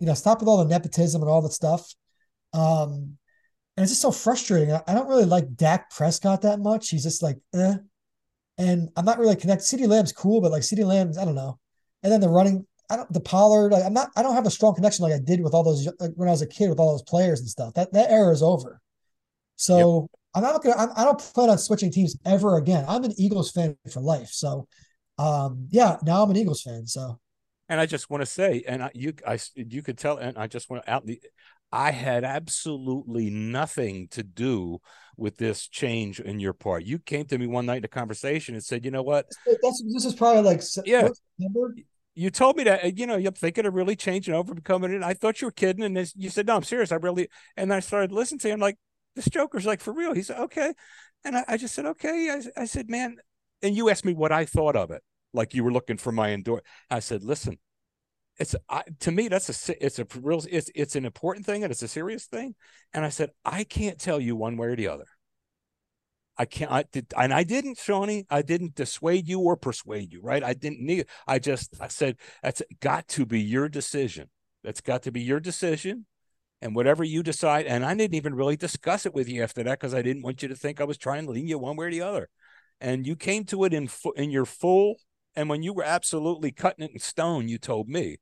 you 0.00 0.06
know, 0.06 0.14
stop 0.14 0.40
with 0.40 0.48
all 0.48 0.56
the 0.56 0.64
nepotism 0.64 1.22
and 1.22 1.30
all 1.30 1.42
that 1.42 1.52
stuff. 1.52 1.94
Um, 2.52 3.16
and 3.76 3.84
it's 3.84 3.92
just 3.92 4.02
so 4.02 4.10
frustrating. 4.10 4.72
I, 4.72 4.82
I 4.88 4.94
don't 4.94 5.08
really 5.08 5.26
like 5.26 5.54
Dak 5.54 5.90
Prescott 5.90 6.42
that 6.42 6.58
much. 6.58 6.88
He's 6.88 7.04
just 7.04 7.22
like, 7.22 7.38
eh. 7.54 7.76
And 8.60 8.90
I'm 8.96 9.04
not 9.04 9.18
really 9.18 9.36
connected. 9.36 9.64
CeeDee 9.64 9.88
Lamb's 9.88 10.12
cool, 10.12 10.40
but 10.40 10.52
like 10.52 10.62
CeeDee 10.62 10.84
Lamb's, 10.84 11.18
I 11.18 11.24
don't 11.24 11.34
know. 11.34 11.58
And 12.02 12.12
then 12.12 12.20
the 12.20 12.28
running, 12.28 12.66
I 12.90 12.96
don't 12.96 13.12
the 13.12 13.20
Pollard. 13.20 13.72
Like 13.72 13.84
I'm 13.84 13.92
not. 13.92 14.10
I 14.16 14.22
don't 14.22 14.34
have 14.34 14.46
a 14.46 14.50
strong 14.50 14.74
connection 14.74 15.02
like 15.04 15.12
I 15.12 15.18
did 15.18 15.42
with 15.42 15.54
all 15.54 15.62
those 15.62 15.88
like 15.98 16.12
when 16.16 16.28
I 16.28 16.32
was 16.32 16.42
a 16.42 16.46
kid 16.46 16.68
with 16.68 16.78
all 16.78 16.92
those 16.92 17.02
players 17.02 17.40
and 17.40 17.48
stuff. 17.48 17.74
That 17.74 17.92
that 17.92 18.10
era 18.10 18.32
is 18.32 18.42
over. 18.42 18.80
So 19.56 20.08
yep. 20.12 20.20
I'm 20.34 20.42
not 20.42 20.62
gonna. 20.62 20.76
I'm, 20.76 20.90
I 20.96 21.04
don't 21.04 21.18
plan 21.18 21.50
on 21.50 21.58
switching 21.58 21.92
teams 21.92 22.16
ever 22.26 22.56
again. 22.56 22.84
I'm 22.88 23.04
an 23.04 23.14
Eagles 23.16 23.52
fan 23.52 23.76
for 23.92 24.00
life. 24.00 24.30
So, 24.30 24.66
um, 25.18 25.68
yeah. 25.70 25.98
Now 26.02 26.22
I'm 26.22 26.30
an 26.30 26.36
Eagles 26.36 26.62
fan. 26.62 26.86
So 26.86 27.20
and 27.70 27.80
I 27.80 27.86
just 27.86 28.10
want 28.10 28.20
to 28.20 28.26
say, 28.26 28.64
and 28.66 28.82
I, 28.82 28.90
you, 28.94 29.14
I, 29.24 29.38
you 29.54 29.80
could 29.80 29.96
tell, 29.96 30.16
and 30.16 30.36
I 30.36 30.48
just 30.48 30.68
want 30.68 30.84
to 30.84 30.90
out 30.90 31.06
the, 31.06 31.22
I 31.70 31.92
had 31.92 32.24
absolutely 32.24 33.30
nothing 33.30 34.08
to 34.08 34.24
do 34.24 34.80
with 35.20 35.36
this 35.36 35.68
change 35.68 36.20
in 36.20 36.40
your 36.40 36.52
part. 36.52 36.84
You 36.84 36.98
came 36.98 37.24
to 37.26 37.38
me 37.38 37.46
one 37.46 37.66
night 37.66 37.78
in 37.78 37.84
a 37.84 37.88
conversation 37.88 38.54
and 38.54 38.64
said, 38.64 38.84
"You 38.84 38.90
know 38.90 39.02
what? 39.02 39.26
That's 39.46 39.82
this 39.86 40.04
is 40.04 40.14
probably 40.14 40.42
like 40.42 40.62
yeah." 40.84 41.08
You 42.14 42.28
told 42.28 42.56
me 42.56 42.64
that 42.64 42.84
uh, 42.84 42.88
you 42.88 43.06
know 43.06 43.16
you're 43.16 43.32
thinking 43.32 43.66
of 43.66 43.74
really 43.74 43.96
changing 43.96 44.34
over, 44.34 44.54
becoming 44.54 44.92
it. 44.92 45.02
I 45.02 45.14
thought 45.14 45.40
you 45.40 45.46
were 45.46 45.52
kidding, 45.52 45.84
and 45.84 45.96
this, 45.96 46.12
you 46.16 46.30
said, 46.30 46.46
"No, 46.46 46.56
I'm 46.56 46.62
serious. 46.62 46.90
I 46.90 46.96
really." 46.96 47.28
And 47.56 47.72
I 47.72 47.80
started 47.80 48.12
listening 48.12 48.40
to 48.40 48.48
him, 48.48 48.60
like 48.60 48.76
this 49.14 49.28
Joker's 49.28 49.66
like 49.66 49.80
for 49.80 49.92
real. 49.92 50.14
He 50.14 50.22
said, 50.22 50.38
"Okay," 50.40 50.72
and 51.24 51.36
I, 51.36 51.44
I 51.48 51.56
just 51.56 51.74
said, 51.74 51.86
"Okay." 51.86 52.30
I, 52.30 52.62
I 52.62 52.64
said, 52.64 52.90
"Man," 52.90 53.16
and 53.62 53.76
you 53.76 53.90
asked 53.90 54.04
me 54.04 54.14
what 54.14 54.32
I 54.32 54.44
thought 54.44 54.76
of 54.76 54.90
it 54.90 55.02
like 55.32 55.54
you 55.54 55.64
were 55.64 55.72
looking 55.72 55.96
for 55.96 56.12
my 56.12 56.30
endorse. 56.30 56.62
I 56.90 57.00
said, 57.00 57.24
listen, 57.24 57.58
it's 58.40 58.56
I, 58.70 58.82
to 59.00 59.12
me 59.12 59.28
that's 59.28 59.68
a 59.68 59.84
it's 59.84 59.98
a 59.98 60.06
real 60.20 60.42
it's 60.50 60.70
it's 60.74 60.96
an 60.96 61.04
important 61.04 61.44
thing 61.44 61.62
and 61.62 61.70
it's 61.70 61.82
a 61.82 61.88
serious 61.88 62.24
thing. 62.24 62.54
And 62.94 63.04
I 63.04 63.10
said, 63.10 63.30
I 63.44 63.64
can't 63.64 64.00
tell 64.00 64.18
you 64.18 64.34
one 64.34 64.56
way 64.56 64.68
or 64.68 64.76
the 64.76 64.88
other. 64.88 65.04
I 66.38 66.46
can't. 66.46 66.72
I 66.72 66.84
did, 66.90 67.12
and 67.18 67.34
I 67.34 67.44
didn't, 67.44 67.76
Shawnee. 67.76 68.24
I 68.30 68.40
didn't 68.40 68.74
dissuade 68.74 69.28
you 69.28 69.40
or 69.40 69.58
persuade 69.58 70.10
you, 70.10 70.22
right? 70.22 70.42
I 70.42 70.54
didn't 70.54 70.80
need. 70.80 71.04
I 71.26 71.38
just, 71.38 71.74
I 71.78 71.88
said 71.88 72.16
that's 72.42 72.62
got 72.80 73.06
to 73.08 73.26
be 73.26 73.42
your 73.42 73.68
decision. 73.68 74.30
That's 74.64 74.80
got 74.80 75.02
to 75.02 75.12
be 75.12 75.20
your 75.20 75.38
decision, 75.38 76.06
and 76.62 76.74
whatever 76.74 77.04
you 77.04 77.22
decide. 77.22 77.66
And 77.66 77.84
I 77.84 77.94
didn't 77.94 78.14
even 78.14 78.34
really 78.34 78.56
discuss 78.56 79.04
it 79.04 79.12
with 79.12 79.28
you 79.28 79.42
after 79.42 79.62
that 79.64 79.78
because 79.78 79.92
I 79.92 80.00
didn't 80.00 80.22
want 80.22 80.40
you 80.40 80.48
to 80.48 80.56
think 80.56 80.80
I 80.80 80.84
was 80.84 80.96
trying 80.96 81.26
to 81.26 81.32
lean 81.32 81.46
you 81.46 81.58
one 81.58 81.76
way 81.76 81.86
or 81.86 81.90
the 81.90 82.00
other. 82.00 82.30
And 82.80 83.06
you 83.06 83.16
came 83.16 83.44
to 83.46 83.64
it 83.64 83.74
in 83.74 83.90
in 84.16 84.30
your 84.30 84.46
full 84.46 84.96
and 85.36 85.48
when 85.48 85.62
you 85.62 85.72
were 85.72 85.84
absolutely 85.84 86.52
cutting 86.52 86.84
it 86.84 86.92
in 86.92 86.98
stone, 86.98 87.48
you 87.48 87.58
told 87.58 87.88
me. 87.88 88.18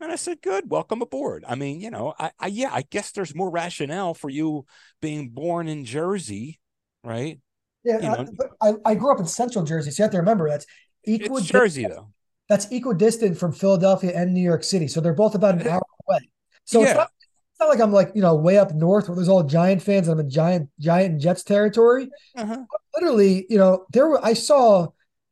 And 0.00 0.10
I 0.10 0.16
said, 0.16 0.42
good, 0.42 0.68
welcome 0.68 1.02
aboard. 1.02 1.44
I 1.48 1.54
mean, 1.54 1.80
you 1.80 1.90
know, 1.90 2.14
I, 2.18 2.32
I 2.38 2.46
yeah, 2.48 2.70
I 2.72 2.82
guess 2.82 3.12
there's 3.12 3.34
more 3.34 3.50
rationale 3.50 4.12
for 4.12 4.28
you 4.28 4.66
being 5.00 5.30
born 5.30 5.68
in 5.68 5.84
Jersey, 5.84 6.58
right? 7.02 7.38
Yeah, 7.84 7.96
you 7.96 8.02
know, 8.02 8.26
I, 8.60 8.74
I 8.84 8.94
grew 8.94 9.12
up 9.12 9.20
in 9.20 9.26
central 9.26 9.64
Jersey, 9.64 9.90
so 9.90 10.02
you 10.02 10.04
have 10.04 10.12
to 10.12 10.18
remember 10.18 10.48
that's 10.48 10.66
equal 11.04 11.40
Jersey 11.40 11.86
though. 11.86 12.08
That's 12.48 12.70
equidistant 12.70 13.38
from 13.38 13.52
Philadelphia 13.52 14.12
and 14.14 14.34
New 14.34 14.42
York 14.42 14.64
City. 14.64 14.88
So 14.88 15.00
they're 15.00 15.14
both 15.14 15.34
about 15.34 15.60
an 15.60 15.66
hour 15.66 15.82
away. 16.06 16.28
So 16.64 16.80
yeah. 16.80 16.86
it's, 16.86 16.96
not, 16.96 17.10
it's 17.20 17.60
not 17.60 17.68
like 17.68 17.80
I'm 17.80 17.92
like, 17.92 18.12
you 18.14 18.20
know, 18.20 18.34
way 18.34 18.58
up 18.58 18.74
north 18.74 19.08
where 19.08 19.16
there's 19.16 19.28
all 19.28 19.42
giant 19.42 19.82
fans 19.82 20.08
and 20.08 20.20
I'm 20.20 20.26
in 20.26 20.30
giant, 20.30 20.68
giant 20.78 21.20
Jets 21.20 21.44
territory. 21.44 22.10
Uh-huh. 22.36 22.58
Literally, 22.94 23.46
you 23.48 23.56
know, 23.56 23.86
there 23.92 24.08
were 24.08 24.22
I 24.24 24.34
saw 24.34 24.88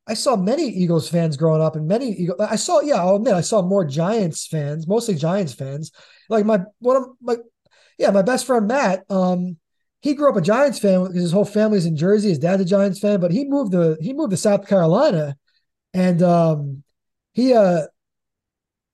I 0.06 0.14
saw 0.14 0.36
many 0.36 0.64
Eagles 0.64 1.08
fans 1.08 1.36
growing 1.36 1.62
up, 1.62 1.76
and 1.76 1.86
many 1.86 2.10
Eagle, 2.10 2.36
I 2.40 2.56
saw, 2.56 2.80
yeah, 2.80 2.96
I'll 2.96 3.16
admit, 3.16 3.34
I 3.34 3.40
saw 3.40 3.62
more 3.62 3.84
Giants 3.84 4.46
fans, 4.46 4.88
mostly 4.88 5.14
Giants 5.14 5.52
fans. 5.52 5.92
Like 6.28 6.44
my 6.44 6.60
one 6.80 6.96
of 6.96 7.04
my, 7.20 7.36
yeah, 7.98 8.10
my 8.10 8.22
best 8.22 8.46
friend 8.46 8.66
Matt, 8.66 9.04
um, 9.10 9.56
he 10.00 10.14
grew 10.14 10.28
up 10.28 10.36
a 10.36 10.40
Giants 10.40 10.80
fan 10.80 11.02
because 11.02 11.22
his 11.22 11.32
whole 11.32 11.44
family's 11.44 11.86
in 11.86 11.96
Jersey. 11.96 12.30
His 12.30 12.40
dad's 12.40 12.62
a 12.62 12.64
Giants 12.64 12.98
fan, 12.98 13.20
but 13.20 13.30
he 13.30 13.44
moved 13.44 13.72
to 13.72 13.96
he 14.00 14.12
moved 14.12 14.32
to 14.32 14.36
South 14.36 14.66
Carolina, 14.66 15.36
and 15.94 16.22
um, 16.22 16.82
he 17.32 17.54
uh, 17.54 17.82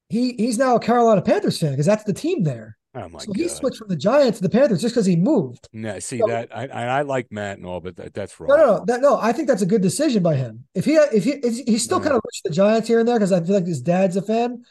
he 0.08 0.32
he's 0.34 0.58
now 0.58 0.76
a 0.76 0.80
Carolina 0.80 1.22
Panthers 1.22 1.58
fan 1.58 1.72
because 1.72 1.86
that's 1.86 2.04
the 2.04 2.12
team 2.12 2.44
there. 2.44 2.77
Oh 2.98 3.08
my 3.08 3.18
so 3.20 3.26
God. 3.26 3.37
he 3.37 3.48
switched 3.48 3.78
from 3.78 3.88
the 3.88 3.96
Giants 3.96 4.38
to 4.38 4.42
the 4.42 4.50
Panthers 4.50 4.80
just 4.80 4.94
because 4.94 5.06
he 5.06 5.16
moved. 5.16 5.68
Yeah, 5.72 5.98
see 6.00 6.18
so, 6.18 6.26
that 6.26 6.54
I, 6.56 6.66
I 6.66 7.02
like 7.02 7.30
Matt 7.30 7.58
and 7.58 7.66
all, 7.66 7.80
but 7.80 7.96
that, 7.96 8.14
that's 8.14 8.38
wrong. 8.40 8.48
No, 8.48 8.56
no, 8.56 8.76
no, 8.78 8.84
that, 8.87 9.00
no. 9.00 9.18
I 9.20 9.32
think 9.32 9.48
that's 9.48 9.62
a 9.62 9.66
good 9.66 9.82
decision 9.82 10.22
by 10.22 10.34
him. 10.34 10.64
If 10.74 10.84
he 10.84 10.94
if 10.96 11.24
he 11.24 11.62
he's 11.66 11.84
still 11.84 12.00
kind 12.00 12.12
of 12.12 12.20
rich 12.24 12.42
the 12.44 12.50
Giants 12.50 12.88
here 12.88 12.98
and 12.98 13.08
there 13.08 13.16
because 13.16 13.32
I 13.32 13.40
feel 13.40 13.54
like 13.54 13.66
his 13.66 13.80
dad's 13.80 14.16
a 14.16 14.22
fan, 14.22 14.64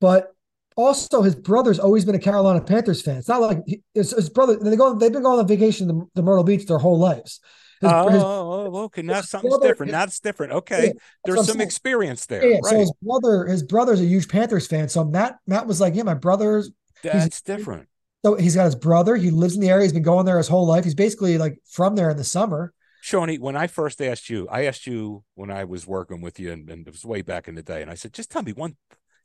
but 0.00 0.32
also 0.76 1.22
his 1.22 1.34
brother's 1.34 1.78
always 1.78 2.04
been 2.04 2.14
a 2.14 2.20
Carolina 2.20 2.60
Panthers 2.60 3.02
fan. 3.02 3.16
It's 3.16 3.28
not 3.28 3.40
like 3.40 3.58
his, 3.94 4.10
his 4.10 4.30
brother. 4.30 4.56
They 4.56 4.76
go 4.76 4.94
they've 4.94 5.12
been 5.12 5.22
going 5.22 5.38
on 5.38 5.48
vacation 5.48 5.88
to, 5.88 6.10
to 6.14 6.22
Myrtle 6.22 6.44
Beach 6.44 6.66
their 6.66 6.78
whole 6.78 6.98
lives. 6.98 7.40
his, 7.80 7.90
oh, 7.92 8.08
his- 8.08 8.22
oh, 8.22 8.76
okay. 8.84 9.02
Now 9.02 9.20
something's 9.22 9.54
brother- 9.54 9.68
different. 9.68 9.92
Now 9.92 10.04
it's 10.04 10.20
different. 10.20 10.52
Okay. 10.52 10.86
Yeah, 10.86 10.92
There's 11.24 11.46
some 11.46 11.60
experience 11.60 12.26
there. 12.26 12.46
yeah, 12.46 12.58
so 12.62 12.70
right. 12.70 12.80
his 12.80 12.92
brother, 13.02 13.46
his 13.46 13.62
brother's 13.62 14.00
a 14.00 14.04
huge 14.04 14.28
Panthers 14.28 14.66
fan. 14.66 14.88
So 14.88 15.04
Matt, 15.04 15.36
Matt 15.46 15.66
was 15.66 15.80
like, 15.80 15.94
yeah, 15.94 16.02
my 16.02 16.14
brother's 16.14 16.70
That's 17.02 17.40
different. 17.42 17.88
so 18.24 18.34
he's 18.34 18.56
got 18.56 18.64
his 18.64 18.74
brother. 18.74 19.16
He 19.16 19.30
lives 19.30 19.54
in 19.54 19.60
the 19.60 19.70
area. 19.70 19.84
He's 19.84 19.92
been 19.92 20.02
going 20.02 20.26
there 20.26 20.38
his 20.38 20.48
whole 20.48 20.66
life. 20.66 20.84
He's 20.84 20.94
basically 20.94 21.38
like 21.38 21.58
from 21.64 21.96
there 21.96 22.10
in 22.10 22.16
the 22.16 22.24
summer. 22.24 22.72
Shawnee, 23.02 23.38
when 23.38 23.54
I 23.56 23.68
first 23.68 24.02
asked 24.02 24.28
you, 24.28 24.48
I 24.48 24.64
asked 24.64 24.86
you 24.86 25.22
when 25.34 25.50
I 25.50 25.62
was 25.64 25.86
working 25.86 26.20
with 26.20 26.40
you, 26.40 26.50
and, 26.50 26.68
and 26.68 26.88
it 26.88 26.90
was 26.90 27.04
way 27.04 27.22
back 27.22 27.46
in 27.46 27.54
the 27.54 27.62
day, 27.62 27.80
and 27.80 27.90
I 27.90 27.94
said, 27.94 28.12
just 28.12 28.32
tell 28.32 28.42
me 28.42 28.52
one, 28.52 28.76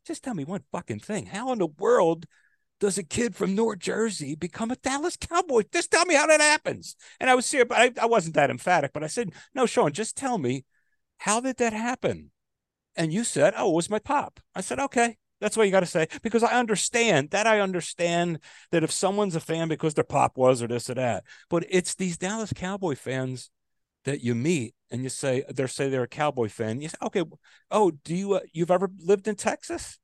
just 0.05 0.23
tell 0.23 0.35
me 0.35 0.43
one 0.43 0.63
fucking 0.71 0.99
thing. 0.99 1.25
How 1.25 1.51
in 1.51 1.57
the 1.57 1.65
world 1.65 2.27
does 2.79 2.99
a 2.99 3.03
kid 3.03 3.35
from 3.35 3.55
North 3.55 3.79
Jersey 3.79 4.35
become 4.35 4.69
a 4.69 4.75
Dallas 4.75 5.17
Cowboy? 5.17 5.63
Just 5.73 5.89
tell 5.89 6.05
me 6.05 6.13
how 6.13 6.27
that 6.27 6.41
happens. 6.41 6.95
And 7.19 7.27
I 7.27 7.33
was 7.33 7.47
serious, 7.47 7.69
but 7.69 7.77
I, 7.79 7.91
I 8.03 8.05
wasn't 8.05 8.35
that 8.35 8.51
emphatic, 8.51 8.91
but 8.93 9.03
I 9.03 9.07
said, 9.07 9.31
no, 9.55 9.65
Sean, 9.65 9.93
just 9.93 10.15
tell 10.15 10.37
me, 10.37 10.63
how 11.17 11.39
did 11.39 11.57
that 11.57 11.73
happen? 11.73 12.29
And 12.95 13.11
you 13.11 13.23
said, 13.23 13.53
oh, 13.57 13.71
it 13.71 13.75
was 13.75 13.89
my 13.89 13.99
pop. 13.99 14.39
I 14.53 14.61
said, 14.61 14.79
okay. 14.79 15.17
That's 15.41 15.57
what 15.57 15.65
you 15.65 15.71
got 15.71 15.81
to 15.81 15.85
say 15.85 16.07
because 16.21 16.43
I 16.43 16.57
understand 16.57 17.31
that. 17.31 17.47
I 17.47 17.59
understand 17.59 18.39
that 18.71 18.83
if 18.83 18.91
someone's 18.91 19.35
a 19.35 19.41
fan 19.41 19.67
because 19.67 19.95
their 19.95 20.03
pop 20.05 20.37
was 20.37 20.61
or 20.61 20.67
this 20.67 20.89
or 20.89 20.93
that, 20.93 21.25
but 21.49 21.65
it's 21.69 21.95
these 21.95 22.17
Dallas 22.17 22.53
Cowboy 22.53 22.95
fans 22.95 23.49
that 24.05 24.21
you 24.21 24.35
meet 24.35 24.73
and 24.89 25.03
you 25.03 25.09
say 25.09 25.43
they 25.49 25.67
say 25.67 25.89
they're 25.89 26.03
a 26.03 26.07
cowboy 26.07 26.49
fan 26.49 26.81
you 26.81 26.89
say 26.89 26.97
okay 27.03 27.23
oh 27.69 27.91
do 28.03 28.15
you 28.15 28.33
uh, 28.33 28.39
you've 28.51 28.71
ever 28.71 28.89
lived 28.99 29.27
in 29.27 29.35
texas? 29.35 29.99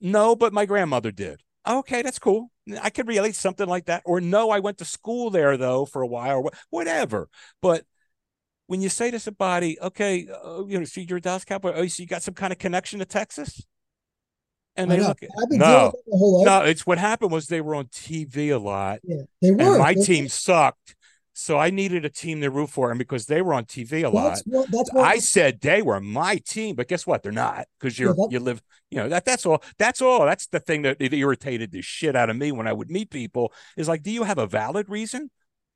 No 0.00 0.36
but 0.36 0.52
my 0.52 0.66
grandmother 0.66 1.10
did. 1.10 1.42
Okay 1.66 2.02
that's 2.02 2.18
cool. 2.18 2.50
I 2.82 2.90
could 2.90 3.08
relate 3.08 3.34
something 3.34 3.66
like 3.66 3.86
that. 3.86 4.02
Or 4.04 4.20
no 4.20 4.50
i 4.50 4.58
went 4.58 4.78
to 4.78 4.84
school 4.84 5.30
there 5.30 5.56
though 5.56 5.84
for 5.84 6.02
a 6.02 6.06
while 6.06 6.38
or 6.38 6.50
whatever. 6.70 7.28
But 7.62 7.84
when 8.66 8.80
you 8.80 8.88
say 8.88 9.10
to 9.10 9.18
somebody 9.18 9.80
okay 9.80 10.28
uh, 10.44 10.64
you 10.66 10.78
know 10.78 10.84
so 10.84 11.00
you're 11.00 11.18
a 11.18 11.20
dallas 11.20 11.44
cowboy 11.44 11.72
oh 11.74 11.86
so 11.86 12.02
you 12.02 12.06
got 12.06 12.22
some 12.22 12.34
kind 12.34 12.52
of 12.52 12.58
connection 12.58 12.98
to 12.98 13.06
texas 13.06 13.64
and 14.78 14.90
they 14.90 15.00
look 15.00 15.22
at 15.22 15.28
I've 15.42 15.50
been 15.50 15.58
dealing 15.58 15.72
no 15.74 15.84
with 15.86 15.92
that 15.92 16.10
my 16.12 16.18
whole 16.18 16.44
no 16.44 16.62
it's 16.62 16.86
what 16.86 16.96
happened 16.98 17.30
was 17.32 17.46
they 17.48 17.60
were 17.60 17.74
on 17.74 17.86
tv 17.86 18.50
a 18.54 18.58
lot 18.58 19.00
Yeah, 19.04 19.22
they 19.42 19.50
were. 19.50 19.60
and 19.60 19.78
my 19.78 19.94
They- 19.94 20.02
team 20.02 20.28
sucked. 20.28 20.94
So 21.34 21.56
I 21.56 21.70
needed 21.70 22.04
a 22.04 22.08
team 22.10 22.40
to 22.40 22.50
root 22.50 22.68
for, 22.70 22.90
and 22.90 22.98
because 22.98 23.26
they 23.26 23.42
were 23.42 23.54
on 23.54 23.64
TV 23.64 24.02
a 24.04 24.08
lot, 24.08 24.30
That's 24.30 24.42
what. 24.44 24.70
That's 24.72 24.92
what. 24.92 25.04
I 25.04 25.18
said 25.20 25.60
they 25.60 25.82
were 25.82 26.00
my 26.00 26.34
team. 26.38 26.74
But 26.74 26.88
guess 26.88 27.06
what? 27.06 27.22
They're 27.22 27.30
not 27.30 27.66
because 27.78 27.96
you're 27.96 28.12
that- 28.12 28.28
you 28.32 28.40
live. 28.40 28.60
You 28.90 28.98
know 28.98 29.08
that 29.08 29.24
that's 29.24 29.46
all. 29.46 29.62
That's 29.78 30.02
all. 30.02 30.26
That's 30.26 30.48
the 30.48 30.58
thing 30.58 30.82
that, 30.82 30.98
that 30.98 31.14
irritated 31.14 31.70
the 31.70 31.80
shit 31.80 32.16
out 32.16 32.28
of 32.28 32.34
me 32.36 32.50
when 32.50 32.66
I 32.66 32.72
would 32.72 32.90
meet 32.90 33.10
people. 33.10 33.52
Is 33.76 33.86
like, 33.86 34.02
do 34.02 34.10
you 34.10 34.24
have 34.24 34.38
a 34.38 34.48
valid 34.48 34.88
reason? 34.88 35.30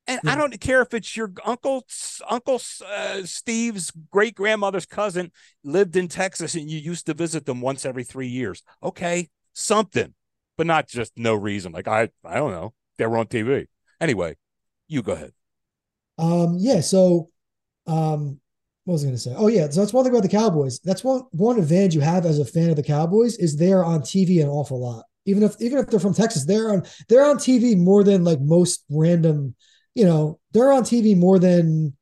And 0.08 0.20
I 0.26 0.34
don't 0.34 0.60
care 0.60 0.82
if 0.82 0.94
it's 0.94 1.16
your 1.16 1.32
uncle, 1.44 1.86
Uncle 2.28 2.60
uh, 2.84 3.22
Steve's 3.24 3.92
great 4.10 4.34
grandmother's 4.34 4.84
cousin 4.84 5.30
lived 5.62 5.94
in 5.96 6.08
Texas, 6.08 6.54
and 6.54 6.68
you 6.68 6.78
used 6.78 7.06
to 7.06 7.14
visit 7.14 7.46
them 7.46 7.60
once 7.60 7.86
every 7.86 8.02
three 8.02 8.26
years. 8.26 8.62
Okay, 8.82 9.28
something, 9.52 10.14
but 10.56 10.66
not 10.66 10.88
just 10.88 11.12
no 11.16 11.34
reason. 11.34 11.72
Like 11.72 11.86
I, 11.86 12.08
I 12.24 12.34
don't 12.34 12.50
know. 12.50 12.74
They 12.98 13.06
were 13.06 13.16
on 13.16 13.26
TV 13.26 13.66
anyway. 14.00 14.36
You 14.88 15.02
go 15.02 15.12
ahead. 15.12 15.32
Um, 16.18 16.56
yeah, 16.58 16.80
so 16.80 17.30
um 17.86 18.40
what 18.84 18.94
was 18.94 19.04
I 19.04 19.06
gonna 19.06 19.18
say? 19.18 19.34
Oh 19.36 19.46
yeah, 19.46 19.68
so 19.70 19.80
that's 19.80 19.92
one 19.92 20.04
thing 20.04 20.12
about 20.12 20.22
the 20.22 20.28
Cowboys. 20.28 20.80
That's 20.80 21.04
one 21.04 21.22
one 21.30 21.58
advantage 21.58 21.94
you 21.94 22.00
have 22.00 22.26
as 22.26 22.38
a 22.38 22.44
fan 22.44 22.70
of 22.70 22.76
the 22.76 22.82
Cowboys 22.82 23.36
is 23.38 23.56
they're 23.56 23.84
on 23.84 24.00
TV 24.02 24.42
an 24.42 24.48
awful 24.48 24.80
lot. 24.80 25.04
Even 25.24 25.44
if 25.44 25.54
even 25.60 25.78
if 25.78 25.86
they're 25.86 26.00
from 26.00 26.14
Texas, 26.14 26.44
they're 26.44 26.70
on 26.70 26.82
they're 27.08 27.24
on 27.24 27.36
TV 27.38 27.76
more 27.76 28.02
than 28.02 28.24
like 28.24 28.40
most 28.40 28.84
random, 28.90 29.54
you 29.94 30.04
know, 30.04 30.38
they're 30.52 30.72
on 30.72 30.82
TV 30.84 31.16
more 31.16 31.38
than 31.38 31.96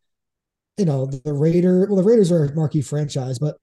you 0.77 0.87
know, 0.87 1.05
the 1.07 1.33
Raider. 1.35 1.87
Well, 1.87 1.97
the 1.97 2.03
Raiders 2.03 2.33
are 2.33 2.45
a 2.47 2.55
marquee 2.55 2.81
franchise, 2.81 3.39
but 3.39 3.57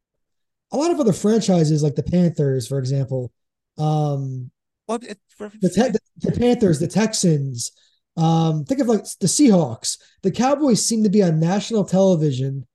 a 0.71 0.77
lot 0.77 0.91
of 0.91 0.99
other 0.99 1.13
franchises 1.13 1.81
like 1.81 1.95
the 1.95 2.03
Panthers, 2.03 2.67
for 2.67 2.77
example, 2.77 3.31
um, 3.79 4.51
Well, 4.87 4.99
it, 5.01 5.17
for, 5.29 5.51
the, 5.61 5.69
Te- 5.69 5.89
the, 5.89 5.99
the 6.17 6.31
Panthers, 6.31 6.79
the 6.79 6.87
Texans. 6.87 7.71
Um, 8.17 8.65
think 8.65 8.81
of 8.81 8.87
like 8.87 9.03
the 9.19 9.27
Seahawks. 9.27 9.97
The 10.21 10.31
Cowboys 10.31 10.85
seem 10.85 11.03
to 11.03 11.09
be 11.09 11.23
on 11.23 11.39
national 11.39 11.85
television 11.85 12.67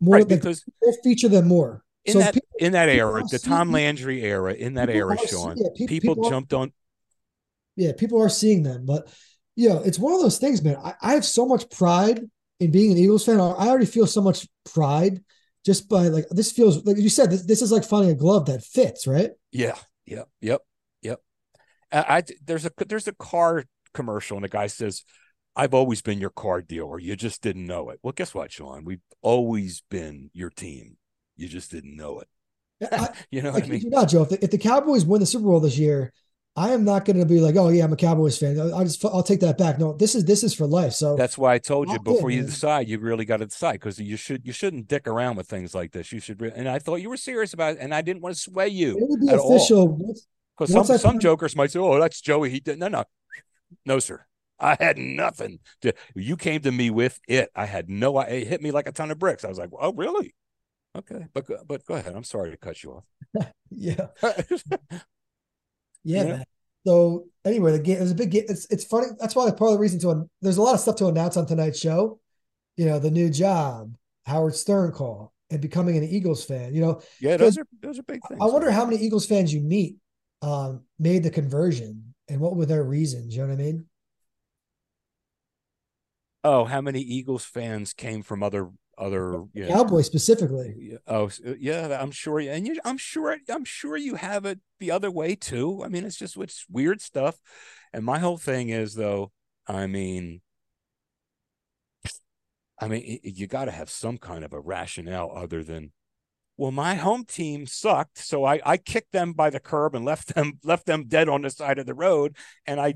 more. 0.00 0.16
right 0.16 0.28
because 0.28 0.64
they 0.82 0.92
feature 1.04 1.28
them 1.28 1.48
more. 1.48 1.82
in 2.06 2.14
so 2.14 2.18
that 2.20 2.34
people, 2.34 2.48
in 2.58 2.72
that 2.72 2.88
era, 2.88 3.22
the 3.30 3.38
Tom 3.38 3.70
Landry 3.70 4.22
era, 4.22 4.54
in 4.54 4.74
that 4.74 4.88
era, 4.88 5.16
Sean, 5.28 5.56
seeing- 5.56 5.66
yeah, 5.74 5.86
pe- 5.86 5.86
people, 5.86 6.26
are- 6.26 6.30
jumped 6.30 6.54
on. 6.54 6.72
yeah, 7.76 7.92
people 7.96 8.22
are 8.22 8.28
seeing 8.30 8.62
them, 8.62 8.86
but 8.86 9.12
you 9.56 9.68
know, 9.68 9.82
it's 9.82 9.98
one 9.98 10.12
of 10.12 10.20
those 10.20 10.38
things, 10.38 10.62
man. 10.62 10.76
I, 10.76 10.94
I 11.02 11.12
have 11.14 11.24
so 11.24 11.46
much 11.46 11.68
pride 11.70 12.20
in 12.60 12.70
being 12.70 12.92
an 12.92 12.98
Eagles 12.98 13.24
fan. 13.24 13.40
I 13.40 13.68
already 13.68 13.86
feel 13.86 14.06
so 14.06 14.22
much 14.22 14.46
pride 14.72 15.22
just 15.64 15.88
by 15.88 16.08
like 16.08 16.26
this 16.30 16.52
feels 16.52 16.84
like 16.84 16.96
you 16.98 17.08
said. 17.08 17.30
This, 17.30 17.42
this 17.42 17.62
is 17.62 17.72
like 17.72 17.84
finding 17.84 18.10
a 18.10 18.14
glove 18.14 18.46
that 18.46 18.62
fits, 18.62 19.06
right? 19.06 19.30
Yeah, 19.52 19.76
yep, 20.04 20.28
yep, 20.40 20.62
yep. 21.02 21.20
I, 21.90 22.18
I 22.18 22.22
there's 22.44 22.66
a 22.66 22.70
there's 22.86 23.08
a 23.08 23.12
car 23.14 23.64
commercial, 23.94 24.36
and 24.36 24.44
the 24.44 24.48
guy 24.48 24.66
says, 24.68 25.02
"I've 25.56 25.74
always 25.74 26.02
been 26.02 26.20
your 26.20 26.30
car 26.30 26.62
dealer. 26.62 26.98
You 26.98 27.16
just 27.16 27.42
didn't 27.42 27.66
know 27.66 27.90
it." 27.90 27.98
Well, 28.02 28.12
guess 28.12 28.34
what, 28.34 28.52
Sean? 28.52 28.84
We've 28.84 29.00
always 29.22 29.82
been 29.90 30.30
your 30.34 30.50
team. 30.50 30.98
You 31.36 31.48
just 31.48 31.70
didn't 31.70 31.96
know 31.96 32.20
it. 32.20 32.28
I, 32.96 33.08
You 33.30 33.42
know 33.42 33.52
I 33.52 33.60
what 33.60 33.64
I 33.64 33.66
mean? 33.66 33.80
you 33.80 33.90
not, 33.90 34.08
Joe. 34.08 34.22
If 34.22 34.28
the, 34.30 34.44
if 34.44 34.50
the 34.50 34.58
Cowboys 34.58 35.04
win 35.04 35.20
the 35.20 35.26
Super 35.26 35.44
Bowl 35.46 35.60
this 35.60 35.78
year, 35.78 36.12
I 36.56 36.70
am 36.70 36.84
not 36.84 37.04
going 37.04 37.18
to 37.18 37.26
be 37.26 37.40
like, 37.40 37.56
oh 37.56 37.68
yeah, 37.68 37.84
I'm 37.84 37.92
a 37.92 37.96
Cowboys 37.96 38.38
fan. 38.38 38.58
I 38.72 38.82
just 38.82 39.04
I'll 39.04 39.22
take 39.22 39.40
that 39.40 39.58
back. 39.58 39.78
No, 39.78 39.92
this 39.92 40.14
is 40.14 40.24
this 40.24 40.42
is 40.42 40.54
for 40.54 40.66
life. 40.66 40.92
So 40.94 41.14
That's 41.14 41.36
why 41.36 41.54
I 41.54 41.58
told 41.58 41.90
you 41.90 41.98
before 41.98 42.30
you 42.30 42.40
man. 42.40 42.46
decide. 42.46 42.88
You 42.88 42.98
really 42.98 43.26
got 43.26 43.38
to 43.38 43.46
decide 43.46 43.74
because 43.74 43.98
you 43.98 44.16
should 44.16 44.46
you 44.46 44.52
shouldn't 44.52 44.88
dick 44.88 45.06
around 45.06 45.36
with 45.36 45.46
things 45.46 45.74
like 45.74 45.92
this. 45.92 46.12
You 46.12 46.20
should. 46.20 46.40
Re- 46.40 46.52
and 46.54 46.68
I 46.68 46.78
thought 46.78 46.96
you 46.96 47.10
were 47.10 47.18
serious 47.18 47.52
about 47.52 47.74
it, 47.74 47.78
and 47.80 47.94
I 47.94 48.00
didn't 48.00 48.22
want 48.22 48.34
to 48.34 48.40
sway 48.40 48.68
you 48.68 48.96
it 48.96 49.08
would 49.08 49.20
be 49.20 49.28
official. 49.28 49.98
Because 50.56 50.72
some 50.72 50.94
I 50.94 50.98
some 50.98 51.18
jokers 51.18 51.54
might 51.54 51.70
say, 51.70 51.78
"Oh, 51.78 52.00
that's 52.00 52.20
Joey." 52.22 52.48
He 52.48 52.60
did 52.60 52.78
no, 52.78 52.88
no, 52.88 53.04
no, 53.84 53.98
sir. 53.98 54.24
I 54.58 54.76
had 54.80 54.96
nothing 54.96 55.58
to. 55.82 55.92
You 56.14 56.36
came 56.36 56.62
to 56.62 56.72
me 56.72 56.88
with 56.88 57.20
it. 57.28 57.50
I 57.54 57.66
had 57.66 57.90
no. 57.90 58.18
It 58.20 58.46
hit 58.46 58.62
me 58.62 58.70
like 58.70 58.88
a 58.88 58.92
ton 58.92 59.10
of 59.10 59.18
bricks. 59.18 59.44
I 59.44 59.48
was 59.48 59.58
like, 59.58 59.70
"Oh, 59.78 59.92
really?" 59.92 60.34
Okay, 60.96 61.26
but 61.34 61.44
but 61.66 61.84
go 61.84 61.94
ahead. 61.94 62.14
I'm 62.14 62.24
sorry 62.24 62.50
to 62.50 62.56
cut 62.56 62.82
you 62.82 62.92
off. 62.92 63.52
yeah, 63.70 64.06
Yeah. 66.06 66.24
man. 66.24 66.44
So 66.86 67.26
anyway, 67.44 67.72
the 67.72 67.80
game. 67.80 67.98
There's 67.98 68.12
a 68.12 68.14
big. 68.14 68.30
ga- 68.30 68.46
It's 68.48 68.66
it's 68.70 68.84
funny. 68.84 69.08
That's 69.18 69.34
why 69.34 69.50
part 69.50 69.70
of 69.70 69.72
the 69.72 69.78
reason 69.78 69.98
to. 70.00 70.28
There's 70.40 70.56
a 70.56 70.62
lot 70.62 70.74
of 70.74 70.80
stuff 70.80 70.96
to 70.96 71.06
announce 71.08 71.36
on 71.36 71.46
tonight's 71.46 71.78
show. 71.80 72.20
You 72.76 72.86
know, 72.86 72.98
the 72.98 73.10
new 73.10 73.28
job, 73.30 73.96
Howard 74.26 74.54
Stern 74.54 74.92
call, 74.92 75.32
and 75.50 75.60
becoming 75.60 75.96
an 75.96 76.04
Eagles 76.04 76.44
fan. 76.44 76.74
You 76.74 76.82
know, 76.82 77.02
yeah, 77.20 77.36
those 77.36 77.58
are 77.58 77.66
those 77.82 77.98
are 77.98 78.02
big 78.04 78.20
things. 78.28 78.40
I 78.40 78.46
wonder 78.46 78.70
how 78.70 78.84
many 78.84 78.98
Eagles 79.02 79.26
fans 79.26 79.52
you 79.52 79.60
meet 79.60 79.96
um, 80.42 80.82
made 80.98 81.22
the 81.22 81.30
conversion, 81.30 82.14
and 82.28 82.40
what 82.40 82.56
were 82.56 82.66
their 82.66 82.84
reasons. 82.84 83.34
You 83.34 83.42
know 83.42 83.48
what 83.48 83.54
I 83.60 83.64
mean? 83.64 83.86
Oh, 86.44 86.64
how 86.64 86.80
many 86.80 87.00
Eagles 87.00 87.44
fans 87.44 87.92
came 87.92 88.22
from 88.22 88.42
other 88.42 88.70
other 88.98 89.44
yeah, 89.52 89.68
Cowboys 89.68 90.06
specifically. 90.06 90.96
Oh, 91.06 91.26
uh, 91.26 91.54
yeah, 91.58 91.98
I'm 92.00 92.10
sure. 92.10 92.40
And 92.40 92.66
you, 92.66 92.78
I'm 92.84 92.98
sure, 92.98 93.36
I'm 93.48 93.64
sure 93.64 93.96
you 93.96 94.14
have 94.16 94.44
it 94.44 94.60
the 94.80 94.90
other 94.90 95.10
way 95.10 95.34
too. 95.34 95.82
I 95.84 95.88
mean, 95.88 96.04
it's 96.04 96.16
just 96.16 96.36
it's 96.36 96.64
weird 96.70 97.00
stuff. 97.00 97.40
And 97.92 98.04
my 98.04 98.18
whole 98.18 98.38
thing 98.38 98.70
is, 98.70 98.94
though, 98.94 99.32
I 99.66 99.86
mean, 99.86 100.40
I 102.78 102.88
mean, 102.88 103.20
you 103.22 103.46
got 103.46 103.66
to 103.66 103.70
have 103.70 103.90
some 103.90 104.18
kind 104.18 104.44
of 104.44 104.52
a 104.52 104.60
rationale 104.60 105.32
other 105.34 105.62
than, 105.62 105.92
well, 106.56 106.72
my 106.72 106.94
home 106.94 107.24
team 107.24 107.66
sucked, 107.66 108.18
so 108.18 108.44
I 108.44 108.60
I 108.64 108.76
kicked 108.76 109.12
them 109.12 109.32
by 109.32 109.50
the 109.50 109.60
curb 109.60 109.94
and 109.94 110.04
left 110.04 110.34
them 110.34 110.58
left 110.64 110.86
them 110.86 111.04
dead 111.06 111.28
on 111.28 111.42
the 111.42 111.50
side 111.50 111.78
of 111.78 111.86
the 111.86 111.94
road, 111.94 112.36
and 112.66 112.80
I. 112.80 112.94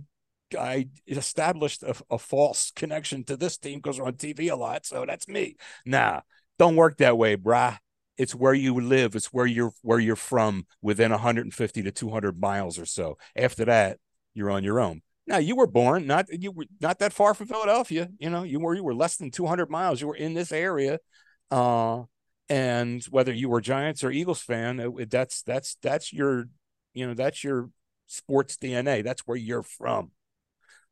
I 0.58 0.88
established 1.06 1.82
a, 1.82 1.94
a 2.10 2.18
false 2.18 2.72
connection 2.74 3.24
to 3.24 3.36
this 3.36 3.56
team 3.56 3.78
because 3.78 3.98
we're 3.98 4.06
on 4.06 4.14
TV 4.14 4.48
a 4.48 4.56
lot. 4.56 4.86
So 4.86 5.04
that's 5.06 5.28
me. 5.28 5.56
Nah, 5.86 6.20
don't 6.58 6.76
work 6.76 6.98
that 6.98 7.16
way, 7.18 7.36
brah. 7.36 7.78
It's 8.16 8.34
where 8.34 8.54
you 8.54 8.78
live. 8.80 9.14
It's 9.16 9.32
where 9.32 9.46
you're 9.46 9.72
where 9.82 9.98
you're 9.98 10.16
from 10.16 10.66
within 10.82 11.10
150 11.10 11.82
to 11.82 11.90
200 11.90 12.40
miles 12.40 12.78
or 12.78 12.84
so. 12.86 13.16
After 13.34 13.64
that, 13.64 13.98
you're 14.34 14.50
on 14.50 14.64
your 14.64 14.80
own. 14.80 15.02
Now 15.26 15.38
you 15.38 15.56
were 15.56 15.66
born 15.66 16.06
not 16.06 16.26
you 16.30 16.50
were 16.50 16.66
not 16.80 16.98
that 16.98 17.12
far 17.12 17.34
from 17.34 17.46
Philadelphia. 17.46 18.08
You 18.18 18.30
know 18.30 18.42
you 18.42 18.60
were 18.60 18.74
you 18.74 18.84
were 18.84 18.94
less 18.94 19.16
than 19.16 19.30
200 19.30 19.70
miles. 19.70 20.00
You 20.00 20.08
were 20.08 20.16
in 20.16 20.34
this 20.34 20.52
area, 20.52 20.98
uh, 21.50 22.02
and 22.48 23.02
whether 23.10 23.32
you 23.32 23.48
were 23.48 23.60
Giants 23.60 24.02
or 24.04 24.10
Eagles 24.10 24.40
fan, 24.42 24.80
it- 24.80 25.10
that's 25.10 25.42
that's 25.42 25.76
that's 25.82 26.12
your 26.12 26.46
you 26.94 27.06
know 27.06 27.14
that's 27.14 27.44
your 27.44 27.70
sports 28.06 28.56
DNA. 28.56 29.02
That's 29.02 29.22
where 29.26 29.36
you're 29.36 29.62
from. 29.62 30.10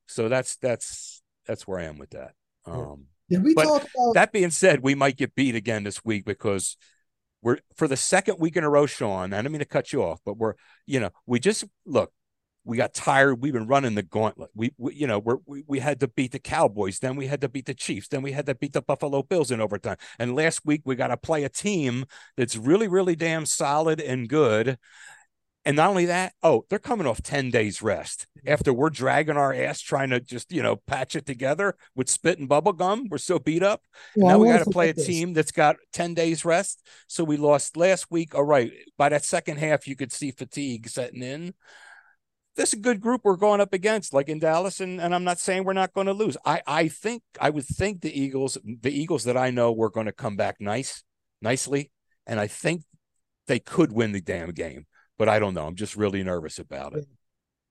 So 0.08 0.28
that's 0.28 0.56
that's 0.56 1.22
that's 1.46 1.66
where 1.66 1.78
I 1.78 1.84
am 1.84 1.98
with 1.98 2.10
that. 2.10 2.32
Um, 2.66 3.06
Did 3.30 3.44
we 3.44 3.54
talk 3.54 3.82
about 3.82 4.14
that 4.14 4.32
being 4.32 4.50
said, 4.50 4.80
we 4.82 4.94
might 4.94 5.16
get 5.16 5.34
beat 5.34 5.54
again 5.54 5.84
this 5.84 6.04
week 6.04 6.24
because 6.24 6.76
we're 7.42 7.58
for 7.76 7.86
the 7.86 7.96
second 7.96 8.38
week 8.40 8.56
in 8.56 8.64
a 8.64 8.70
row, 8.70 8.86
Sean. 8.86 9.32
I 9.32 9.42
don't 9.42 9.52
mean 9.52 9.60
to 9.60 9.64
cut 9.64 9.92
you 9.92 10.02
off, 10.02 10.20
but 10.24 10.36
we're 10.36 10.54
you 10.86 10.98
know 10.98 11.10
we 11.26 11.38
just 11.38 11.64
look. 11.86 12.12
we 12.64 12.76
got 12.76 12.92
tired. 12.92 13.40
We've 13.40 13.52
been 13.52 13.66
running 13.66 13.94
the 13.94 14.02
gauntlet. 14.02 14.50
We, 14.54 14.72
we 14.76 14.94
you 14.94 15.06
know, 15.06 15.18
we're, 15.18 15.38
we 15.46 15.64
we 15.66 15.78
had 15.78 16.00
to 16.00 16.08
beat 16.08 16.32
the 16.32 16.38
Cowboys, 16.38 16.98
then 16.98 17.16
we 17.16 17.26
had 17.26 17.40
to 17.40 17.48
beat 17.48 17.64
the 17.64 17.74
Chiefs, 17.74 18.08
then 18.08 18.20
we 18.20 18.32
had 18.32 18.44
to 18.46 18.54
beat 18.54 18.74
the 18.74 18.82
Buffalo 18.82 19.22
Bills 19.22 19.50
in 19.50 19.60
overtime. 19.60 19.96
And 20.18 20.36
last 20.36 20.66
week 20.66 20.82
we 20.84 20.94
got 20.94 21.08
to 21.08 21.16
play 21.16 21.44
a 21.44 21.48
team 21.48 22.04
that's 22.36 22.56
really, 22.56 22.86
really 22.86 23.16
damn 23.16 23.46
solid 23.46 24.00
and 24.00 24.28
good. 24.28 24.76
And 25.68 25.76
not 25.76 25.90
only 25.90 26.06
that, 26.06 26.32
oh, 26.42 26.64
they're 26.70 26.78
coming 26.78 27.06
off 27.06 27.20
10 27.20 27.50
days 27.50 27.82
rest 27.82 28.26
mm-hmm. 28.38 28.48
after 28.48 28.72
we're 28.72 28.88
dragging 28.88 29.36
our 29.36 29.52
ass 29.52 29.82
trying 29.82 30.08
to 30.08 30.18
just, 30.18 30.50
you 30.50 30.62
know, 30.62 30.76
patch 30.76 31.14
it 31.14 31.26
together 31.26 31.76
with 31.94 32.08
spit 32.08 32.38
and 32.38 32.48
bubble 32.48 32.72
gum. 32.72 33.04
We're 33.10 33.18
so 33.18 33.38
beat 33.38 33.62
up. 33.62 33.82
I 34.16 34.28
now 34.28 34.38
we 34.38 34.48
got 34.48 34.64
to 34.64 34.70
play 34.70 34.88
a 34.88 34.94
this. 34.94 35.06
team 35.06 35.34
that's 35.34 35.52
got 35.52 35.76
10 35.92 36.14
days 36.14 36.42
rest. 36.42 36.88
So 37.06 37.22
we 37.22 37.36
lost 37.36 37.76
last 37.76 38.10
week. 38.10 38.34
All 38.34 38.44
right. 38.44 38.72
By 38.96 39.10
that 39.10 39.26
second 39.26 39.58
half, 39.58 39.86
you 39.86 39.94
could 39.94 40.10
see 40.10 40.30
fatigue 40.30 40.88
setting 40.88 41.22
in. 41.22 41.52
This 42.56 42.70
is 42.70 42.78
a 42.78 42.82
good 42.82 43.02
group 43.02 43.20
we're 43.24 43.36
going 43.36 43.60
up 43.60 43.74
against, 43.74 44.14
like 44.14 44.30
in 44.30 44.38
Dallas, 44.38 44.80
and, 44.80 45.02
and 45.02 45.14
I'm 45.14 45.22
not 45.22 45.38
saying 45.38 45.64
we're 45.64 45.74
not 45.74 45.92
going 45.92 46.06
to 46.06 46.14
lose. 46.14 46.38
I, 46.46 46.62
I 46.66 46.88
think 46.88 47.22
I 47.38 47.50
would 47.50 47.66
think 47.66 48.00
the 48.00 48.18
Eagles, 48.18 48.56
the 48.64 48.90
Eagles 48.90 49.24
that 49.24 49.36
I 49.36 49.50
know, 49.50 49.70
were 49.70 49.90
going 49.90 50.06
to 50.06 50.12
come 50.12 50.34
back 50.34 50.56
nice, 50.58 51.04
nicely, 51.42 51.92
and 52.26 52.40
I 52.40 52.46
think 52.46 52.84
they 53.46 53.60
could 53.60 53.92
win 53.92 54.10
the 54.10 54.20
damn 54.20 54.50
game. 54.50 54.86
But 55.18 55.28
I 55.28 55.38
don't 55.38 55.54
know. 55.54 55.66
I'm 55.66 55.74
just 55.74 55.96
really 55.96 56.22
nervous 56.22 56.58
about 56.58 56.94
it. 56.94 57.06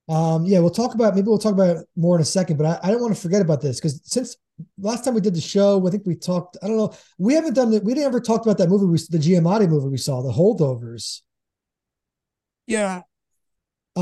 Um, 0.09 0.45
yeah, 0.45 0.59
we'll 0.59 0.69
talk 0.69 0.93
about 0.95 1.15
maybe 1.15 1.27
we'll 1.27 1.37
talk 1.37 1.53
about 1.53 1.77
it 1.77 1.85
more 1.95 2.15
in 2.15 2.21
a 2.21 2.25
second, 2.25 2.57
but 2.57 2.65
I, 2.65 2.87
I 2.87 2.91
don't 2.91 3.01
want 3.01 3.13
to 3.15 3.21
forget 3.21 3.41
about 3.41 3.61
this 3.61 3.77
because 3.79 3.99
since 4.05 4.37
last 4.77 5.03
time 5.03 5.13
we 5.13 5.21
did 5.21 5.35
the 5.35 5.41
show, 5.41 5.85
I 5.85 5.91
think 5.91 6.05
we 6.05 6.15
talked. 6.15 6.57
I 6.63 6.67
don't 6.67 6.77
know. 6.77 6.93
We 7.17 7.33
haven't 7.33 7.55
done 7.55 7.71
that. 7.71 7.83
We 7.83 7.93
didn't 7.93 8.07
ever 8.07 8.21
talk 8.21 8.41
about 8.43 8.57
that 8.59 8.69
movie, 8.69 8.85
we, 8.85 8.97
the 9.09 9.17
Giamatti 9.17 9.67
movie 9.67 9.89
we 9.89 9.97
saw, 9.97 10.21
the 10.21 10.31
holdovers. 10.31 11.21
Yeah, 12.67 13.01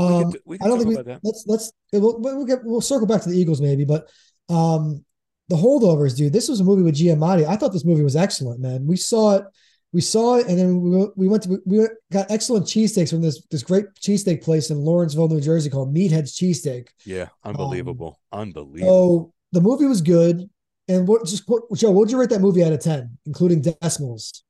we 0.04 0.14
Um, 0.14 0.30
could, 0.30 0.40
we 0.44 0.58
I 0.60 0.68
don't 0.68 0.78
talk 0.78 0.78
think 0.78 0.88
we, 0.88 0.94
about 0.94 1.06
that. 1.06 1.20
let's 1.22 1.44
let's 1.46 1.72
we'll 1.92 2.20
we'll 2.20 2.44
get 2.44 2.64
we'll 2.64 2.80
circle 2.80 3.06
back 3.06 3.22
to 3.22 3.28
the 3.28 3.38
Eagles 3.38 3.60
maybe, 3.60 3.84
but 3.84 4.08
um, 4.48 5.04
the 5.48 5.56
holdovers, 5.56 6.16
dude. 6.16 6.32
This 6.32 6.48
was 6.48 6.60
a 6.60 6.64
movie 6.64 6.82
with 6.82 6.96
Giamatti. 6.96 7.46
I 7.46 7.56
thought 7.56 7.72
this 7.72 7.84
movie 7.84 8.02
was 8.02 8.16
excellent, 8.16 8.60
man. 8.60 8.86
We 8.86 8.96
saw 8.96 9.36
it, 9.36 9.44
we 9.92 10.00
saw 10.00 10.36
it, 10.36 10.46
and 10.48 10.58
then 10.58 10.80
we, 10.80 11.06
we 11.16 11.28
went 11.28 11.44
to 11.44 11.60
we 11.64 11.86
got 12.12 12.30
excellent 12.30 12.66
cheesesteaks 12.66 13.10
from 13.10 13.22
this 13.22 13.44
this 13.50 13.62
great 13.62 13.86
cheesesteak 14.00 14.42
place 14.42 14.70
in 14.70 14.78
Lawrenceville, 14.78 15.28
New 15.28 15.40
Jersey 15.40 15.70
called 15.70 15.94
Meathead's 15.94 16.36
Cheesesteak. 16.38 16.88
Yeah, 17.04 17.28
unbelievable, 17.44 18.20
unbelievable. 18.32 19.32
So 19.32 19.32
the 19.52 19.60
movie 19.60 19.86
was 19.86 20.02
good. 20.02 20.48
And 20.88 21.08
what 21.08 21.24
just 21.26 21.48
what 21.48 21.62
Joe, 21.74 21.90
what 21.90 22.00
would 22.00 22.10
you 22.10 22.18
rate 22.18 22.30
that 22.30 22.40
movie 22.40 22.62
out 22.62 22.72
of 22.72 22.80
10, 22.80 23.18
including 23.26 23.60
decimals? 23.62 24.44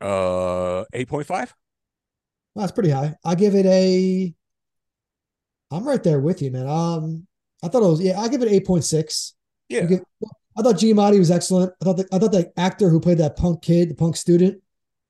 Uh, 0.00 0.84
eight 0.92 1.08
point 1.08 1.26
five. 1.26 1.54
Well, 2.54 2.62
that's 2.66 2.72
pretty 2.72 2.90
high. 2.90 3.14
I 3.24 3.34
give 3.34 3.54
it 3.54 3.64
a 3.66 4.34
I'm 5.70 5.86
right 5.88 6.02
there 6.02 6.20
with 6.20 6.42
you, 6.42 6.50
man. 6.50 6.68
Um 6.68 7.26
I 7.62 7.68
thought 7.68 7.82
it 7.82 7.86
was 7.86 8.02
yeah, 8.02 8.20
I 8.20 8.28
give 8.28 8.42
it 8.42 8.48
8.6. 8.66 9.32
Yeah, 9.68 9.82
You 9.82 9.88
give- 9.88 10.00
I 10.56 10.62
thought 10.62 10.76
Giamatti 10.76 11.18
was 11.18 11.30
excellent. 11.30 11.72
I 11.80 11.84
thought 11.84 11.96
the, 11.96 12.08
I 12.12 12.18
thought 12.18 12.32
the 12.32 12.52
actor 12.56 12.88
who 12.88 13.00
played 13.00 13.18
that 13.18 13.36
punk 13.36 13.62
kid, 13.62 13.90
the 13.90 13.94
punk 13.94 14.16
student, 14.16 14.62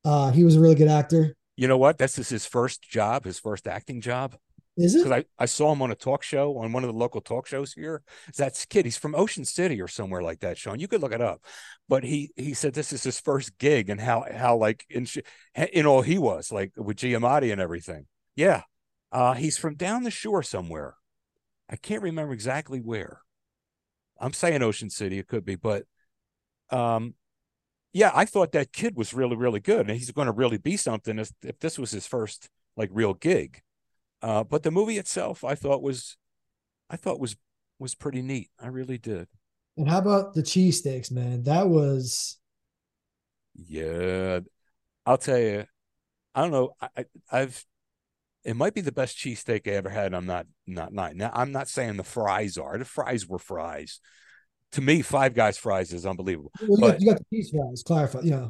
uh, 0.05 0.31
he 0.31 0.45
was 0.45 0.57
a 0.57 0.61
really 0.61 0.75
good 0.75 0.89
actor. 0.89 1.35
you 1.57 1.69
know 1.69 1.79
what? 1.79 1.99
This 1.99 2.19
is 2.19 2.29
his 2.29 2.47
first 2.47 2.83
job, 2.83 3.25
his 3.25 3.39
first 3.39 3.67
acting 3.67 4.01
job. 4.01 4.37
Is 4.77 4.95
it? 4.95 5.05
because 5.05 5.25
I, 5.39 5.43
I 5.43 5.45
saw 5.45 5.71
him 5.73 5.83
on 5.83 5.91
a 5.91 5.95
talk 5.95 6.23
show 6.23 6.57
on 6.57 6.73
one 6.73 6.83
of 6.83 6.91
the 6.91 6.99
local 6.99 7.21
talk 7.21 7.47
shows 7.47 7.75
here. 7.75 8.03
That's 8.39 8.65
kid. 8.65 8.87
He's 8.87 8.97
from 8.97 9.15
Ocean 9.15 9.45
City 9.45 9.83
or 9.83 9.89
somewhere 9.89 10.23
like 10.23 10.41
that. 10.41 10.57
Sean, 10.57 10.81
you 10.81 10.89
could 10.89 11.03
look 11.03 11.13
it 11.13 11.21
up. 11.21 11.45
But 11.91 12.05
he 12.05 12.33
he 12.37 12.55
said 12.55 12.73
this 12.73 12.91
is 12.91 13.03
his 13.03 13.21
first 13.21 13.59
gig 13.59 13.91
and 13.91 14.01
how 14.01 14.25
how 14.35 14.57
like 14.57 14.87
in 14.89 15.07
in 15.75 15.85
all 15.85 16.01
he 16.01 16.17
was 16.17 16.51
like 16.51 16.73
with 16.75 16.97
Giamatti 16.97 17.53
and 17.53 17.61
everything. 17.61 18.07
Yeah, 18.35 18.63
uh, 19.13 19.35
he's 19.35 19.59
from 19.59 19.75
down 19.75 20.05
the 20.05 20.11
shore 20.11 20.43
somewhere. 20.43 20.95
I 21.69 21.77
can't 21.77 22.03
remember 22.03 22.33
exactly 22.33 22.81
where. 22.81 23.21
I'm 24.23 24.35
saying 24.35 24.63
Ocean 24.63 24.91
City. 24.91 25.19
It 25.19 25.29
could 25.29 25.45
be, 25.45 25.57
but 25.57 25.85
um, 26.71 27.15
yeah, 27.93 28.13
I 28.15 28.25
thought 28.25 28.53
that 28.53 28.73
kid 28.73 28.97
was 28.97 29.15
really 29.15 29.37
really 29.37 29.61
good, 29.61 29.89
and 29.89 29.99
he's 29.99 30.11
going 30.13 30.27
to 30.27 30.33
really 30.33 30.59
be 30.59 30.77
something 30.77 31.19
if, 31.19 31.33
if 31.43 31.59
this 31.61 31.79
was 31.79 31.93
his 31.93 32.07
first 32.07 32.49
like 32.77 32.91
real 32.93 33.15
gig. 33.15 33.63
Uh, 34.23 34.45
but 34.45 34.63
the 34.63 34.71
movie 34.71 34.99
itself, 34.99 35.45
I 35.45 35.55
thought 35.57 35.83
was, 35.83 36.17
I 36.91 36.97
thought 36.97 37.21
was 37.21 37.37
was 37.79 37.95
pretty 37.95 38.23
neat. 38.23 38.51
I 38.61 38.69
really 38.69 38.99
did. 38.99 39.29
And 39.77 39.89
how 39.89 39.99
about 39.99 40.35
the 40.35 40.43
cheesesteaks, 40.43 41.11
man? 41.11 41.43
That 41.45 41.69
was 41.69 42.39
Yeah, 43.55 44.41
I'll 45.07 45.19
tell 45.19 45.39
you. 45.39 45.67
I 46.35 46.43
don't 46.43 46.53
know. 46.53 46.75
I, 46.81 46.89
I 46.97 47.05
I've 47.31 47.65
it 48.45 48.57
might 48.57 48.75
be 48.75 48.81
the 48.81 48.93
best 48.93 49.17
cheesesteak 49.17 49.67
I 49.69 49.73
ever 49.77 49.89
had. 49.91 50.15
I'm 50.15 50.27
not 50.27 50.47
not 50.67 50.93
not 50.93 51.15
now. 51.17 51.31
I'm 51.35 51.53
not 51.53 51.69
saying 51.69 51.97
the 51.97 52.05
fries 52.05 52.57
are. 52.59 52.77
The 52.79 52.85
fries 52.85 53.27
were 53.29 53.39
fries. 53.39 54.01
To 54.73 54.81
me, 54.81 55.03
Five 55.03 55.35
Guys 55.35 55.59
fries 55.59 55.93
is 55.93 56.07
unbelievable. 56.07 56.51
well, 56.63 56.71
you, 56.71 56.77
But- 56.81 56.91
got, 56.93 57.01
you 57.01 57.07
got 57.09 57.19
the 57.19 57.25
cheese 57.37 57.51
fries, 57.51 57.83
clarify. 57.83 58.21
Yeah. 58.23 58.49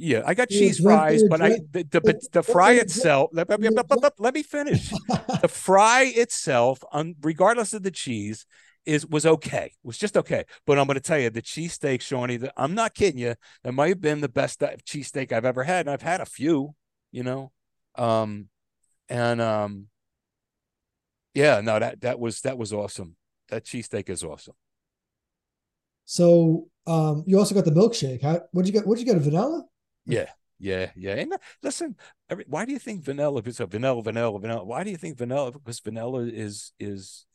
Yeah, 0.00 0.22
I 0.24 0.34
got 0.34 0.48
cheese 0.48 0.78
fries, 0.78 1.24
but 1.28 1.42
I 1.42 1.48
drink- 1.48 1.72
the 1.72 1.82
the, 2.00 2.28
the 2.32 2.42
fry 2.44 2.74
itself. 2.74 3.30
Let, 3.32 3.48
let- 3.50 4.20
let- 4.20 4.34
me 4.34 4.44
finish. 4.44 4.90
the 5.42 5.48
fry 5.48 6.04
itself, 6.14 6.78
regardless 7.20 7.72
of 7.72 7.82
the 7.82 7.90
cheese, 7.90 8.46
is 8.86 9.04
was 9.06 9.26
okay. 9.26 9.66
It 9.66 9.72
Was 9.82 9.98
just 9.98 10.16
okay. 10.16 10.44
But 10.66 10.78
I'm 10.78 10.86
going 10.86 10.94
to 10.94 11.00
tell 11.00 11.18
you, 11.18 11.30
the 11.30 11.42
cheesesteak, 11.42 12.00
Shawnee, 12.00 12.36
the, 12.36 12.52
I'm 12.56 12.74
not 12.76 12.94
kidding 12.94 13.18
you. 13.18 13.34
That 13.64 13.72
might 13.72 13.88
have 13.88 14.00
been 14.00 14.20
the 14.20 14.28
best 14.28 14.62
uh, 14.62 14.70
cheesesteak 14.86 15.32
I've 15.32 15.44
ever 15.44 15.64
had, 15.64 15.86
and 15.86 15.90
I've 15.92 16.02
had 16.02 16.20
a 16.20 16.26
few. 16.26 16.74
You 17.10 17.24
know, 17.24 17.50
um, 17.96 18.48
and 19.08 19.40
um, 19.40 19.88
yeah, 21.34 21.60
no, 21.60 21.78
that 21.78 22.00
that 22.02 22.18
was 22.18 22.40
that 22.42 22.58
was 22.58 22.72
awesome. 22.72 23.16
That 23.48 23.64
cheesesteak 23.64 24.08
is 24.10 24.24
awesome. 24.24 24.54
so 26.04 26.68
um 26.86 27.22
you 27.26 27.38
also 27.38 27.54
got 27.54 27.64
the 27.64 27.70
milkshake. 27.70 28.22
How 28.22 28.40
what'd 28.52 28.66
you 28.66 28.72
get? 28.72 28.86
What'd 28.86 29.04
you 29.04 29.06
get? 29.12 29.16
A 29.20 29.24
vanilla? 29.24 29.64
Yeah, 30.06 30.30
yeah, 30.58 30.90
yeah. 30.96 31.14
And 31.14 31.32
uh, 31.34 31.38
listen, 31.62 31.96
every, 32.30 32.44
why 32.48 32.64
do 32.64 32.72
you 32.72 32.78
think 32.78 33.04
vanilla? 33.04 33.38
If 33.40 33.46
it's 33.46 33.60
a 33.60 33.66
vanilla, 33.66 34.02
vanilla, 34.02 34.38
vanilla. 34.38 34.64
Why 34.64 34.84
do 34.84 34.90
you 34.90 34.96
think 34.96 35.18
vanilla? 35.18 35.52
Because 35.52 35.80
vanilla 35.80 36.22
is 36.24 36.72
is 36.78 37.26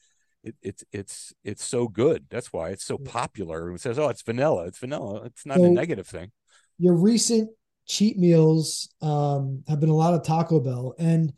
it, 0.43 0.55
it's 0.61 0.83
it's 0.91 1.33
it's 1.43 1.63
so 1.63 1.87
good. 1.87 2.25
That's 2.29 2.51
why 2.51 2.69
it's 2.69 2.83
so 2.85 2.97
popular. 2.97 3.71
It 3.73 3.81
says, 3.81 3.99
oh, 3.99 4.09
it's 4.09 4.23
vanilla. 4.23 4.65
It's 4.65 4.79
vanilla. 4.79 5.23
It's 5.25 5.45
not 5.45 5.57
So- 5.57 5.65
a 5.65 5.69
negative 5.69 6.07
thing. 6.07 6.31
Your 6.79 6.95
recent 6.95 7.49
cheat 7.85 8.17
meals 8.17 8.89
um 9.01 9.63
have 9.67 9.79
been 9.79 9.89
a 9.89 9.95
lot 9.95 10.13
of 10.15 10.23
Taco 10.23 10.59
Bell. 10.59 10.95
And 10.97 11.33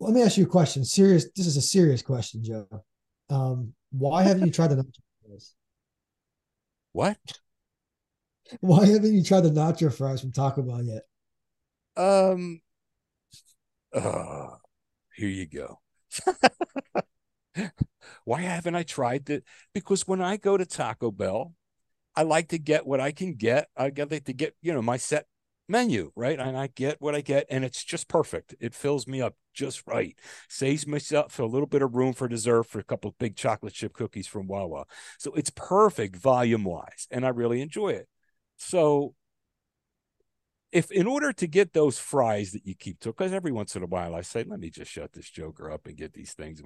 let 0.00 0.12
me 0.12 0.22
ask 0.22 0.36
you 0.36 0.44
a 0.44 0.48
question. 0.48 0.84
Serious, 0.84 1.26
this 1.34 1.46
is 1.46 1.56
a 1.56 1.62
serious 1.62 2.02
question, 2.02 2.44
Joe. 2.44 2.66
Um, 3.30 3.72
why 3.90 4.22
haven't 4.22 4.46
you 4.46 4.52
tried 4.52 4.68
the 4.68 4.76
nacho 4.76 5.00
fries? 5.22 5.54
What? 6.92 7.18
Why 8.60 8.86
haven't 8.86 9.14
you 9.14 9.22
tried 9.22 9.42
the 9.42 9.50
nacho 9.50 9.92
fries 9.92 10.20
from 10.20 10.32
Taco 10.32 10.62
Bell 10.62 10.82
yet? 10.82 11.02
Um. 11.96 12.60
Uh, 13.92 14.48
here 15.14 15.28
you 15.28 15.46
go. 15.46 15.80
Why 18.24 18.42
haven't 18.42 18.74
I 18.74 18.82
tried 18.82 19.26
that? 19.26 19.44
Because 19.72 20.06
when 20.06 20.20
I 20.20 20.36
go 20.36 20.56
to 20.56 20.66
Taco 20.66 21.10
Bell, 21.10 21.54
I 22.14 22.22
like 22.22 22.48
to 22.48 22.58
get 22.58 22.86
what 22.86 23.00
I 23.00 23.12
can 23.12 23.34
get. 23.34 23.68
I 23.76 23.90
get 23.90 24.10
like 24.10 24.24
to 24.24 24.32
get, 24.32 24.54
you 24.62 24.72
know, 24.72 24.82
my 24.82 24.96
set 24.96 25.26
menu, 25.68 26.12
right? 26.14 26.38
And 26.38 26.56
I 26.56 26.68
get 26.68 27.00
what 27.00 27.14
I 27.14 27.20
get, 27.20 27.46
and 27.50 27.64
it's 27.64 27.82
just 27.84 28.08
perfect. 28.08 28.54
It 28.60 28.74
fills 28.74 29.06
me 29.06 29.20
up 29.20 29.34
just 29.54 29.86
right. 29.86 30.18
Saves 30.48 30.86
myself 30.86 31.38
a 31.38 31.44
little 31.44 31.66
bit 31.66 31.82
of 31.82 31.94
room 31.94 32.12
for 32.12 32.28
dessert 32.28 32.64
for 32.64 32.78
a 32.78 32.84
couple 32.84 33.08
of 33.08 33.18
big 33.18 33.36
chocolate 33.36 33.72
chip 33.72 33.92
cookies 33.92 34.26
from 34.26 34.46
Wawa. 34.46 34.84
So 35.18 35.32
it's 35.32 35.50
perfect 35.50 36.16
volume 36.16 36.64
wise, 36.64 37.06
and 37.10 37.24
I 37.24 37.30
really 37.30 37.60
enjoy 37.60 37.90
it. 37.90 38.08
So 38.56 39.14
if 40.72 40.90
in 40.90 41.06
order 41.06 41.32
to 41.32 41.46
get 41.46 41.72
those 41.72 41.98
fries 41.98 42.52
that 42.52 42.66
you 42.66 42.74
keep 42.74 43.00
to, 43.00 43.08
because 43.08 43.32
every 43.32 43.52
once 43.52 43.76
in 43.76 43.82
a 43.82 43.86
while 43.86 44.14
I 44.14 44.20
say, 44.20 44.44
let 44.46 44.60
me 44.60 44.68
just 44.68 44.90
shut 44.90 45.12
this 45.12 45.30
joker 45.30 45.70
up 45.70 45.86
and 45.86 45.96
get 45.96 46.12
these 46.12 46.32
things. 46.32 46.60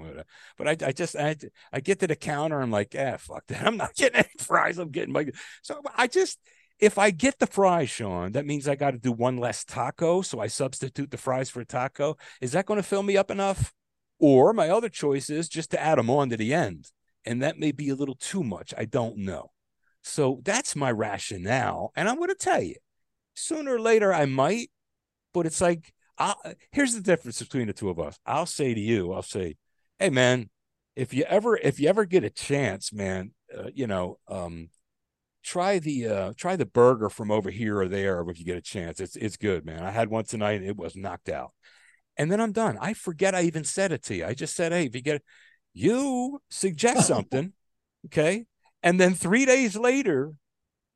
But 0.57 0.68
I, 0.68 0.88
I 0.88 0.92
just, 0.92 1.14
I, 1.16 1.36
I 1.72 1.80
get 1.80 2.01
to 2.01 2.07
the 2.07 2.16
counter. 2.16 2.61
I'm 2.61 2.70
like, 2.70 2.96
ah, 2.98 3.16
fuck 3.18 3.46
that. 3.48 3.64
I'm 3.64 3.76
not 3.76 3.94
getting 3.94 4.20
any 4.20 4.28
fries. 4.38 4.78
I'm 4.78 4.90
getting 4.90 5.12
my, 5.12 5.26
so 5.62 5.80
I 5.94 6.07
just, 6.07 6.38
if 6.81 6.99
I 6.99 7.11
get 7.11 7.39
the 7.39 7.47
fries, 7.47 7.91
Sean, 7.91 8.33
that 8.33 8.47
means 8.47 8.66
I 8.66 8.74
got 8.74 8.93
to 8.93 8.99
do 8.99 9.12
one 9.12 9.37
less 9.37 9.64
taco. 9.64 10.22
So 10.22 10.41
I 10.41 10.47
substitute 10.47 11.11
the 11.11 11.18
fries 11.18 11.51
for 11.51 11.61
a 11.61 11.66
taco. 11.66 12.16
Is 12.41 12.53
that 12.53 12.66
going 12.66 12.78
to 12.78 12.87
fill 12.87 13.03
me 13.03 13.16
up 13.16 13.31
enough? 13.31 13.72
Or 14.18 14.53
my 14.53 14.68
other 14.68 14.89
choice 14.89 15.31
is 15.31 15.49
just 15.49 15.70
to 15.70 15.81
add 15.81 15.99
them 15.99 16.11
on 16.11 16.31
to 16.31 16.37
the 16.37 16.53
end. 16.53 16.91
And 17.24 17.43
that 17.43 17.59
may 17.59 17.72
be 17.72 17.89
a 17.91 17.95
little 17.95 18.14
too 18.14 18.43
much. 18.43 18.72
I 18.76 18.85
don't 18.85 19.18
know. 19.18 19.51
So 20.03 20.41
that's 20.45 20.74
my 20.74 20.91
rationale. 20.91 21.93
And 21.95 22.09
I'm 22.09 22.16
going 22.16 22.28
to 22.28 22.35
tell 22.35 22.62
you, 22.62 22.76
sooner 23.35 23.74
or 23.74 23.81
later 23.81 24.12
I 24.12 24.24
might, 24.24 24.70
but 25.33 25.47
it's 25.47 25.61
like, 25.61 25.93
I'll, 26.18 26.37
here's 26.72 26.95
the 26.95 27.01
difference 27.01 27.41
between 27.41 27.66
the 27.66 27.72
two 27.72 27.91
of 27.91 27.99
us. 27.99 28.18
I'll 28.26 28.47
say 28.47 28.74
to 28.74 28.81
you, 28.81 29.12
I'll 29.12 29.22
say, 29.22 29.57
hey, 29.99 30.11
man, 30.11 30.51
if 30.97 31.14
you 31.14 31.24
ever, 31.24 31.57
if 31.57 31.81
you 31.81 31.89
ever 31.89 32.05
get 32.05 32.24
a 32.24 32.31
chance, 32.31 32.93
man, 32.93 33.33
uh, 33.57 33.70
you 33.72 33.87
know, 33.87 34.18
um, 34.28 34.68
try 35.43 35.78
the 35.78 36.07
uh 36.07 36.32
try 36.36 36.55
the 36.55 36.66
burger 36.66 37.09
from 37.09 37.30
over 37.30 37.51
here 37.51 37.80
or 37.80 37.88
there 37.88 38.24
if 38.28 38.38
you 38.38 38.45
get 38.45 38.59
a 38.59 38.61
chance 38.61 39.01
it's 39.01 39.16
it's 39.16 39.38
good 39.38 39.64
man 39.64 39.82
i 39.82 39.91
had 39.91 40.11
one 40.11 40.24
tonight 40.24 40.61
and 40.61 40.66
it 40.66 40.76
was 40.76 40.95
knocked 40.95 41.28
out 41.30 41.53
and 42.20 42.30
then 42.30 42.38
I'm 42.38 42.53
done. 42.53 42.76
I 42.78 42.93
forget 42.93 43.34
I 43.34 43.43
even 43.43 43.64
said 43.64 43.93
it 43.93 44.03
to 44.05 44.14
you. 44.14 44.26
I 44.26 44.34
just 44.34 44.55
said, 44.55 44.72
hey, 44.72 44.84
if 44.84 44.95
you 44.95 45.01
get 45.01 45.16
it, 45.16 45.22
you 45.72 46.43
suggest 46.51 47.07
something, 47.07 47.55
okay, 48.07 48.45
and 48.82 49.01
then 49.01 49.14
three 49.14 49.47
days 49.47 49.74
later, 49.74 50.32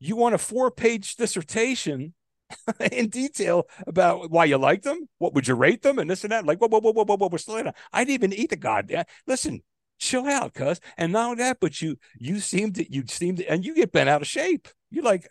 you 0.00 0.16
want 0.16 0.34
a 0.34 0.38
four-page 0.38 1.16
dissertation 1.16 2.12
in 2.92 3.08
detail 3.08 3.66
about 3.86 4.30
why 4.30 4.44
you 4.44 4.58
like 4.58 4.82
them, 4.82 5.08
what 5.16 5.32
would 5.32 5.48
you 5.48 5.54
rate 5.54 5.80
them, 5.80 5.98
and 5.98 6.10
this 6.10 6.24
and 6.24 6.32
that. 6.32 6.44
Like, 6.44 6.58
whoa, 6.58 6.68
whoa, 6.68 6.80
whoa, 6.80 6.92
whoa, 6.92 7.04
whoa, 7.04 7.16
whoa, 7.16 7.28
we're 7.32 7.38
still. 7.38 7.56
I 7.90 8.04
didn't 8.04 8.10
even 8.10 8.32
eat 8.34 8.50
the 8.50 8.56
goddamn. 8.56 9.04
Listen, 9.26 9.62
chill 9.98 10.26
out, 10.26 10.54
cuz. 10.54 10.80
And 10.96 11.12
not 11.12 11.30
only 11.30 11.42
that, 11.42 11.58
but 11.60 11.80
you 11.80 11.96
you 12.18 12.40
seem 12.40 12.72
to 12.74 12.92
you 12.92 13.04
seem 13.06 13.36
to, 13.36 13.46
and 13.46 13.64
you 13.64 13.74
get 13.74 13.92
bent 13.92 14.08
out 14.08 14.22
of 14.22 14.28
shape. 14.28 14.68
You're 14.90 15.04
like, 15.04 15.28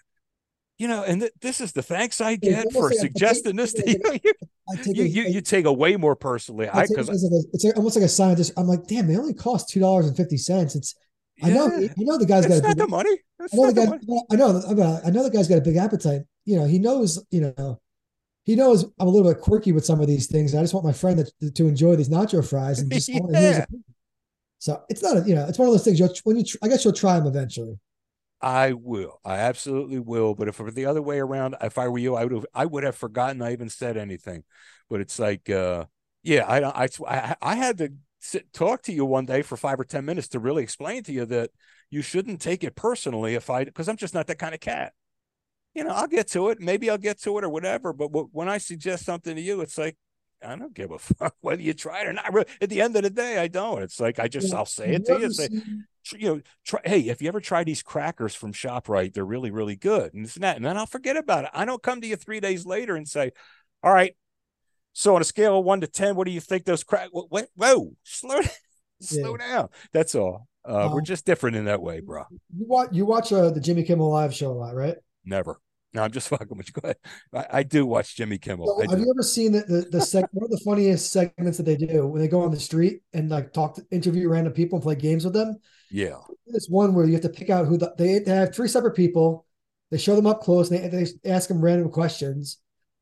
you 0.77 0.87
know, 0.87 1.03
and 1.03 1.21
th- 1.21 1.33
this 1.41 1.61
is 1.61 1.71
the 1.71 1.83
thanks 1.83 2.19
I 2.19 2.35
get 2.35 2.71
for 2.73 2.89
like 2.89 2.97
suggesting 2.97 3.55
this 3.55 3.73
to 3.73 3.89
you. 3.89 4.31
You, 4.85 5.03
you, 5.03 5.23
you, 5.23 5.41
take 5.41 5.65
away 5.65 5.97
more 5.97 6.15
personally. 6.15 6.69
I 6.69 6.87
because 6.87 7.09
it's, 7.09 7.21
like 7.21 7.43
it's 7.51 7.65
almost 7.77 7.97
like 7.97 8.05
a 8.05 8.09
scientist. 8.09 8.53
I'm 8.55 8.65
like, 8.65 8.87
damn, 8.87 9.07
they 9.07 9.17
only 9.17 9.33
cost 9.33 9.67
two 9.67 9.81
dollars 9.81 10.07
and 10.07 10.15
fifty 10.15 10.37
cents. 10.37 10.73
It's 10.73 10.95
yeah. 11.37 11.47
I 11.47 11.49
know, 11.49 11.65
I 11.65 11.89
know 11.97 12.17
the 12.17 12.25
guy's 12.25 12.45
got 12.45 12.63
not 12.63 12.69
big, 12.69 12.77
the 12.77 12.87
money. 12.87 13.17
I 13.41 13.47
know 13.51 13.71
the 13.71 13.73
guy. 13.73 14.15
I 14.31 14.35
know, 14.37 15.01
I 15.05 15.09
know 15.09 15.23
the 15.23 15.29
guy's 15.29 15.49
got 15.49 15.57
a 15.57 15.61
big 15.61 15.75
appetite. 15.75 16.21
You 16.45 16.55
know, 16.55 16.65
he 16.65 16.79
knows. 16.79 17.21
You 17.29 17.53
know, 17.57 17.81
he 18.45 18.55
knows 18.55 18.85
I'm 18.99 19.07
a 19.07 19.09
little 19.09 19.29
bit 19.29 19.41
quirky 19.41 19.73
with 19.73 19.85
some 19.85 19.99
of 19.99 20.07
these 20.07 20.27
things. 20.27 20.55
I 20.55 20.61
just 20.61 20.73
want 20.73 20.85
my 20.85 20.93
friend 20.93 21.25
to, 21.41 21.51
to 21.51 21.67
enjoy 21.67 21.97
these 21.97 22.09
nacho 22.09 22.47
fries 22.47 22.79
and 22.79 22.89
just 22.89 23.09
yeah. 23.31 23.65
So 24.63 24.81
it's 24.87 25.03
not 25.03 25.17
a, 25.17 25.27
you 25.27 25.35
know, 25.35 25.45
it's 25.45 25.59
one 25.59 25.67
of 25.67 25.73
those 25.73 25.83
things. 25.83 25.99
You'll, 25.99 26.13
when 26.23 26.37
you, 26.37 26.45
I 26.63 26.69
guess 26.69 26.85
you'll 26.85 26.93
try 26.93 27.19
them 27.19 27.27
eventually. 27.27 27.77
I 28.41 28.71
will. 28.71 29.19
I 29.25 29.39
absolutely 29.39 29.99
will. 29.99 30.35
But 30.35 30.47
if 30.47 30.57
it 30.57 30.63
were 30.63 30.71
the 30.71 30.85
other 30.85 31.01
way 31.01 31.19
around, 31.19 31.57
if 31.59 31.77
I 31.77 31.89
were 31.89 31.97
you, 31.97 32.15
I 32.15 32.23
would 32.23 32.31
have. 32.31 32.45
I 32.53 32.65
would 32.65 32.85
have 32.85 32.95
forgotten 32.95 33.41
I 33.41 33.51
even 33.51 33.67
said 33.67 33.97
anything. 33.97 34.45
But 34.89 35.01
it's 35.01 35.19
like, 35.19 35.49
uh, 35.49 35.83
yeah, 36.23 36.45
I, 36.47 36.87
I, 37.05 37.35
I 37.41 37.55
had 37.55 37.77
to 37.79 37.89
sit, 38.21 38.53
talk 38.53 38.83
to 38.83 38.93
you 38.93 39.03
one 39.03 39.25
day 39.25 39.41
for 39.41 39.57
five 39.57 39.81
or 39.81 39.83
ten 39.83 40.05
minutes 40.05 40.29
to 40.29 40.39
really 40.39 40.63
explain 40.63 41.03
to 41.03 41.11
you 41.11 41.25
that 41.25 41.49
you 41.89 42.01
shouldn't 42.01 42.39
take 42.39 42.63
it 42.63 42.73
personally 42.73 43.35
if 43.35 43.49
I, 43.49 43.65
because 43.65 43.89
I'm 43.89 43.97
just 43.97 44.13
not 44.13 44.27
that 44.27 44.39
kind 44.39 44.53
of 44.53 44.61
cat. 44.61 44.93
You 45.73 45.83
know, 45.83 45.91
I'll 45.91 46.07
get 46.07 46.29
to 46.29 46.47
it. 46.51 46.61
Maybe 46.61 46.89
I'll 46.89 46.97
get 46.97 47.21
to 47.23 47.37
it 47.37 47.43
or 47.43 47.49
whatever. 47.49 47.91
But 47.91 48.11
when 48.31 48.47
I 48.47 48.59
suggest 48.59 49.03
something 49.03 49.35
to 49.35 49.41
you, 49.41 49.59
it's 49.59 49.77
like, 49.77 49.97
I 50.45 50.55
don't 50.55 50.73
give 50.73 50.91
a 50.91 50.99
fuck 50.99 51.35
whether 51.41 51.61
you 51.61 51.73
try 51.73 52.01
it 52.01 52.07
or 52.07 52.13
not. 52.13 52.47
At 52.61 52.69
the 52.69 52.81
end 52.81 52.95
of 52.95 53.03
the 53.03 53.09
day, 53.09 53.37
I 53.37 53.47
don't. 53.47 53.83
It's 53.83 53.99
like 53.99 54.19
I 54.19 54.27
just 54.27 54.49
yeah. 54.49 54.57
I'll 54.57 54.65
say 54.65 54.93
it 54.93 55.05
to 55.05 55.19
you. 55.19 55.31
Say, 55.31 55.49
you 56.17 56.27
know, 56.27 56.41
try, 56.65 56.81
hey, 56.85 56.99
if 57.01 57.21
you 57.21 57.27
ever 57.27 57.39
try 57.39 57.63
these 57.63 57.81
crackers 57.81 58.35
from 58.35 58.53
Shoprite, 58.53 59.13
they're 59.13 59.25
really 59.25 59.51
really 59.51 59.75
good, 59.75 60.13
and 60.13 60.25
it's 60.25 60.39
not. 60.39 60.55
And 60.55 60.65
then 60.65 60.77
I'll 60.77 60.85
forget 60.85 61.17
about 61.17 61.45
it. 61.45 61.51
I 61.53 61.65
don't 61.65 61.81
come 61.81 62.01
to 62.01 62.07
you 62.07 62.15
three 62.15 62.39
days 62.39 62.65
later 62.65 62.95
and 62.95 63.07
say, 63.07 63.31
all 63.81 63.93
right. 63.93 64.15
So 64.95 65.15
on 65.15 65.21
a 65.21 65.25
scale 65.25 65.57
of 65.57 65.65
one 65.65 65.81
to 65.81 65.87
ten, 65.87 66.15
what 66.15 66.25
do 66.25 66.31
you 66.31 66.39
think 66.39 66.65
those 66.65 66.83
crack? 66.83 67.09
Whoa, 67.11 67.45
whoa 67.55 67.93
slow, 68.03 68.41
slow 69.01 69.37
yeah. 69.39 69.47
down. 69.47 69.69
That's 69.91 70.13
all. 70.13 70.47
Uh, 70.67 70.85
um, 70.85 70.93
we're 70.93 71.01
just 71.01 71.25
different 71.25 71.55
in 71.55 71.65
that 71.65 71.81
way, 71.81 71.99
bro. 71.99 72.23
You 72.55 72.65
watch 72.67 72.89
you 72.91 73.05
watch 73.05 73.33
uh, 73.33 73.49
the 73.49 73.59
Jimmy 73.59 73.83
Kimmel 73.83 74.09
live 74.09 74.33
show 74.33 74.51
a 74.51 74.53
lot, 74.53 74.75
right? 74.75 74.95
Never. 75.25 75.59
No, 75.93 76.01
I'm 76.01 76.11
just 76.11 76.27
fucking 76.29 76.57
with 76.57 76.67
you. 76.67 76.81
Go 76.81 76.87
ahead. 76.87 76.97
I, 77.33 77.59
I 77.59 77.63
do 77.63 77.85
watch 77.85 78.15
Jimmy 78.15 78.37
Kimmel. 78.37 78.67
So 78.67 78.89
have 78.89 78.99
you 78.99 79.11
ever 79.13 79.23
seen 79.23 79.51
the 79.51 79.61
the, 79.61 79.81
the 79.91 79.97
seg- 79.99 80.27
one 80.31 80.45
of 80.45 80.51
the 80.51 80.61
funniest 80.65 81.11
segments 81.11 81.57
that 81.57 81.63
they 81.63 81.75
do 81.77 82.07
when 82.07 82.21
they 82.21 82.27
go 82.27 82.41
on 82.41 82.51
the 82.51 82.59
street 82.59 83.01
and 83.13 83.29
like 83.29 83.53
talk 83.53 83.75
to 83.75 83.85
interview 83.91 84.29
random 84.29 84.53
people 84.53 84.77
and 84.77 84.83
play 84.83 84.95
games 84.95 85.23
with 85.23 85.33
them? 85.33 85.59
Yeah. 85.91 86.17
This 86.47 86.67
one 86.67 86.93
where 86.93 87.05
you 87.05 87.13
have 87.13 87.21
to 87.21 87.29
pick 87.29 87.49
out 87.49 87.67
who 87.67 87.77
the, 87.77 87.93
they, 87.97 88.19
they 88.19 88.31
have 88.31 88.55
three 88.55 88.67
separate 88.67 88.95
people. 88.95 89.45
They 89.91 89.97
show 89.97 90.15
them 90.15 90.25
up 90.25 90.41
close 90.41 90.71
and 90.71 90.91
they, 90.91 91.05
they 91.05 91.31
ask 91.31 91.47
them 91.47 91.61
random 91.61 91.89
questions. 91.91 92.57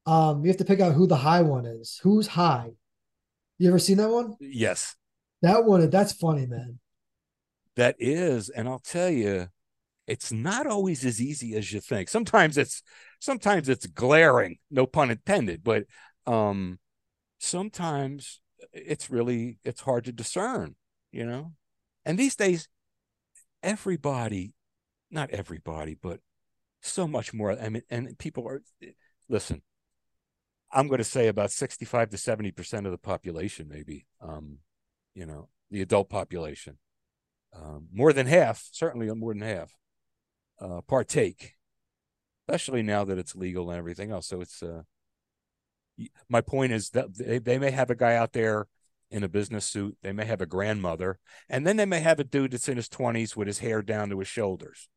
Um, 0.06 0.44
you 0.44 0.50
have 0.50 0.58
to 0.58 0.66
pick 0.66 0.82
out 0.82 0.94
who 0.94 1.08
the 1.08 1.16
high 1.16 1.42
one 1.42 1.66
is. 1.66 2.00
Who's 2.04 2.28
high? 2.28 2.72
You 3.58 3.70
ever 3.70 3.80
seen 3.80 3.98
that 3.98 4.10
one? 4.10 4.36
Yes. 4.40 4.96
That 5.42 5.64
one, 5.66 5.90
that's 5.90 6.12
funny, 6.12 6.48
man. 6.48 6.80
That 7.76 7.96
is, 8.00 8.50
and 8.50 8.68
I'll 8.68 8.80
tell 8.80 9.10
you, 9.10 9.48
it's 10.08 10.32
not 10.32 10.68
always 10.68 11.06
as 11.06 11.22
easy 11.22 11.56
as 11.56 11.72
you 11.72 11.80
think. 11.80 12.10
Sometimes 12.10 12.58
it's 12.58 12.84
sometimes 13.20 13.70
it's 13.70 13.86
glaring, 13.86 14.58
no 14.70 14.86
pun 14.86 15.12
intended, 15.12 15.64
but 15.64 15.84
um 16.26 16.80
sometimes 17.40 18.42
it's 18.74 19.10
really 19.10 19.60
it's 19.64 19.82
hard 19.82 20.06
to 20.06 20.12
discern, 20.12 20.76
you 21.12 21.26
know. 21.26 21.54
And 22.06 22.18
these 22.18 22.36
days 22.36 22.68
everybody, 23.64 24.54
not 25.10 25.30
everybody, 25.32 25.96
but 26.02 26.20
so 26.82 27.08
much 27.08 27.34
more 27.34 27.52
I 27.60 27.70
mean 27.70 27.84
and 27.90 28.18
people 28.18 28.48
are 28.48 28.62
listen. 29.30 29.62
I'm 30.74 30.88
going 30.88 31.00
to 31.00 31.04
say 31.04 31.28
about 31.28 31.52
65 31.52 32.12
to 32.12 32.18
70% 32.18 32.86
of 32.86 32.92
the 32.92 32.98
population 32.98 33.68
maybe 33.70 34.06
um 34.22 34.60
you 35.14 35.26
know, 35.26 35.50
the 35.70 35.82
adult 35.82 36.10
population. 36.10 36.78
Um, 37.54 37.88
more 37.92 38.14
than 38.14 38.28
half, 38.28 38.70
certainly 38.72 39.14
more 39.14 39.34
than 39.34 39.42
half, 39.42 39.76
uh, 40.62 40.82
partake, 40.88 41.56
especially 42.48 42.84
now 42.84 43.04
that 43.04 43.18
it's 43.18 43.36
legal 43.36 43.70
and 43.70 43.78
everything 43.78 44.12
else. 44.12 44.28
So 44.28 44.42
it's 44.42 44.62
uh, 44.62 44.84
my 46.30 46.42
point 46.42 46.72
is 46.72 46.92
that 46.92 47.18
they, 47.18 47.40
they 47.40 47.58
may 47.60 47.72
have 47.72 47.90
a 47.90 47.96
guy 47.96 48.16
out 48.16 48.34
there 48.34 48.68
in 49.10 49.24
a 49.24 49.30
business 49.30 49.66
suit, 49.66 49.98
they 50.02 50.14
may 50.14 50.26
have 50.26 50.40
a 50.40 50.46
grandmother, 50.46 51.20
and 51.50 51.68
then 51.68 51.76
they 51.76 51.86
may 51.86 52.00
have 52.00 52.20
a 52.20 52.24
dude 52.24 52.52
that's 52.52 52.70
in 52.70 52.78
his 52.78 52.88
20s 52.88 53.36
with 53.36 53.46
his 53.46 53.60
hair 53.60 53.82
down 53.82 54.10
to 54.10 54.20
his 54.20 54.28
shoulders. 54.28 54.88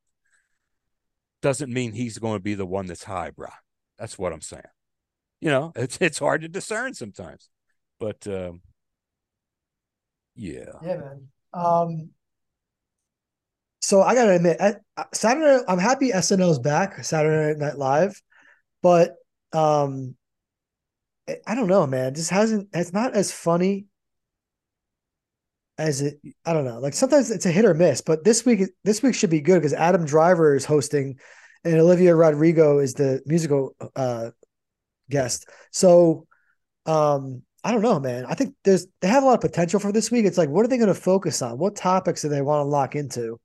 Doesn't 1.43 1.73
mean 1.73 1.93
he's 1.93 2.19
going 2.19 2.37
to 2.37 2.43
be 2.43 2.55
the 2.55 2.65
one 2.65 2.87
that's 2.87 3.05
high, 3.05 3.31
bro. 3.31 3.49
That's 3.99 4.17
what 4.17 4.33
I'm 4.33 4.41
saying. 4.41 4.63
You 5.41 5.51
know, 5.51 5.73
it's 5.77 5.99
it's 6.01 6.19
hard 6.19 6.43
to 6.43 6.49
discern 6.49 6.95
sometimes, 6.95 7.51
but 7.99 8.27
um, 8.27 8.63
yeah, 10.37 10.73
yeah, 10.83 10.97
man. 10.97 11.29
Um, 11.53 12.11
so 13.85 14.01
I 14.01 14.15
gotta 14.15 14.37
admit, 14.37 14.59
Saturday, 15.13 15.63
I'm 15.69 15.79
happy 15.79 16.11
SNL's 16.11 16.59
back, 16.59 17.05
Saturday 17.05 17.59
Night 17.61 17.77
Live, 17.77 18.19
but 18.83 19.15
um, 19.53 20.17
I 21.47 21.55
don't 21.55 21.67
know, 21.67 21.87
man. 21.87 22.07
It 22.07 22.15
just 22.15 22.31
hasn't. 22.31 22.71
It's 22.73 22.95
not 22.95 23.13
as 23.13 23.31
funny 23.31 23.85
as 25.77 26.01
it. 26.01 26.19
I 26.47 26.55
don't 26.55 26.65
know. 26.65 26.79
Like 26.79 26.95
sometimes 26.95 27.31
it's 27.31 27.45
a 27.45 27.51
hit 27.51 27.67
or 27.67 27.75
miss, 27.75 28.01
but 28.01 28.25
this 28.25 28.47
week, 28.47 28.63
this 28.85 29.03
week 29.03 29.15
should 29.15 29.29
be 29.29 29.43
good 29.43 29.57
because 29.57 29.75
Adam 29.75 30.07
Driver 30.07 30.55
is 30.55 30.65
hosting, 30.65 31.19
and 31.63 31.79
Olivia 31.79 32.17
Rodrigo 32.17 32.79
is 32.79 32.95
the 32.95 33.21
musical 33.27 33.77
uh, 33.95 34.31
guest. 35.11 35.47
So, 35.73 36.27
um, 36.87 37.43
I 37.63 37.71
don't 37.71 37.83
know, 37.83 38.01
man. 38.01 38.25
I 38.25 38.35
think 38.35 38.55
there's 38.65 38.87
they 39.03 39.09
have 39.09 39.25
a 39.25 39.27
lot 39.27 39.35
of 39.35 39.41
potential 39.43 39.79
for 39.79 39.93
this 39.93 40.11
week. 40.11 40.25
It's 40.25 40.39
like, 40.39 40.49
what 40.49 40.65
are 40.65 40.69
they 40.69 40.79
going 40.79 40.89
to 40.89 40.95
focus 40.95 41.43
on? 41.43 41.59
What 41.59 41.77
topics 41.77 42.23
do 42.23 42.31
they 42.31 42.41
want 42.41 42.61
to 42.61 42.71
lock 42.71 42.95
into? 42.97 43.39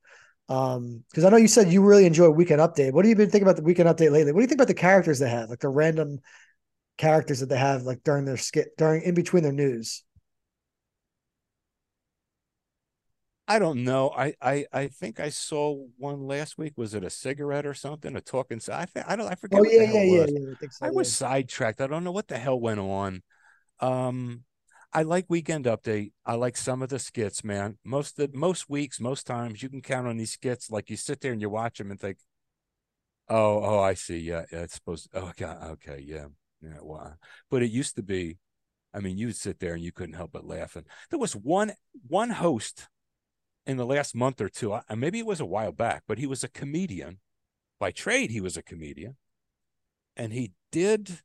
Um, 0.50 1.04
because 1.10 1.24
I 1.26 1.30
know 1.30 1.38
you 1.38 1.48
said 1.48 1.72
you 1.72 1.84
really 1.84 2.06
enjoy 2.06 2.30
Weekend 2.30 2.60
Update. 2.60 2.92
What 2.92 3.06
have 3.06 3.10
you 3.10 3.16
been 3.16 3.30
thinking 3.30 3.48
about 3.48 3.56
the 3.56 3.64
Weekend 3.64 3.88
Update 3.88 4.12
lately? 4.12 4.32
What 4.32 4.40
do 4.40 4.42
you 4.42 4.48
think 4.48 4.58
about 4.58 4.68
the 4.68 4.74
characters 4.74 5.20
they 5.20 5.30
have, 5.30 5.50
like 5.50 5.60
the 5.60 5.70
random 5.70 6.20
characters 6.98 7.40
that 7.40 7.50
they 7.50 7.58
have, 7.58 7.84
like 7.84 8.04
during 8.04 8.26
their 8.26 8.38
skit, 8.38 8.76
during 8.78 9.04
in 9.04 9.14
between 9.14 9.44
their 9.44 9.54
news? 9.54 10.04
I 13.48 13.58
don't 13.58 13.84
know. 13.84 14.12
I, 14.16 14.36
I 14.40 14.66
I 14.72 14.88
think 14.88 15.20
I 15.20 15.30
saw 15.30 15.76
one 15.98 16.28
last 16.28 16.60
week. 16.60 16.74
Was 16.78 16.94
it 16.94 17.04
a 17.04 17.10
cigarette 17.10 17.66
or 17.66 17.74
something? 17.74 18.16
A 18.16 18.22
talking. 18.22 18.62
I 18.72 18.86
think 18.86 19.08
I 19.10 19.16
don't. 19.16 19.28
I 19.28 19.34
forget. 19.34 19.60
Oh 19.60 19.64
yeah, 19.64 19.92
yeah, 19.92 20.04
yeah, 20.04 20.26
yeah, 20.30 20.54
I, 20.62 20.68
so, 20.68 20.86
I 20.86 20.90
was 20.92 21.12
sidetracked. 21.12 21.82
I 21.82 21.88
don't 21.88 22.04
know 22.04 22.12
what 22.12 22.28
the 22.28 22.38
hell 22.38 22.60
went 22.60 22.80
on. 22.80 23.24
Um, 23.80 24.44
I 24.92 25.04
like 25.04 25.26
Weekend 25.30 25.66
Update. 25.66 26.14
I 26.26 26.34
like 26.34 26.58
some 26.58 26.82
of 26.82 26.90
the 26.90 26.98
skits, 26.98 27.44
man. 27.44 27.78
Most 27.84 28.18
the 28.18 28.30
most 28.34 28.70
weeks, 28.70 29.00
most 29.00 29.28
times, 29.28 29.62
you 29.62 29.70
can 29.70 29.82
count 29.82 30.08
on 30.08 30.18
these 30.18 30.32
skits. 30.32 30.72
Like 30.72 30.90
you 30.90 30.98
sit 30.98 31.22
there 31.22 31.32
and 31.32 31.42
you 31.42 31.50
watch 31.50 31.78
them 31.78 31.92
and 31.92 32.00
think, 32.00 32.18
"Oh, 33.28 33.64
oh, 33.64 33.80
I 33.80 33.94
see. 33.94 34.18
Yeah, 34.18 34.46
yeah 34.52 34.62
it's 34.62 34.76
supposed. 34.76 35.12
To, 35.12 35.20
oh, 35.20 35.32
God, 35.38 35.64
okay, 35.72 36.04
yeah, 36.04 36.26
yeah. 36.62 36.80
Wow." 36.82 37.14
But 37.52 37.62
it 37.62 37.72
used 37.72 37.96
to 37.98 38.04
be. 38.04 38.38
I 38.92 39.00
mean, 39.00 39.20
you'd 39.20 39.36
sit 39.36 39.60
there 39.60 39.76
and 39.76 39.84
you 39.84 39.92
couldn't 39.92 40.16
help 40.16 40.32
but 40.32 40.46
laughing. 40.46 40.86
There 41.12 41.20
was 41.20 41.36
one 41.36 41.74
one 42.08 42.32
host 42.32 42.88
in 43.68 43.78
the 43.78 43.86
last 43.86 44.16
month 44.16 44.42
or 44.42 44.50
two, 44.50 44.74
and 44.74 45.00
maybe 45.00 45.20
it 45.20 45.28
was 45.28 45.40
a 45.40 45.46
while 45.46 45.72
back, 45.72 46.04
but 46.08 46.18
he 46.18 46.26
was 46.26 46.44
a 46.44 46.50
comedian 46.50 47.20
by 47.80 47.92
trade. 47.92 48.32
He 48.32 48.42
was 48.42 48.58
a 48.58 48.64
comedian, 48.64 49.18
and 50.18 50.34
he 50.34 50.54
did 50.72 51.22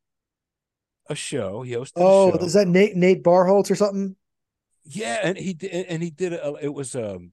a 1.08 1.14
show. 1.14 1.62
He 1.62 1.72
hosted. 1.72 1.92
Oh, 1.96 2.32
is 2.32 2.54
that 2.54 2.68
Nate 2.68 2.96
Nate 2.96 3.22
Bargatze 3.22 3.70
or 3.70 3.74
something? 3.74 4.16
Yeah, 4.84 5.20
and 5.22 5.38
he 5.38 5.54
did, 5.54 5.86
and 5.86 6.02
he 6.02 6.10
did 6.10 6.32
a. 6.32 6.54
It 6.60 6.72
was 6.72 6.94
um, 6.94 7.32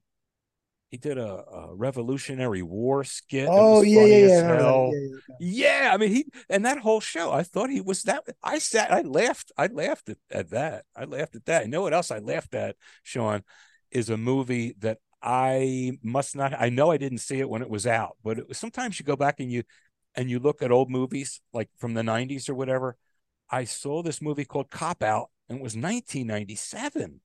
he 0.90 0.98
did 0.98 1.18
a, 1.18 1.44
a 1.52 1.74
Revolutionary 1.74 2.62
War 2.62 3.04
skit. 3.04 3.48
Oh 3.50 3.82
yeah, 3.82 4.06
yeah, 4.06 4.28
yeah. 4.28 4.58
yeah, 4.58 4.90
yeah. 4.92 5.36
Yeah, 5.40 5.92
I 5.94 5.98
mean 5.98 6.12
he 6.12 6.26
and 6.50 6.66
that 6.66 6.80
whole 6.80 7.00
show. 7.00 7.32
I 7.32 7.44
thought 7.44 7.70
he 7.70 7.82
was 7.82 8.04
that. 8.04 8.24
I 8.44 8.60
sat. 8.60 8.92
I 8.92 9.02
laughed. 9.02 9.52
I 9.58 9.68
laughed 9.68 10.10
at, 10.10 10.18
at 10.30 10.50
that. 10.52 10.86
I 10.96 11.06
laughed 11.06 11.36
at 11.36 11.46
that. 11.46 11.64
You 11.64 11.72
know 11.72 11.82
what 11.82 11.94
else 11.94 12.12
I 12.12 12.20
laughed 12.20 12.54
at, 12.56 12.76
Sean, 13.04 13.44
is 13.90 14.10
a 14.10 14.18
movie 14.18 14.76
that 14.80 15.00
I 15.22 15.98
must 16.04 16.36
not. 16.36 16.54
I 16.60 16.70
know 16.70 16.92
I 16.92 16.98
didn't 16.98 17.20
see 17.20 17.40
it 17.40 17.50
when 17.50 17.62
it 17.62 17.70
was 17.70 17.88
out, 17.88 18.18
but 18.24 18.40
it 18.40 18.48
was, 18.48 18.58
sometimes 18.58 19.00
you 19.00 19.06
go 19.06 19.16
back 19.16 19.40
and 19.40 19.52
you 19.52 19.64
and 20.16 20.30
you 20.30 20.40
look 20.40 20.62
at 20.62 20.72
old 20.72 20.90
movies 20.90 21.42
like 21.54 21.70
from 21.78 21.94
the 21.94 22.02
'90s 22.02 22.50
or 22.50 22.56
whatever 22.56 22.98
I 23.52 23.66
saw 23.66 24.02
this 24.02 24.22
movie 24.22 24.46
called 24.46 24.70
Cop 24.70 25.04
Out, 25.04 25.30
and 25.50 25.60
it 25.60 25.62
was 25.62 25.76
1997. 25.76 27.20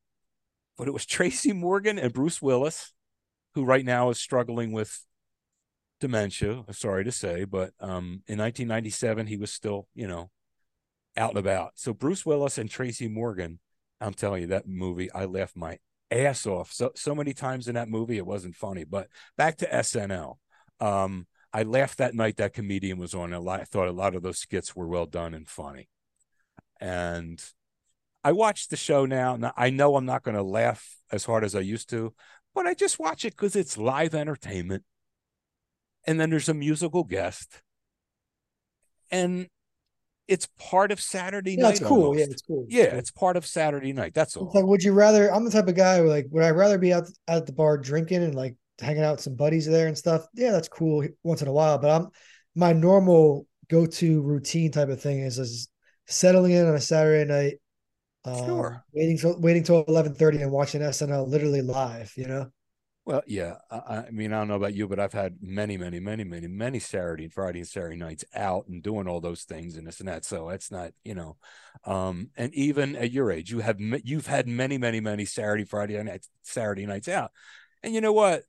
But 0.77 0.89
it 0.89 0.93
was 0.93 1.07
Tracy 1.07 1.53
Morgan 1.53 1.99
and 1.99 2.13
Bruce 2.13 2.43
Willis, 2.43 2.93
who 3.55 3.65
right 3.65 3.85
now 3.85 4.11
is 4.11 4.19
struggling 4.19 4.73
with 4.73 5.05
dementia. 6.01 6.65
Sorry 6.73 7.05
to 7.05 7.13
say, 7.13 7.45
but 7.45 7.73
um, 7.81 8.23
in 8.27 8.39
1997 8.39 9.27
he 9.27 9.37
was 9.37 9.53
still, 9.53 9.89
you 9.95 10.07
know, 10.07 10.31
out 11.17 11.31
and 11.31 11.39
about. 11.39 11.73
So 11.77 11.95
Bruce 11.95 12.27
Willis 12.27 12.59
and 12.59 12.69
Tracy 12.69 13.09
Morgan, 13.09 13.61
I'm 14.01 14.13
telling 14.13 14.43
you 14.43 14.49
that 14.49 14.69
movie, 14.69 15.11
I 15.13 15.25
laughed 15.25 15.57
my 15.57 15.79
ass 16.11 16.47
off 16.47 16.73
so 16.73 16.93
so 16.95 17.17
many 17.17 17.35
times 17.35 17.67
in 17.67 17.75
that 17.75 17.89
movie 17.89 18.19
it 18.19 18.27
wasn't 18.27 18.57
funny. 18.57 18.85
But 18.85 19.09
back 19.37 19.57
to 19.59 19.67
SNL. 19.67 20.37
Um, 20.81 21.27
I 21.53 21.63
laughed 21.63 21.99
that 21.99 22.15
night 22.15 22.37
that 22.37 22.53
comedian 22.53 22.99
was 22.99 23.15
on. 23.15 23.33
A 23.33 23.41
lot, 23.41 23.61
I 23.61 23.65
thought 23.65 23.89
a 23.89 23.93
lot 23.93 24.15
of 24.15 24.23
those 24.23 24.39
skits 24.39 24.77
were 24.77 24.87
well 24.87 25.07
done 25.07 25.33
and 25.33 25.49
funny. 25.49 25.89
And 26.81 27.43
I 28.25 28.33
watch 28.33 28.69
the 28.69 28.77
show 28.77 29.07
now. 29.07 29.37
Now 29.37 29.53
I 29.57 29.71
know 29.71 29.97
I'm 29.97 30.07
not 30.07 30.23
going 30.23 30.37
to 30.37 30.43
laugh 30.43 30.97
as 31.13 31.25
hard 31.25 31.45
as 31.45 31.55
I 31.55 31.61
used 31.61 31.91
to, 31.91 32.13
but 32.55 32.67
I 32.67 32.75
just 32.75 32.99
watch 32.99 33.25
it 33.25 33.33
because 33.35 33.57
it's 33.57 33.79
live 33.79 34.15
entertainment. 34.15 34.85
And 36.07 36.21
then 36.21 36.31
there's 36.31 36.49
a 36.49 36.55
musical 36.55 37.05
guest. 37.05 37.63
And 39.11 39.49
it's 40.29 40.49
part 40.59 40.91
of 40.91 41.01
Saturday 41.01 41.57
Yeah, 41.57 41.65
night. 41.65 41.73
it's 41.73 41.81
cool. 41.81 42.07
almost. 42.07 42.19
Yeah, 42.19 42.27
it's 42.31 42.43
cool. 42.43 42.67
Yeah, 42.69 42.95
it's 42.97 43.11
part 43.11 43.37
of 43.37 43.47
Saturday 43.47 43.93
night. 43.93 44.15
That's 44.15 44.37
all. 44.37 44.47
It's 44.47 44.55
like, 44.55 44.65
would 44.65 44.83
you 44.83 44.93
rather? 44.93 45.33
I'm 45.33 45.45
the 45.45 45.51
type 45.51 45.69
of 45.69 45.77
guy 45.77 45.99
who 45.99 46.09
like, 46.09 46.27
would 46.31 46.43
I 46.43 46.51
rather 46.51 46.79
be 46.79 46.93
out 46.93 47.09
at 47.29 47.47
the 47.47 47.53
bar 47.53 47.79
drinking 47.79 48.23
and 48.25 48.35
like 48.35 48.57
hanging 48.81 49.05
out 49.05 49.13
with 49.13 49.21
some 49.21 49.37
buddies 49.37 49.67
there 49.67 49.87
and 49.87 49.97
stuff? 49.97 50.27
Yeah, 50.35 50.51
that's 50.51 50.69
cool 50.69 51.07
once 51.23 51.43
in 51.43 51.49
a 51.49 51.53
while. 51.53 51.79
But 51.79 51.91
I'm 51.91 52.09
my 52.55 52.73
normal 52.73 53.47
go 53.69 53.87
to 53.87 54.23
routine 54.23 54.73
type 54.73 54.89
of 54.89 55.01
thing 55.01 55.21
is 55.21 55.39
is 55.39 55.69
settling 56.07 56.53
in 56.53 56.67
on 56.67 56.75
a 56.75 56.81
Saturday 56.81 57.25
night, 57.31 57.61
um, 58.25 58.47
Sure. 58.47 58.85
waiting 58.93 59.19
till 59.19 59.41
waiting 59.41 59.63
till 59.65 59.85
11:30 59.87 60.43
and 60.43 60.53
watching 60.53 60.83
SNL 60.83 61.27
literally 61.27 61.63
live. 61.63 62.13
You 62.17 62.27
know, 62.29 62.53
Well, 63.05 63.23
yeah. 63.27 63.55
I, 63.71 64.05
I 64.09 64.11
mean, 64.11 64.33
I 64.33 64.39
don't 64.39 64.49
know 64.49 64.57
about 64.57 64.75
you, 64.75 64.89
but 64.89 64.99
I've 64.99 65.13
had 65.13 65.37
many, 65.41 65.77
many, 65.77 66.01
many, 66.01 66.25
many, 66.25 66.49
many 66.49 66.81
Saturday 66.81 67.25
and 67.25 67.33
Friday 67.33 67.61
and 67.61 67.69
Saturday 67.69 67.97
nights 67.97 68.25
out 68.35 68.67
and 68.67 68.83
doing 68.83 69.07
all 69.07 69.21
those 69.21 69.45
things 69.45 69.77
and 69.77 69.87
this 69.87 70.01
and 70.01 70.09
that. 70.09 70.25
So 70.25 70.49
it's 70.49 70.73
not, 70.73 70.91
you 71.05 71.15
know, 71.15 71.37
um, 71.85 72.31
and 72.37 72.53
even 72.55 72.97
at 72.97 73.13
your 73.13 73.31
age, 73.31 73.51
you 73.53 73.61
have 73.61 73.77
you've 73.81 74.27
had 74.27 74.49
many, 74.49 74.77
many, 74.77 74.99
many 75.01 75.25
Saturday, 75.25 75.65
Friday 75.65 76.03
nights, 76.03 76.29
Saturday 76.43 76.85
nights 76.85 77.07
out, 77.07 77.31
and 77.83 77.95
you 77.95 78.01
know 78.01 78.13
what? 78.13 78.43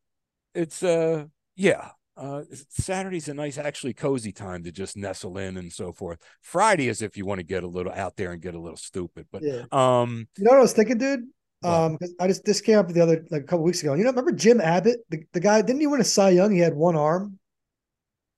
It's 0.55 0.81
uh, 0.81 1.25
yeah. 1.55 1.89
Uh, 2.17 2.43
Saturday's 2.69 3.27
a 3.27 3.33
nice, 3.33 3.57
actually 3.57 3.93
cozy 3.93 4.31
time 4.31 4.63
to 4.63 4.71
just 4.71 4.97
nestle 4.97 5.37
in 5.37 5.57
and 5.57 5.71
so 5.71 5.93
forth. 5.93 6.19
Friday 6.41 6.87
is 6.87 7.01
if 7.01 7.15
you 7.15 7.25
want 7.25 7.39
to 7.39 7.45
get 7.45 7.63
a 7.63 7.67
little 7.67 7.93
out 7.93 8.15
there 8.15 8.31
and 8.31 8.41
get 8.41 8.55
a 8.55 8.59
little 8.59 8.77
stupid. 8.77 9.27
But 9.31 9.43
yeah. 9.43 9.63
um, 9.71 10.27
You 10.37 10.45
know 10.45 10.51
what 10.51 10.57
I 10.57 10.61
was 10.61 10.73
thinking, 10.73 10.97
dude? 10.97 11.27
Um, 11.63 11.97
I 12.19 12.27
just 12.27 12.45
this 12.45 12.61
came 12.61 12.77
up 12.77 12.87
the 12.87 13.01
other 13.01 13.25
like 13.31 13.41
a 13.41 13.45
couple 13.45 13.63
weeks 13.65 13.81
ago. 13.81 13.93
You 13.93 14.03
know, 14.03 14.09
remember 14.11 14.31
Jim 14.31 14.61
Abbott, 14.61 14.99
the, 15.09 15.23
the 15.33 15.39
guy? 15.39 15.61
Didn't 15.61 15.81
he 15.81 15.87
win 15.87 16.01
a 16.01 16.03
Cy 16.03 16.29
Young? 16.29 16.51
He 16.51 16.59
had 16.59 16.75
one 16.75 16.95
arm. 16.95 17.39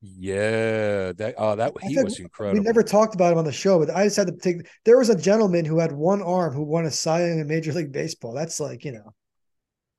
yeah, 0.01 1.11
that 1.13 1.35
oh, 1.37 1.55
that 1.57 1.73
I 1.83 1.87
he 1.87 1.99
was 2.01 2.19
incredible. 2.19 2.59
We 2.59 2.65
never 2.65 2.83
talked 2.83 3.15
about 3.15 3.33
him 3.33 3.37
on 3.39 3.45
the 3.45 3.51
show, 3.51 3.79
but 3.79 3.93
I 3.93 4.05
just 4.05 4.15
had 4.15 4.27
to 4.27 4.37
take. 4.37 4.65
There 4.85 4.97
was 4.97 5.09
a 5.09 5.15
gentleman 5.15 5.65
who 5.65 5.79
had 5.79 5.91
one 5.91 6.21
arm 6.21 6.53
who 6.53 6.63
won 6.63 6.85
a 6.85 6.91
Cy 6.91 7.27
Young 7.27 7.39
in 7.39 7.47
Major 7.47 7.73
League 7.73 7.91
Baseball. 7.91 8.33
That's 8.33 8.59
like 8.61 8.85
you 8.85 8.93
know, 8.93 9.13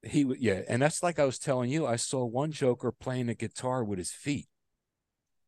he 0.03 0.23
w- 0.23 0.41
yeah 0.41 0.63
and 0.69 0.81
that's 0.83 1.03
like 1.03 1.19
i 1.19 1.25
was 1.25 1.39
telling 1.39 1.71
you 1.71 1.87
i 1.87 1.97
saw 1.97 2.25
one 2.25 2.53
joker 2.53 2.93
playing 2.93 3.29
a 3.29 3.35
guitar 3.35 3.85
with 3.85 3.99
his 3.99 4.11
feet 4.11 4.49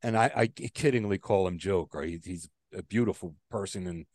and 0.01 0.17
i 0.17 0.31
i 0.35 0.47
kiddingly 0.47 1.19
call 1.19 1.47
him 1.47 1.57
joker 1.57 2.01
he, 2.01 2.19
he's 2.23 2.49
a 2.75 2.83
beautiful 2.83 3.35
person 3.49 3.87
and 3.87 4.05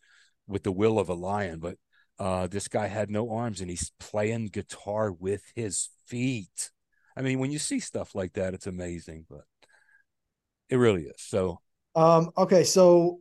with 0.46 0.62
the 0.62 0.72
will 0.72 0.98
of 0.98 1.08
a 1.08 1.14
lion 1.14 1.58
but 1.58 1.76
uh 2.18 2.46
this 2.46 2.68
guy 2.68 2.86
had 2.86 3.10
no 3.10 3.30
arms 3.30 3.60
and 3.60 3.70
he's 3.70 3.92
playing 4.00 4.46
guitar 4.46 5.12
with 5.12 5.42
his 5.54 5.88
feet 6.06 6.70
i 7.16 7.22
mean 7.22 7.38
when 7.38 7.50
you 7.50 7.58
see 7.58 7.80
stuff 7.80 8.14
like 8.14 8.32
that 8.34 8.54
it's 8.54 8.66
amazing 8.66 9.24
but 9.28 9.42
it 10.68 10.76
really 10.76 11.02
is 11.04 11.14
so 11.20 11.60
Um, 11.94 12.30
okay, 12.36 12.64
so 12.64 13.20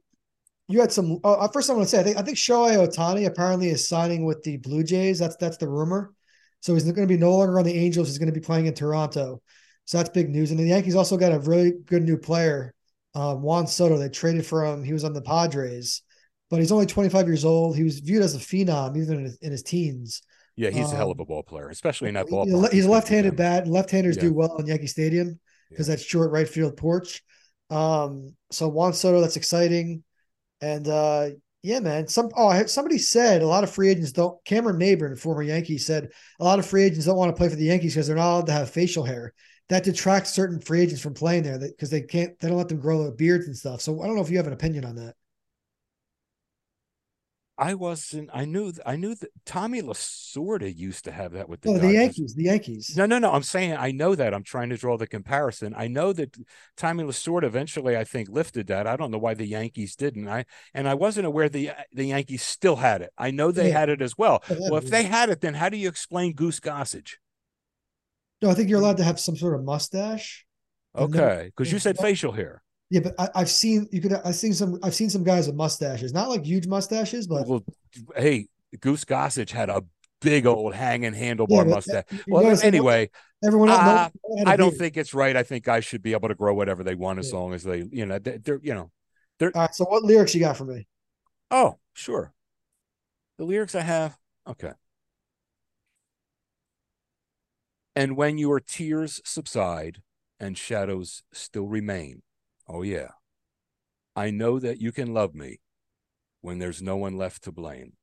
you 0.67 0.81
had 0.81 0.91
some. 0.91 1.19
Uh, 1.23 1.47
first, 1.49 1.69
I 1.69 1.73
want 1.73 1.85
to 1.85 1.89
say 1.89 1.99
I 2.01 2.03
think 2.03 2.17
I 2.17 2.23
think 2.23 2.37
Shohei 2.37 2.77
Ohtani 2.77 3.27
apparently 3.27 3.69
is 3.69 3.87
signing 3.87 4.25
with 4.25 4.43
the 4.43 4.57
Blue 4.57 4.83
Jays. 4.83 5.19
That's 5.19 5.37
that's 5.37 5.57
the 5.57 5.69
rumor. 5.69 6.13
So 6.61 6.73
he's 6.73 6.83
going 6.83 6.95
to 7.07 7.13
be 7.13 7.17
no 7.17 7.35
longer 7.35 7.59
on 7.59 7.65
the 7.65 7.77
Angels. 7.77 8.07
He's 8.07 8.17
going 8.17 8.33
to 8.33 8.39
be 8.39 8.45
playing 8.45 8.65
in 8.65 8.73
Toronto. 8.73 9.41
So 9.85 9.97
that's 9.97 10.09
big 10.09 10.29
news. 10.29 10.51
And 10.51 10.59
the 10.59 10.65
Yankees 10.65 10.95
also 10.95 11.17
got 11.17 11.31
a 11.31 11.39
really 11.39 11.71
good 11.85 12.03
new 12.03 12.17
player, 12.17 12.73
uh, 13.15 13.35
Juan 13.35 13.67
Soto. 13.67 13.97
They 13.97 14.09
traded 14.09 14.45
for 14.45 14.65
him. 14.65 14.83
He 14.83 14.91
was 14.93 15.03
on 15.05 15.13
the 15.13 15.21
Padres, 15.21 16.01
but 16.49 16.59
he's 16.59 16.71
only 16.71 16.85
25 16.85 17.27
years 17.27 17.45
old. 17.45 17.77
He 17.77 17.83
was 17.83 17.99
viewed 17.99 18.21
as 18.23 18.35
a 18.35 18.39
phenom 18.39 18.97
even 18.97 19.19
in 19.19 19.23
his, 19.25 19.37
in 19.37 19.51
his 19.51 19.63
teens. 19.63 20.21
yeah 20.57 20.69
he's 20.71 20.91
a 20.91 20.95
hell 20.95 21.11
of 21.11 21.19
a 21.19 21.21
Um, 21.21 21.27
ball 21.27 21.43
player 21.43 21.69
especially 21.69 22.09
in 22.09 22.15
that 22.15 22.25
He's 22.25 22.33
ballpark 22.33 22.71
He's 22.73 22.85
a 22.85 22.89
left-handed 22.89 23.35
bat. 23.37 23.67
Left-handers 23.67 24.17
Yeah. 24.17 24.23
do 24.23 24.33
well 24.33 24.57
in 24.57 24.65
Yankee 24.65 24.87
Stadium 24.87 25.39
because 25.69 25.87
Yeah. 25.87 25.95
that's 25.95 26.03
short 26.05 26.31
right 26.31 26.49
field 26.49 26.75
porch. 26.75 27.23
Um, 27.69 28.35
so 28.51 28.67
Juan 28.67 28.93
Soto, 28.93 29.21
that's 29.21 29.37
exciting. 29.37 30.03
And 30.59 30.87
uh, 30.87 31.29
yeah, 31.67 31.81
man. 31.81 32.07
Some 32.07 32.29
oh, 32.37 32.65
somebody 32.65 32.97
said 32.97 33.41
a 33.41 33.47
lot 33.47 33.65
of 33.65 33.69
free 33.69 33.89
agents 33.89 34.13
don't. 34.13 34.41
Cameron 34.45 34.79
Maybin, 34.79 35.19
former 35.19 35.41
Yankee, 35.41 35.77
said 35.77 36.09
a 36.39 36.43
lot 36.45 36.59
of 36.59 36.65
free 36.65 36.83
agents 36.83 37.05
don't 37.05 37.17
want 37.17 37.29
to 37.29 37.37
play 37.37 37.49
for 37.49 37.57
the 37.57 37.65
Yankees 37.65 37.93
because 37.93 38.07
they're 38.07 38.15
not 38.15 38.31
allowed 38.31 38.45
to 38.45 38.53
have 38.53 38.69
facial 38.69 39.03
hair. 39.03 39.33
That 39.67 39.83
detracts 39.83 40.31
certain 40.31 40.61
free 40.61 40.79
agents 40.79 41.01
from 41.01 41.13
playing 41.13 41.43
there 41.43 41.59
because 41.59 41.89
they 41.89 42.01
can't. 42.01 42.39
They 42.39 42.47
don't 42.47 42.57
let 42.57 42.69
them 42.69 42.79
grow 42.79 43.03
their 43.03 43.11
beards 43.11 43.47
and 43.47 43.57
stuff. 43.57 43.81
So 43.81 44.01
I 44.01 44.07
don't 44.07 44.15
know 44.15 44.21
if 44.21 44.29
you 44.29 44.37
have 44.37 44.47
an 44.47 44.53
opinion 44.53 44.85
on 44.85 44.95
that. 44.95 45.15
I 47.59 47.73
wasn't. 47.73 48.29
I 48.31 48.45
knew. 48.45 48.71
I 48.85 48.95
knew 48.97 49.15
that 49.15 49.29
Tommy 49.43 49.81
Lasorda 49.81 50.73
used 50.75 51.05
to 51.05 51.11
have 51.11 51.31
that 51.31 51.49
with 51.49 51.61
the 51.61 51.69
Oh, 51.71 51.77
the 51.79 51.93
Yankees. 51.93 52.35
The 52.35 52.43
Yankees. 52.43 52.95
No, 52.95 53.07
no, 53.07 53.17
no. 53.17 53.31
I'm 53.31 53.41
saying 53.41 53.75
I 53.75 53.89
know 53.91 54.13
that. 54.13 54.33
I'm 54.33 54.43
trying 54.43 54.69
to 54.69 54.77
draw 54.77 54.95
the 54.95 55.07
comparison. 55.07 55.73
I 55.75 55.87
know 55.87 56.13
that 56.13 56.37
Tommy 56.75 57.03
Lasorda 57.03 57.45
eventually, 57.45 57.97
I 57.97 58.03
think, 58.03 58.29
lifted 58.29 58.67
that. 58.67 58.85
I 58.85 58.95
don't 58.95 59.09
know 59.09 59.17
why 59.17 59.33
the 59.33 59.47
Yankees 59.47 59.95
didn't. 59.95 60.27
I 60.27 60.45
and 60.75 60.87
I 60.87 60.93
wasn't 60.93 61.25
aware 61.25 61.49
the 61.49 61.71
the 61.91 62.05
Yankees 62.05 62.43
still 62.43 62.75
had 62.75 63.01
it. 63.01 63.11
I 63.17 63.31
know 63.31 63.51
they 63.51 63.69
Yeah. 63.69 63.79
had 63.79 63.89
it 63.89 64.03
as 64.03 64.15
well. 64.17 64.43
Had 64.45 64.59
Well, 64.59 64.77
if 64.77 64.83
yeah. 64.85 64.89
they 64.91 65.03
had 65.03 65.29
it, 65.29 65.41
then 65.41 65.55
how 65.55 65.69
do 65.69 65.77
you 65.77 65.89
explain 65.89 66.33
Goose 66.33 66.59
Gossage? 66.59 67.15
No, 68.43 68.51
I 68.51 68.53
think 68.53 68.69
you're 68.69 68.79
allowed 68.79 68.97
to 68.97 69.03
have 69.03 69.19
some 69.19 69.35
sort 69.35 69.55
of 69.55 69.63
mustache. 69.63 70.45
Okay, 70.95 71.45
because 71.55 71.71
you 71.71 71.79
said 71.79 71.97
facial 71.97 72.33
hair. 72.33 72.61
Yeah, 72.89 73.01
but 73.01 73.15
I, 73.19 73.29
I've 73.35 73.49
seen 73.49 73.87
you 73.91 74.01
could. 74.01 74.13
I've 74.13 74.35
seen 74.35 74.53
some. 74.53 74.79
I've 74.81 74.95
seen 74.95 75.09
some 75.09 75.23
guys 75.23 75.47
with 75.47 75.55
mustaches, 75.55 76.13
not 76.13 76.29
like 76.29 76.45
huge 76.45 76.67
mustaches, 76.67 77.27
but 77.27 77.45
Well, 77.47 77.63
hey, 78.15 78.47
Goose 78.79 79.03
Gossage 79.03 79.49
had 79.51 79.69
a 79.69 79.83
big 80.21 80.45
old 80.45 80.73
hanging 80.73 81.13
handlebar 81.13 81.65
Yeah, 81.67 81.73
mustache. 81.75 82.03
Well, 82.27 82.43
everyone- 82.43 82.63
anyway, 82.63 83.09
everyone 83.43 83.69
uh, 83.69 83.75
no 83.75 83.81
one 84.21 84.37
had 84.39 84.47
a 84.47 84.49
I 84.49 84.55
don't 84.55 84.69
beard. 84.69 84.79
think 84.79 84.97
it's 84.97 85.13
right. 85.13 85.35
I 85.35 85.43
think 85.43 85.65
guys 85.65 85.83
should 85.85 86.01
be 86.01 86.13
able 86.13 86.29
to 86.29 86.35
grow 86.35 86.53
whatever 86.53 86.83
they 86.83 86.95
want 86.95 87.19
as 87.19 87.31
Yeah. 87.31 87.37
long 87.39 87.53
as 87.53 87.63
they, 87.63 87.83
you 87.91 88.05
know, 88.05 88.19
they- 88.19 88.37
they're, 88.37 88.59
you 88.63 88.73
know, 88.73 88.89
All 89.41 89.49
right. 89.53 89.75
So, 89.75 89.83
what 89.85 90.03
lyrics 90.03 90.33
you 90.33 90.39
got 90.39 90.55
for 90.57 90.65
me? 90.65 90.87
Oh, 91.51 91.77
sure. 91.93 92.33
The 93.37 93.43
lyrics 93.45 93.75
I 93.75 93.81
have. 93.81 94.17
Okay. 94.47 94.71
And 97.95 98.15
when 98.15 98.37
your 98.37 98.59
tears 98.59 99.21
subside 99.25 100.01
and 100.39 100.57
shadows 100.57 101.23
still 101.33 101.67
remain, 101.67 102.21
oh, 102.67 102.81
yeah, 102.81 103.09
I 104.15 104.31
know 104.31 104.59
that 104.59 104.81
you 104.81 104.91
can 104.91 105.13
love 105.13 105.35
me 105.35 105.59
when 106.41 106.59
there's 106.59 106.81
no 106.81 106.97
one 106.97 107.17
left 107.17 107.43
to 107.43 107.51
blame. 107.51 107.93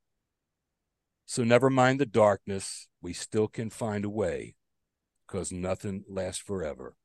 So 1.27 1.43
never 1.43 1.71
mind 1.71 2.01
the 2.01 2.07
darkness, 2.07 2.89
we 3.01 3.13
still 3.13 3.49
can 3.49 3.71
find 3.71 4.05
a 4.05 4.11
way, 4.11 4.57
because 5.27 5.51
nothing 5.51 6.05
lasts 6.09 6.43
forever, 6.43 6.97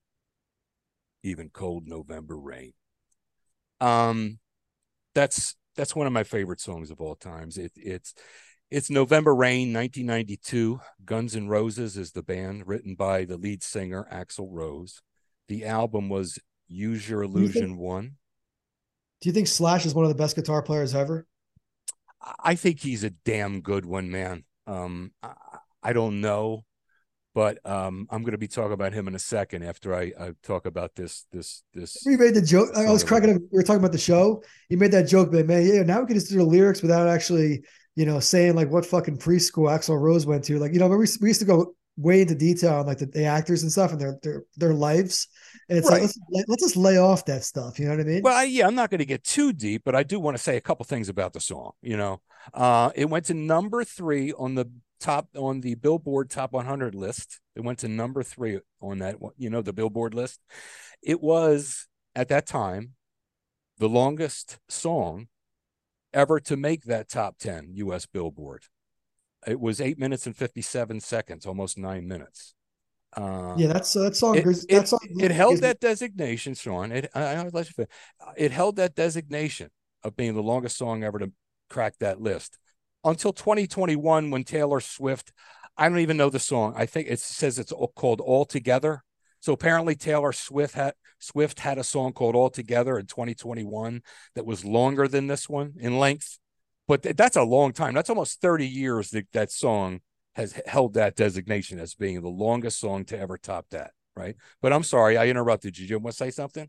even 1.24 1.50
cold 1.50 1.88
November 1.88 2.38
rain. 2.38 2.74
Um, 3.80 4.40
that's 5.16 5.56
that's 5.76 5.96
one 5.96 6.08
of 6.08 6.14
my 6.14 6.24
favorite 6.24 6.60
songs 6.60 6.92
of 6.92 7.00
all 7.00 7.16
times. 7.16 7.58
It, 7.58 7.72
it's 7.76 8.14
it's 8.70 8.90
November 8.90 9.34
Rain, 9.34 9.74
1992. 9.74 10.80
Guns 11.04 11.36
N' 11.36 11.48
Roses 11.48 11.98
is 11.98 12.12
the 12.12 12.22
band, 12.22 12.68
written 12.68 12.96
by 12.96 13.26
the 13.26 13.38
lead 13.38 13.64
singer 13.64 14.08
Axl 14.12 14.48
Rose. 14.52 15.02
The 15.48 15.66
album 15.66 16.10
was 16.10 16.38
Use 16.70 17.10
Your 17.10 17.24
think- 17.24 17.36
Illusion 17.36 17.78
One. 17.78 18.16
Do 19.22 19.28
you 19.28 19.34
think 19.34 19.48
Slash 19.48 19.86
is 19.86 19.94
one 19.94 20.06
of 20.06 20.10
the 20.10 20.16
best 20.16 20.38
guitar 20.38 20.62
players 20.62 20.96
ever? 20.96 21.28
I- 22.42 22.56
think 22.56 22.80
he's 22.80 23.04
a 23.04 23.10
damn 23.10 23.60
good 23.62 23.86
one, 23.86 24.10
man. 24.10 24.44
Um, 24.68 25.12
I, 25.22 25.34
I 25.82 25.94
don't 25.94 26.22
know, 26.22 26.64
but 27.34 27.66
um, 27.66 28.08
I'm 28.10 28.22
going 28.22 28.34
to 28.34 28.38
be 28.38 28.48
talking 28.48 28.74
about 28.74 28.94
him 28.94 29.08
in 29.08 29.16
a 29.16 29.20
second 29.20 29.64
after 29.64 29.96
I, 29.96 30.12
I 30.20 30.32
talk 30.44 30.66
about 30.66 30.96
this 30.96 31.26
this 31.32 31.64
this. 31.74 32.06
You 32.06 32.18
made 32.18 32.36
the 32.36 32.42
joke. 32.42 32.70
I 32.76 32.90
was 32.92 33.04
cracking 33.04 33.34
up. 33.34 33.42
We 33.52 33.58
were 33.58 33.64
talking 33.64 33.80
about 33.80 33.94
the 33.94 33.98
show. 33.98 34.44
You 34.70 34.78
made 34.78 34.92
that 34.92 35.08
joke, 35.08 35.32
but 35.32 35.48
man, 35.48 35.66
yeah, 35.66 35.82
now 35.82 36.02
we 36.02 36.08
can 36.08 36.16
just 36.16 36.30
do 36.30 36.38
the 36.38 36.44
lyrics 36.44 36.82
without 36.82 37.08
actually, 37.08 37.64
you 37.96 38.06
know, 38.06 38.20
saying 38.20 38.56
like 38.56 38.70
what 38.70 38.86
fucking 38.86 39.18
preschool 39.18 39.70
Axl 39.70 40.00
Rose 40.00 40.26
went 40.26 40.44
to. 40.46 40.60
Like, 40.60 40.74
you 40.74 40.80
know, 40.80 40.88
we, 40.88 40.98
we 41.22 41.30
used 41.30 41.40
to 41.40 41.46
go 41.46 41.76
way 42.00 42.22
into 42.22 42.34
detail 42.36 42.76
on 42.76 42.86
like 42.86 43.00
the, 43.00 43.06
the 43.08 43.26
actors 43.26 43.62
and 43.64 43.72
stuff 43.72 43.92
and 43.92 44.00
their 44.00 44.18
their 44.24 44.44
their 44.58 44.74
lives. 44.74 45.28
And 45.68 45.78
it's 45.78 45.90
Right. 45.90 46.02
like 46.02 46.12
let's 46.32 46.48
let's 46.48 46.64
just 46.64 46.78
lay 46.78 46.98
off 46.98 47.26
that 47.26 47.44
stuff. 47.44 47.78
You 47.80 47.86
know 47.86 47.92
what 47.92 48.00
I 48.02 48.04
mean? 48.04 48.22
Well, 48.24 48.38
I- 48.38 48.44
yeah, 48.44 48.66
I'm 48.68 48.76
not 48.76 48.90
going 48.90 49.00
to 49.00 49.06
get 49.06 49.24
too 49.24 49.52
deep, 49.54 49.84
but 49.84 49.96
I 49.96 50.04
do 50.04 50.20
want 50.20 50.38
to 50.38 50.42
say 50.44 50.56
a 50.58 50.62
couple 50.62 50.86
things 50.86 51.10
about 51.10 51.34
the 51.34 51.40
song. 51.42 51.72
You 51.82 51.98
know, 51.98 52.22
uh, 52.54 52.92
it 52.96 53.10
went 53.10 53.26
to 53.26 53.34
number 53.34 53.84
three 53.84 54.32
on 54.34 54.56
the 54.56 54.66
top 55.00 55.28
on 55.36 55.62
the 55.62 55.76
Billboard 55.76 56.30
Top 56.30 56.54
100 56.54 56.96
list. 56.96 57.40
It 57.56 57.62
went 57.64 57.80
to 57.80 57.88
number 57.88 58.24
three 58.24 58.60
on 58.82 59.00
that, 59.00 59.18
you 59.38 59.50
know, 59.50 59.62
the 59.62 59.74
Billboard 59.74 60.14
list. 60.14 60.40
It 61.02 61.22
was 61.22 61.88
at 62.16 62.30
that 62.30 62.46
time 62.48 62.94
the 63.78 63.90
longest 63.90 64.60
song 64.68 65.28
ever 66.14 66.40
to 66.42 66.58
make 66.58 66.84
that 66.84 67.08
top 67.08 67.38
10 67.40 67.70
U.S. 67.76 68.06
Billboard. 68.06 68.64
It 69.48 69.60
was 69.60 69.80
eight 69.80 69.98
minutes 69.98 70.26
and 70.26 70.36
57 70.36 71.00
seconds, 71.00 71.46
almost 71.46 71.78
nine 71.78 72.08
minutes. 72.08 72.56
Uh, 73.16 73.56
yeah, 73.58 73.68
that's 73.68 73.92
that 73.94 74.16
song. 74.16 74.38
it, 74.38 74.46
that 74.70 74.88
song 74.88 75.00
it 75.20 75.32
held 75.32 75.58
that 75.60 75.80
designation, 75.80 76.54
Sean. 76.54 76.92
It 76.92 77.10
I, 77.16 77.36
I 77.36 77.50
let 77.52 77.68
you 77.76 77.86
it 78.38 78.52
held 78.52 78.76
that 78.76 78.96
designation 78.96 79.72
of 80.04 80.16
being 80.16 80.36
the 80.36 80.44
longest 80.44 80.78
song 80.78 81.04
ever 81.04 81.18
to 81.20 81.32
crack 81.70 81.96
that 82.00 82.22
list 82.22 82.60
until 83.04 83.34
2021 83.34 84.30
when 84.30 84.44
Taylor 84.44 84.80
Swift. 84.80 85.32
I 85.76 85.88
don't 85.88 86.00
even 86.00 86.18
know 86.18 86.30
the 86.30 86.40
song. 86.40 86.74
I 86.76 86.86
think 86.86 87.08
it 87.10 87.20
says 87.20 87.58
it's 87.58 87.74
called 87.96 88.22
All 88.22 88.46
Together. 88.46 89.04
So 89.40 89.54
apparently 89.54 89.96
Taylor 89.96 90.34
Swift 90.34 90.76
had 90.76 90.94
Swift 91.20 91.60
had 91.60 91.78
a 91.78 91.84
song 91.84 92.14
called 92.14 92.36
All 92.36 92.50
Together 92.50 93.00
in 93.00 93.06
2021 93.08 94.02
that 94.36 94.46
was 94.46 94.66
longer 94.66 95.08
than 95.08 95.28
this 95.28 95.50
one 95.50 95.74
in 95.80 95.98
length. 95.98 96.38
But 96.90 97.04
th- 97.04 97.16
that's 97.16 97.38
a 97.38 97.44
long 97.44 97.72
time. 97.72 97.94
That's 97.94 98.10
almost 98.10 98.42
30 98.42 98.68
years 98.68 99.12
that 99.12 99.28
that 99.32 99.52
song 99.52 100.02
has 100.34 100.60
held 100.66 100.96
that 100.96 101.16
designation 101.16 101.80
as 101.80 101.94
being 101.94 102.20
the 102.20 102.30
longest 102.30 102.80
song 102.80 103.06
to 103.06 103.18
ever 103.18 103.38
top 103.38 103.68
that, 103.70 103.92
right? 104.16 104.36
But 104.60 104.74
I'm 104.74 104.82
sorry, 104.82 105.16
I 105.16 105.28
interrupted 105.28 105.78
you. 105.78 105.86
You 105.86 106.00
want 106.00 106.14
to 106.16 106.18
say 106.18 106.32
something? 106.32 106.68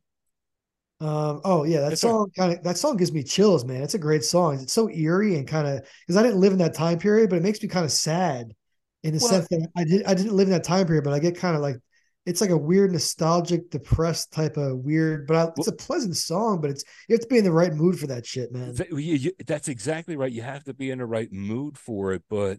Um, 1.00 1.40
oh 1.44 1.64
yeah, 1.64 1.80
that 1.80 1.92
sir. 1.92 2.08
song 2.08 2.30
kind 2.36 2.52
of 2.52 2.62
that 2.62 2.76
song 2.76 2.98
gives 2.98 3.12
me 3.12 3.22
chills, 3.22 3.64
man. 3.64 3.82
It's 3.82 3.94
a 3.94 3.98
great 3.98 4.22
song. 4.22 4.60
It's 4.60 4.74
so 4.74 4.90
eerie 4.90 5.36
and 5.36 5.48
kind 5.48 5.66
of 5.66 5.86
because 6.06 6.18
I 6.18 6.22
didn't 6.22 6.40
live 6.40 6.52
in 6.52 6.58
that 6.58 6.74
time 6.74 6.98
period, 6.98 7.30
but 7.30 7.36
it 7.36 7.42
makes 7.42 7.62
me 7.62 7.68
kind 7.70 7.86
of 7.86 7.90
sad 7.90 8.52
in 9.02 9.14
the 9.14 9.20
Well- 9.22 9.30
sense 9.30 9.48
that 9.48 9.68
I 9.74 9.84
did 9.84 10.04
I 10.04 10.12
didn't 10.12 10.34
live 10.34 10.48
in 10.48 10.52
that 10.52 10.64
time 10.64 10.86
period, 10.86 11.04
but 11.04 11.14
I 11.14 11.18
get 11.18 11.34
kind 11.34 11.56
of 11.56 11.62
like 11.62 11.76
it's 12.26 12.40
like 12.40 12.50
a 12.50 12.56
weird 12.56 12.92
nostalgic, 12.92 13.70
depressed 13.70 14.32
type 14.32 14.56
of 14.56 14.78
weird. 14.78 15.26
But 15.26 15.36
I, 15.36 15.52
it's 15.56 15.68
a 15.68 15.72
pleasant 15.72 16.16
song, 16.16 16.60
but 16.60 16.70
it's 16.70 16.84
you 17.08 17.14
have 17.14 17.22
to 17.22 17.28
be 17.28 17.38
in 17.38 17.44
the 17.44 17.52
right 17.52 17.72
mood 17.72 17.98
for 17.98 18.06
that 18.08 18.26
shit, 18.26 18.52
man. 18.52 18.74
Th- 18.74 18.90
you- 18.90 18.96
you- 19.16 19.32
that's 19.46 19.68
exactly 19.68 20.16
right. 20.16 20.30
You 20.30 20.42
have 20.42 20.64
to 20.64 20.74
be 20.74 20.90
in 20.90 20.98
the 20.98 21.06
right 21.06 21.32
mood 21.32 21.78
for 21.78 22.12
it. 22.12 22.22
But 22.28 22.58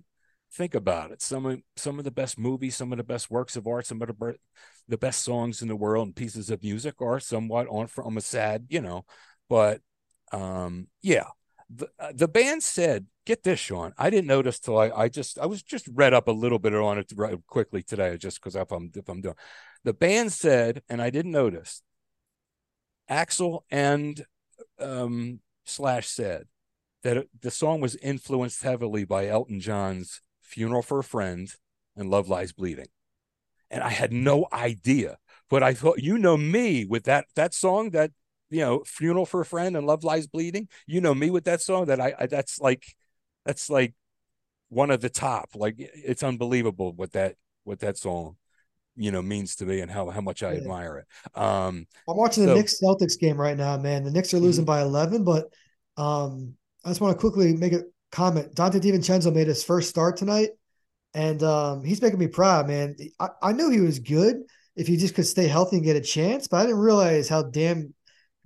think 0.54 0.76
about 0.76 1.12
it. 1.12 1.22
Some 1.22 1.46
of 1.46 1.62
some 1.76 2.00
of 2.00 2.06
the 2.06 2.12
best 2.12 2.40
movies, 2.40 2.76
some 2.76 2.92
of 2.92 2.98
the 2.98 3.04
best 3.04 3.30
works 3.30 3.56
of 3.56 3.68
art, 3.68 3.86
some 3.86 4.02
of 4.02 4.08
the 4.08 4.36
the 4.88 4.98
best 4.98 5.24
songs 5.24 5.62
in 5.62 5.68
the 5.68 5.76
world 5.76 6.08
and 6.08 6.16
pieces 6.16 6.50
of 6.50 6.64
music 6.64 7.02
are 7.02 7.20
somewhat 7.20 7.68
on 7.70 7.88
from 7.88 8.18
a 8.18 8.22
sad, 8.22 8.66
you 8.70 8.82
know. 8.82 9.06
But 9.48 9.82
um, 10.32 10.88
yeah, 11.02 11.26
the 11.70 11.88
uh, 12.00 12.12
the 12.16 12.28
band 12.28 12.64
said, 12.64 13.06
"Get 13.26 13.44
this, 13.44 13.60
Sean." 13.60 13.94
I 13.98 14.10
didn't 14.10 14.28
notice 14.28 14.60
till 14.60 14.78
I 14.78 14.90
I 14.90 15.10
just 15.10 15.40
I 15.40 15.46
was 15.46 15.64
just 15.64 15.88
read 15.94 16.14
up 16.14 16.28
a 16.28 16.32
little 16.32 16.60
bit 16.60 16.74
on 16.74 16.98
it 16.98 17.12
quickly 17.48 17.84
today, 17.84 18.18
just 18.18 18.42
because 18.42 18.56
if 18.56 18.72
I'm 18.72 18.92
if 18.96 19.08
I'm 19.10 19.22
doing. 19.22 19.36
The 19.84 19.94
band 19.94 20.32
said, 20.32 20.84
and 20.90 21.02
I 21.02 21.10
didn't 21.10 21.32
notice. 21.32 21.82
Axl 23.10 23.62
and 23.70 24.26
um, 24.80 25.42
Slash 25.66 26.08
said 26.08 26.48
that 27.04 27.28
the 27.42 27.52
song 27.52 27.82
was 27.82 27.96
influenced 27.98 28.64
heavily 28.64 29.06
by 29.06 29.28
Elton 29.28 29.60
John's 29.60 30.22
"Funeral 30.42 30.82
for 30.82 31.00
a 31.00 31.04
Friend" 31.04 31.54
and 31.96 32.10
"Love 32.10 32.30
Lies 32.30 32.54
Bleeding," 32.54 32.88
and 33.70 33.84
I 33.84 33.90
had 33.90 34.14
no 34.14 34.48
idea. 34.54 35.18
But 35.50 35.64
I 35.64 35.74
thought, 35.74 36.00
you 36.00 36.18
know 36.18 36.38
me 36.38 36.86
with 36.86 37.04
that 37.04 37.26
that 37.36 37.54
song 37.54 37.92
that 37.92 38.12
you 38.50 38.62
know, 38.62 38.84
"Funeral 38.86 39.26
for 39.26 39.42
a 39.42 39.46
Friend" 39.46 39.76
and 39.76 39.86
"Love 39.86 40.04
Lies 40.04 40.28
Bleeding." 40.28 40.68
You 40.88 41.02
know 41.02 41.14
me 41.16 41.30
with 41.30 41.46
that 41.46 41.62
song 41.62 41.86
that 41.88 42.00
I, 42.00 42.14
I 42.20 42.26
that's 42.28 42.60
like 42.60 42.96
that's 43.46 43.70
like 43.70 43.94
one 44.70 44.92
of 44.92 45.02
the 45.02 45.10
top. 45.10 45.50
Like 45.56 45.76
it's 45.78 46.24
unbelievable 46.24 46.94
what 46.94 47.12
that 47.14 47.36
what 47.64 47.80
that 47.80 47.98
song 47.98 48.38
you 48.96 49.12
know 49.12 49.22
means 49.22 49.56
to 49.56 49.66
me 49.66 49.80
and 49.80 49.90
how 49.90 50.10
how 50.10 50.22
much 50.22 50.44
I 50.44 50.52
Yeah. 50.54 50.60
admire 50.60 50.98
it. 50.98 51.40
Um, 51.40 51.88
I'm 52.10 52.18
watching 52.18 52.44
the 52.46 52.52
So- 52.52 52.56
Knicks 52.56 52.82
Celtics 52.82 53.20
game 53.20 53.40
right 53.40 53.58
now, 53.58 53.78
man. 53.78 54.04
The 54.04 54.12
Knicks 54.12 54.34
are 54.34 54.40
losing 54.40 54.66
by 54.66 54.82
11, 54.82 55.24
but 55.24 55.48
um, 55.98 56.56
I 56.84 56.90
just 56.90 57.02
want 57.02 57.16
to 57.16 57.20
quickly 57.20 57.56
make 57.56 57.74
a 57.74 57.84
comment. 58.12 58.54
Donte 58.56 58.82
DiVincenzo 58.82 59.34
made 59.34 59.48
his 59.48 59.64
first 59.64 59.90
start 59.90 60.18
tonight, 60.18 60.50
and 61.14 61.42
um, 61.44 61.84
he's 61.84 62.02
making 62.02 62.20
me 62.20 62.28
proud, 62.28 62.68
man. 62.68 62.96
I, 63.20 63.30
I 63.42 63.52
knew 63.54 63.70
he 63.70 63.80
was 63.82 64.00
good 64.00 64.38
if 64.76 64.88
he 64.88 64.98
just 64.98 65.16
could 65.16 65.28
stay 65.28 65.48
healthy 65.48 65.78
and 65.78 65.86
get 65.86 65.96
a 65.96 66.02
chance, 66.02 66.48
but 66.48 66.58
I 66.58 66.64
didn't 66.64 66.80
realize 66.80 67.28
how 67.30 67.44
damn 67.44 67.94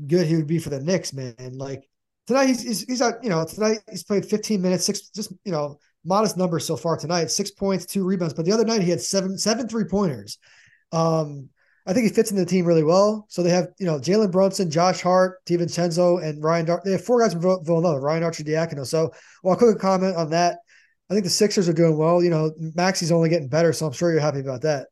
good 0.06 0.28
he 0.28 0.36
would 0.36 0.48
be 0.48 0.60
for 0.60 0.70
the 0.70 0.80
Knicks, 0.82 1.14
man. 1.14 1.36
Like 1.54 1.88
tonight, 2.28 2.48
he's 2.48 2.62
he's, 2.62 2.84
he's 2.84 3.02
out. 3.02 3.24
You 3.24 3.30
know, 3.30 3.46
tonight 3.46 3.80
he's 3.90 4.04
played 4.04 4.26
15 4.26 4.62
minutes, 4.62 4.86
six 4.86 5.10
just 5.10 5.34
you 5.44 5.52
know 5.52 5.80
modest 6.04 6.38
numbers 6.38 6.66
so 6.66 6.78
far 6.78 6.98
tonight, 6.98 7.32
six 7.32 7.52
points, 7.52 7.86
two 7.86 8.06
rebounds. 8.06 8.34
But 8.34 8.46
the 8.46 8.52
other 8.52 8.66
night 8.66 8.82
he 8.82 8.90
had 8.90 9.02
seven 9.02 9.38
seven 9.38 9.68
three 9.68 9.86
pointers. 9.86 10.38
Um, 10.92 11.50
I 11.88 11.94
think 11.94 12.08
he 12.08 12.14
fits 12.14 12.32
in 12.32 12.38
the 12.38 12.46
team 12.46 12.66
really 12.66 12.84
well. 12.84 13.26
So 13.30 13.44
they 13.44 13.52
have, 13.52 13.68
you 13.78 13.86
know, 13.86 14.00
Jalen 14.00 14.32
Brunson, 14.32 14.72
Josh 14.72 15.02
Hart, 15.02 15.46
DiVincenzo, 15.46 16.24
and 16.24 16.44
Ryan. 16.44 16.66
Dar- 16.66 16.82
they 16.84 16.94
have 16.94 17.06
four 17.06 17.22
guys 17.22 17.34
from 17.34 17.44
Vill- 17.44 17.62
Villanova, 17.62 18.00
Ryan 18.00 18.24
Arcidiacono. 18.24 18.86
So, 18.86 19.12
well, 19.44 19.54
a 19.54 19.58
quick 19.58 19.78
comment 19.78 20.16
on 20.16 20.32
that. 20.32 20.60
I 21.10 21.14
think 21.14 21.26
the 21.26 21.30
Sixers 21.30 21.70
are 21.70 21.74
doing 21.74 21.96
well. 21.96 22.24
You 22.24 22.32
know, 22.32 22.52
Maxey's 22.58 23.12
only 23.12 23.30
getting 23.30 23.50
better, 23.50 23.72
so 23.72 23.86
I'm 23.86 23.94
sure 23.94 24.12
you're 24.12 24.20
happy 24.20 24.40
about 24.40 24.64
that. 24.64 24.88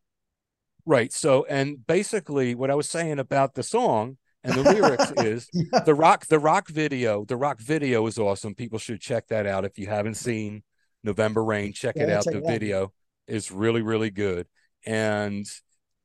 Right. 0.85 1.11
So, 1.11 1.45
and 1.49 1.85
basically, 1.87 2.53
what 2.53 2.69
I 2.69 2.75
was 2.75 2.89
saying 2.89 3.17
about 3.17 3.55
the 3.55 3.63
song 3.63 4.17
and 4.43 4.53
the 4.53 4.63
lyrics 4.63 5.11
is 5.17 5.49
Yeah. 5.53 5.79
the 5.81 5.93
rock. 5.95 6.25
The 6.27 6.39
rock 6.39 6.67
video. 6.69 7.25
The 7.25 7.37
rock 7.37 7.59
video 7.59 8.05
is 8.07 8.17
awesome. 8.19 8.55
People 8.55 8.79
should 8.79 9.01
check 9.01 9.27
that 9.27 9.45
out 9.45 9.65
if 9.65 9.77
you 9.79 9.87
haven't 9.87 10.15
seen 10.15 10.63
November 11.03 11.43
Rain. 11.43 11.73
Check 11.73 11.95
Yeah, 11.95 12.03
it 12.03 12.09
out. 12.09 12.25
the 12.25 12.31
it 12.37 12.43
out. 12.43 12.47
video 12.47 12.93
is 13.27 13.51
really, 13.51 13.81
really 13.81 14.09
good. 14.09 14.47
And 14.85 15.45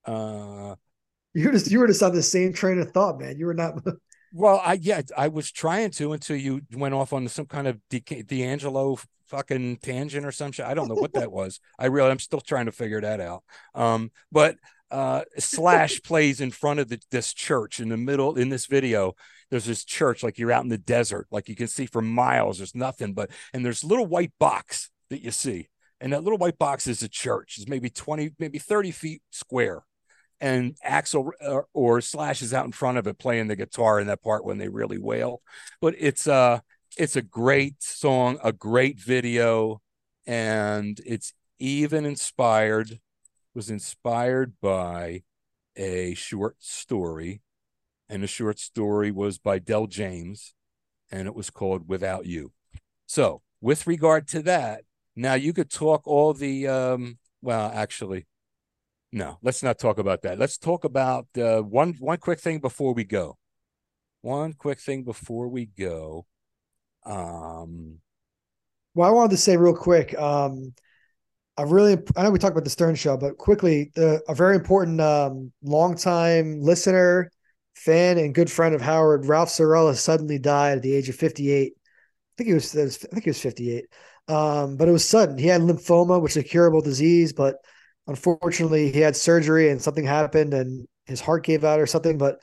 uh, 0.04 0.74
You 1.34 1.46
were 1.46 1.52
just 1.52 1.70
you 1.70 1.78
were 1.80 1.86
just 1.88 2.02
on 2.02 2.14
the 2.14 2.22
same 2.22 2.52
train 2.52 2.78
of 2.78 2.90
thought, 2.92 3.18
man. 3.20 3.38
You 3.38 3.46
were 3.46 3.54
not. 3.54 3.74
well, 4.32 4.60
I 4.64 4.74
yeah, 4.80 5.02
I 5.16 5.28
was 5.28 5.50
trying 5.50 5.90
to 5.92 6.12
until 6.12 6.36
you 6.36 6.62
went 6.72 6.94
off 6.94 7.12
on 7.12 7.26
some 7.28 7.46
kind 7.46 7.66
of 7.66 7.78
D'Angelo 7.90 8.98
fucking 9.26 9.76
tangent 9.78 10.24
or 10.24 10.32
some 10.32 10.52
shit. 10.52 10.64
I 10.64 10.74
don't 10.74 10.88
know 10.88 10.94
what 10.94 11.12
that 11.12 11.30
was. 11.30 11.60
I 11.78 11.86
really, 11.86 12.10
I'm 12.10 12.18
still 12.18 12.40
trying 12.40 12.66
to 12.66 12.72
figure 12.72 13.00
that 13.00 13.20
out. 13.20 13.44
Um, 13.74 14.10
but 14.32 14.56
uh, 14.90 15.22
Slash 15.38 16.02
plays 16.04 16.40
in 16.40 16.50
front 16.50 16.80
of 16.80 16.88
the, 16.88 17.00
this 17.10 17.32
church 17.34 17.80
in 17.80 17.88
the 17.88 17.96
middle 17.96 18.36
in 18.36 18.48
this 18.48 18.66
video. 18.66 19.14
There's 19.50 19.64
this 19.64 19.84
church, 19.84 20.22
like 20.22 20.38
you're 20.38 20.52
out 20.52 20.64
in 20.64 20.68
the 20.68 20.78
desert, 20.78 21.26
like 21.30 21.48
you 21.48 21.56
can 21.56 21.68
see 21.68 21.86
for 21.86 22.02
miles. 22.02 22.58
There's 22.58 22.74
nothing 22.74 23.14
but, 23.14 23.30
and 23.52 23.64
there's 23.64 23.82
a 23.82 23.86
little 23.86 24.06
white 24.06 24.32
box 24.38 24.90
that 25.10 25.22
you 25.22 25.30
see, 25.30 25.68
and 26.00 26.12
that 26.12 26.22
little 26.22 26.38
white 26.38 26.58
box 26.58 26.86
is 26.86 27.02
a 27.02 27.08
church. 27.08 27.56
It's 27.58 27.68
maybe 27.68 27.90
20, 27.90 28.32
maybe 28.38 28.58
30 28.58 28.90
feet 28.90 29.22
square. 29.30 29.82
And 30.40 30.76
Axl 30.86 31.30
or, 31.40 31.66
or 31.72 32.00
Slash 32.00 32.42
is 32.42 32.54
out 32.54 32.66
in 32.66 32.72
front 32.72 32.98
of 32.98 33.06
it 33.06 33.18
playing 33.18 33.48
the 33.48 33.56
guitar 33.56 33.98
in 33.98 34.06
that 34.06 34.22
part 34.22 34.44
when 34.44 34.58
they 34.58 34.68
really 34.68 34.98
wail. 34.98 35.42
But 35.80 35.94
it's 35.98 36.28
uh 36.28 36.60
it's 36.96 37.16
a 37.16 37.22
great 37.22 37.82
song, 37.82 38.38
a 38.42 38.52
great 38.52 39.00
video, 39.00 39.80
and 40.26 41.00
it's 41.04 41.32
even 41.58 42.04
inspired 42.04 43.00
was 43.58 43.70
inspired 43.70 44.52
by 44.62 45.20
a 45.74 46.14
short 46.14 46.54
story, 46.60 47.42
and 48.08 48.22
the 48.22 48.28
short 48.28 48.56
story 48.60 49.10
was 49.10 49.38
by 49.38 49.58
Del 49.58 49.88
James, 49.88 50.54
and 51.10 51.26
it 51.26 51.34
was 51.34 51.50
called 51.50 51.88
Without 51.88 52.24
You. 52.24 52.52
So, 53.06 53.42
with 53.60 53.88
regard 53.88 54.28
to 54.28 54.42
that, 54.42 54.84
now 55.16 55.34
you 55.34 55.52
could 55.52 55.70
talk 55.72 56.06
all 56.06 56.32
the 56.34 56.68
um 56.68 57.18
well, 57.42 57.68
actually, 57.74 58.28
no, 59.10 59.38
let's 59.42 59.64
not 59.64 59.80
talk 59.80 59.98
about 59.98 60.22
that. 60.22 60.38
Let's 60.38 60.56
talk 60.56 60.84
about 60.84 61.26
uh, 61.36 61.60
one 61.62 61.94
one 61.98 62.18
quick 62.18 62.38
thing 62.38 62.60
before 62.60 62.94
we 62.94 63.02
go. 63.02 63.38
One 64.22 64.52
quick 64.52 64.78
thing 64.80 65.02
before 65.02 65.48
we 65.48 65.66
go. 65.66 66.26
Um, 67.04 67.98
Well, 68.94 69.08
I 69.08 69.12
wanted 69.12 69.32
to 69.32 69.36
say 69.36 69.56
real 69.56 69.74
quick. 69.74 70.16
Um, 70.16 70.74
I 71.58 71.62
really, 71.62 71.98
I 72.16 72.22
know 72.22 72.30
we 72.30 72.38
talked 72.38 72.52
about 72.52 72.62
the 72.62 72.70
Stern 72.70 72.94
Show, 72.94 73.16
but 73.16 73.36
quickly, 73.36 73.90
a 73.96 74.34
very 74.34 74.54
important, 74.54 75.00
um, 75.00 75.52
longtime 75.60 76.62
listener, 76.62 77.32
fan, 77.74 78.16
and 78.16 78.32
good 78.32 78.48
friend 78.48 78.76
of 78.76 78.80
Howard, 78.80 79.26
Ralph 79.26 79.48
Cirella, 79.48 79.96
suddenly 79.96 80.38
died 80.38 80.76
at 80.76 80.82
the 80.82 80.94
age 80.94 81.08
of 81.08 81.16
fifty-eight. 81.16 81.72
I 81.76 82.34
think 82.36 82.46
he 82.48 82.54
was, 82.54 82.76
I 82.76 82.86
think 82.86 83.24
he 83.24 83.30
was 83.30 83.40
fifty-eight. 83.40 83.86
Um, 84.28 84.76
but 84.76 84.86
it 84.86 84.92
was 84.92 85.04
sudden. 85.04 85.36
He 85.36 85.48
had 85.48 85.62
lymphoma, 85.62 86.22
which 86.22 86.32
is 86.32 86.44
a 86.44 86.44
curable 86.44 86.80
disease, 86.80 87.32
but 87.32 87.56
unfortunately, 88.06 88.92
he 88.92 89.00
had 89.00 89.16
surgery 89.16 89.70
and 89.70 89.82
something 89.82 90.04
happened, 90.04 90.54
and 90.54 90.86
his 91.06 91.20
heart 91.20 91.44
gave 91.44 91.64
out 91.64 91.80
or 91.80 91.86
something. 91.86 92.18
But 92.18 92.40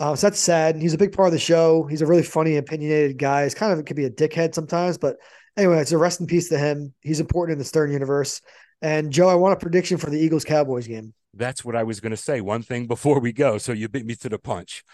uh, 0.00 0.16
so 0.16 0.26
that's 0.26 0.40
sad. 0.40 0.74
He's 0.74 0.94
a 0.94 0.98
big 0.98 1.12
part 1.12 1.28
of 1.28 1.32
the 1.32 1.38
show. 1.38 1.84
He's 1.84 2.02
a 2.02 2.06
really 2.06 2.24
funny, 2.24 2.56
opinionated 2.56 3.16
guy. 3.16 3.44
He's 3.44 3.54
kind 3.54 3.78
of 3.78 3.84
could 3.84 3.96
be 3.96 4.06
a 4.06 4.10
dickhead 4.10 4.54
sometimes, 4.54 4.98
but 4.98 5.18
anyway, 5.56 5.80
it's 5.80 5.92
a 5.92 5.98
rest 5.98 6.20
in 6.20 6.26
peace 6.26 6.48
to 6.50 6.58
him. 6.58 6.94
He's 7.00 7.20
important 7.20 7.54
in 7.54 7.58
the 7.58 7.64
Stern 7.64 7.92
universe. 7.92 8.40
And 8.82 9.10
Joe, 9.10 9.28
I 9.28 9.34
want 9.34 9.54
a 9.54 9.56
prediction 9.56 9.96
for 9.96 10.10
the 10.10 10.18
Eagles 10.18 10.44
Cowboys 10.44 10.86
game. 10.86 11.14
That's 11.34 11.64
what 11.64 11.76
I 11.76 11.82
was 11.82 12.00
going 12.00 12.10
to 12.10 12.16
say. 12.16 12.40
One 12.40 12.62
thing 12.62 12.86
before 12.86 13.20
we 13.20 13.32
go. 13.32 13.58
So 13.58 13.72
you 13.72 13.88
beat 13.88 14.06
me 14.06 14.14
to 14.16 14.28
the 14.28 14.38
punch. 14.38 14.84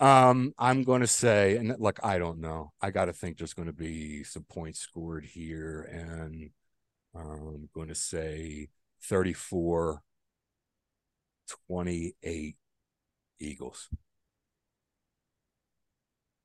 Um, 0.00 0.52
I'm 0.58 0.82
going 0.82 1.02
to 1.02 1.06
say, 1.06 1.56
and 1.56 1.74
look, 1.78 2.00
I 2.02 2.18
don't 2.18 2.40
know. 2.40 2.72
I 2.80 2.90
got 2.90 3.06
to 3.06 3.12
think 3.12 3.38
there's 3.38 3.54
going 3.54 3.66
to 3.66 3.72
be 3.72 4.24
some 4.24 4.44
points 4.44 4.80
scored 4.80 5.24
here, 5.24 5.82
and 5.82 6.50
I'm 7.14 7.68
going 7.74 7.88
to 7.88 7.94
say 7.94 8.68
34 9.02 10.02
28 11.68 12.56
Eagles. 13.40 13.88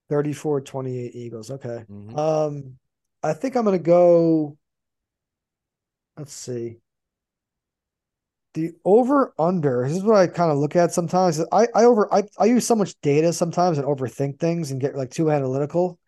34 0.09 0.61
28 0.61 1.15
Eagles. 1.15 1.51
Okay. 1.51 1.85
Mhm. 1.89 2.17
Um, 2.17 2.77
I 3.23 3.33
think 3.33 3.55
I'm 3.55 3.65
gonna 3.65 3.79
go. 3.79 4.57
Let's 6.17 6.33
see. 6.33 6.77
The 8.53 8.71
over 8.83 9.33
under. 9.37 9.87
This 9.87 9.97
is 9.97 10.03
what 10.03 10.15
I 10.15 10.27
kind 10.27 10.51
of 10.51 10.57
look 10.57 10.75
at 10.75 10.91
sometimes. 10.93 11.39
I 11.51 11.67
I 11.75 11.83
over 11.83 12.11
I, 12.13 12.23
I 12.39 12.45
use 12.45 12.65
so 12.65 12.75
much 12.75 12.95
data 13.01 13.31
sometimes 13.33 13.77
and 13.77 13.85
overthink 13.87 14.39
things 14.39 14.71
and 14.71 14.81
get 14.81 14.95
like 14.95 15.11
too 15.11 15.29
analytical. 15.31 15.99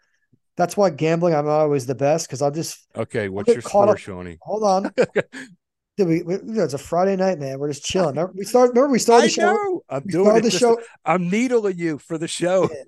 That's 0.57 0.75
why 0.75 0.89
gambling 0.89 1.33
I'm 1.33 1.45
not 1.45 1.59
always 1.61 1.85
the 1.85 1.95
best 1.95 2.27
because 2.27 2.41
I'll 2.41 2.51
just 2.51 2.87
Okay, 2.95 3.29
what's 3.29 3.47
your 3.53 3.61
score, 3.61 3.89
up- 3.89 3.97
Shawnee? 3.97 4.37
hold 4.41 4.63
on. 4.63 4.91
Dude, 5.97 6.07
we, 6.07 6.23
we, 6.23 6.35
it's 6.59 6.73
a 6.73 6.77
Friday 6.77 7.15
night, 7.17 7.37
man. 7.37 7.59
We're 7.59 7.67
just 7.69 7.83
chilling. 7.83 8.15
Remember, 8.15 8.33
we 8.35 8.45
start. 8.45 8.69
Remember 8.69 8.91
we 8.91 8.99
started 8.99 9.25
the 9.25 9.33
show. 9.33 9.83
I'm 9.89 10.03
doing 10.03 10.37
it. 10.37 10.43
the 10.43 10.49
just- 10.49 10.59
show. 10.61 10.79
I'm 11.05 11.29
needling 11.29 11.77
you 11.77 11.97
for 11.99 12.17
the 12.17 12.27
show. 12.29 12.63
You- 12.63 12.83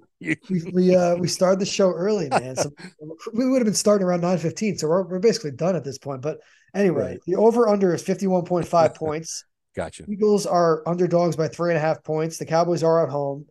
We 0.49 0.63
we 0.74 0.95
uh 0.95 1.15
we 1.15 1.28
started 1.28 1.59
the 1.59 1.65
show 1.65 1.91
early, 1.91 2.30
man. 2.30 2.55
So 2.55 2.71
we 3.34 3.47
would 3.49 3.57
have 3.59 3.65
been 3.65 3.74
starting 3.74 4.05
around 4.07 4.21
nine 4.21 4.38
fifteen. 4.38 4.78
So 4.78 4.88
we're 4.88 5.03
we're 5.03 5.19
basically 5.19 5.51
done 5.51 5.76
at 5.76 5.84
this 5.84 5.97
point. 5.97 6.21
But 6.21 6.39
anyway, 6.74 7.03
Right. 7.13 7.19
the 7.28 7.36
over 7.36 7.67
under 7.67 7.93
is 7.93 8.01
fifty 8.01 8.28
one 8.28 8.45
point 8.45 8.67
five 8.67 8.95
points. 9.03 9.45
Gotcha. 9.76 10.03
Eagles 10.07 10.45
are 10.45 10.84
underdogs 10.88 11.36
by 11.36 11.47
three 11.47 11.71
and 11.71 11.78
a 11.78 11.82
half 11.82 12.03
points. 12.03 12.38
The 12.38 12.45
Cowboys 12.45 12.84
are 12.84 13.03
at 13.03 13.09
home. 13.09 13.47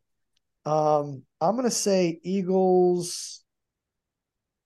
Um, 0.64 1.22
I'm 1.40 1.56
gonna 1.56 1.70
say 1.70 2.20
Eagles. 2.22 3.40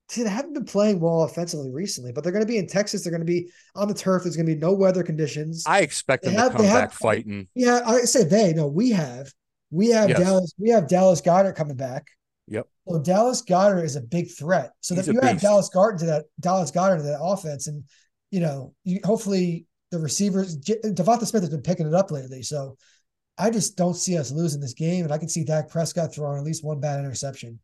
See, 0.08 0.22
they 0.22 0.28
haven't 0.28 0.52
been 0.52 0.64
playing 0.66 1.00
well 1.00 1.22
offensively 1.24 1.72
recently, 1.72 2.12
but 2.12 2.22
they're 2.22 2.32
going 2.32 2.44
to 2.44 2.48
be 2.48 2.58
in 2.58 2.68
Texas. 2.68 3.02
They're 3.02 3.10
going 3.10 3.22
to 3.22 3.24
be 3.26 3.50
on 3.74 3.88
the 3.88 3.94
turf. 3.94 4.22
There's 4.22 4.36
going 4.36 4.46
to 4.46 4.54
be 4.54 4.58
no 4.60 4.72
weather 4.72 5.02
conditions. 5.02 5.64
I 5.66 5.80
expect 5.80 6.22
They 6.22 6.30
them 6.30 6.38
have- 6.38 6.52
to 6.52 6.56
come 6.58 6.66
have- 6.66 6.80
back 6.90 6.92
fighting. 6.92 7.48
Yeah, 7.56 7.80
I 7.84 8.02
say 8.02 8.22
they. 8.22 8.52
No, 8.52 8.68
we 8.68 8.90
have. 8.90 9.32
We 9.70 9.88
have 9.90 10.08
Yes. 10.08 10.18
Dallas. 10.18 10.54
We 10.58 10.70
have 10.70 10.88
Dallas 10.88 11.20
Goedert 11.20 11.56
coming 11.56 11.76
back. 11.76 12.08
Yep. 12.48 12.68
So 12.88 13.00
Dallas 13.00 13.42
Goedert 13.42 13.84
is 13.84 13.96
a 13.96 14.00
big 14.00 14.30
threat. 14.30 14.72
So 14.80 14.94
He's 14.94 15.06
that 15.06 15.12
you 15.12 15.20
add. 15.20 15.40
Dallas 15.40 15.68
Goedert 15.68 15.98
to 15.98 16.06
that 16.06 16.24
Dallas 16.40 16.70
Goedert 16.70 16.98
to 16.98 17.02
that 17.04 17.20
offense, 17.20 17.66
and 17.66 17.84
you 18.30 18.40
know, 18.40 18.74
you 18.84 19.00
hopefully 19.04 19.66
the 19.90 19.98
receivers 19.98 20.58
Devonta 20.58 21.26
Smith 21.26 21.42
has 21.42 21.50
been 21.50 21.62
picking 21.62 21.86
it 21.86 21.94
up 21.94 22.10
lately. 22.10 22.42
So 22.42 22.76
I 23.38 23.50
just 23.50 23.76
don't 23.76 23.94
see 23.94 24.16
us 24.16 24.30
losing 24.30 24.60
this 24.60 24.74
game, 24.74 25.04
and 25.04 25.12
I 25.12 25.18
can 25.18 25.28
see 25.28 25.44
Dak 25.44 25.68
Prescott 25.68 26.14
throwing 26.14 26.38
at 26.38 26.44
least 26.44 26.64
one 26.64 26.80
bad 26.80 27.00
interception. 27.00 27.58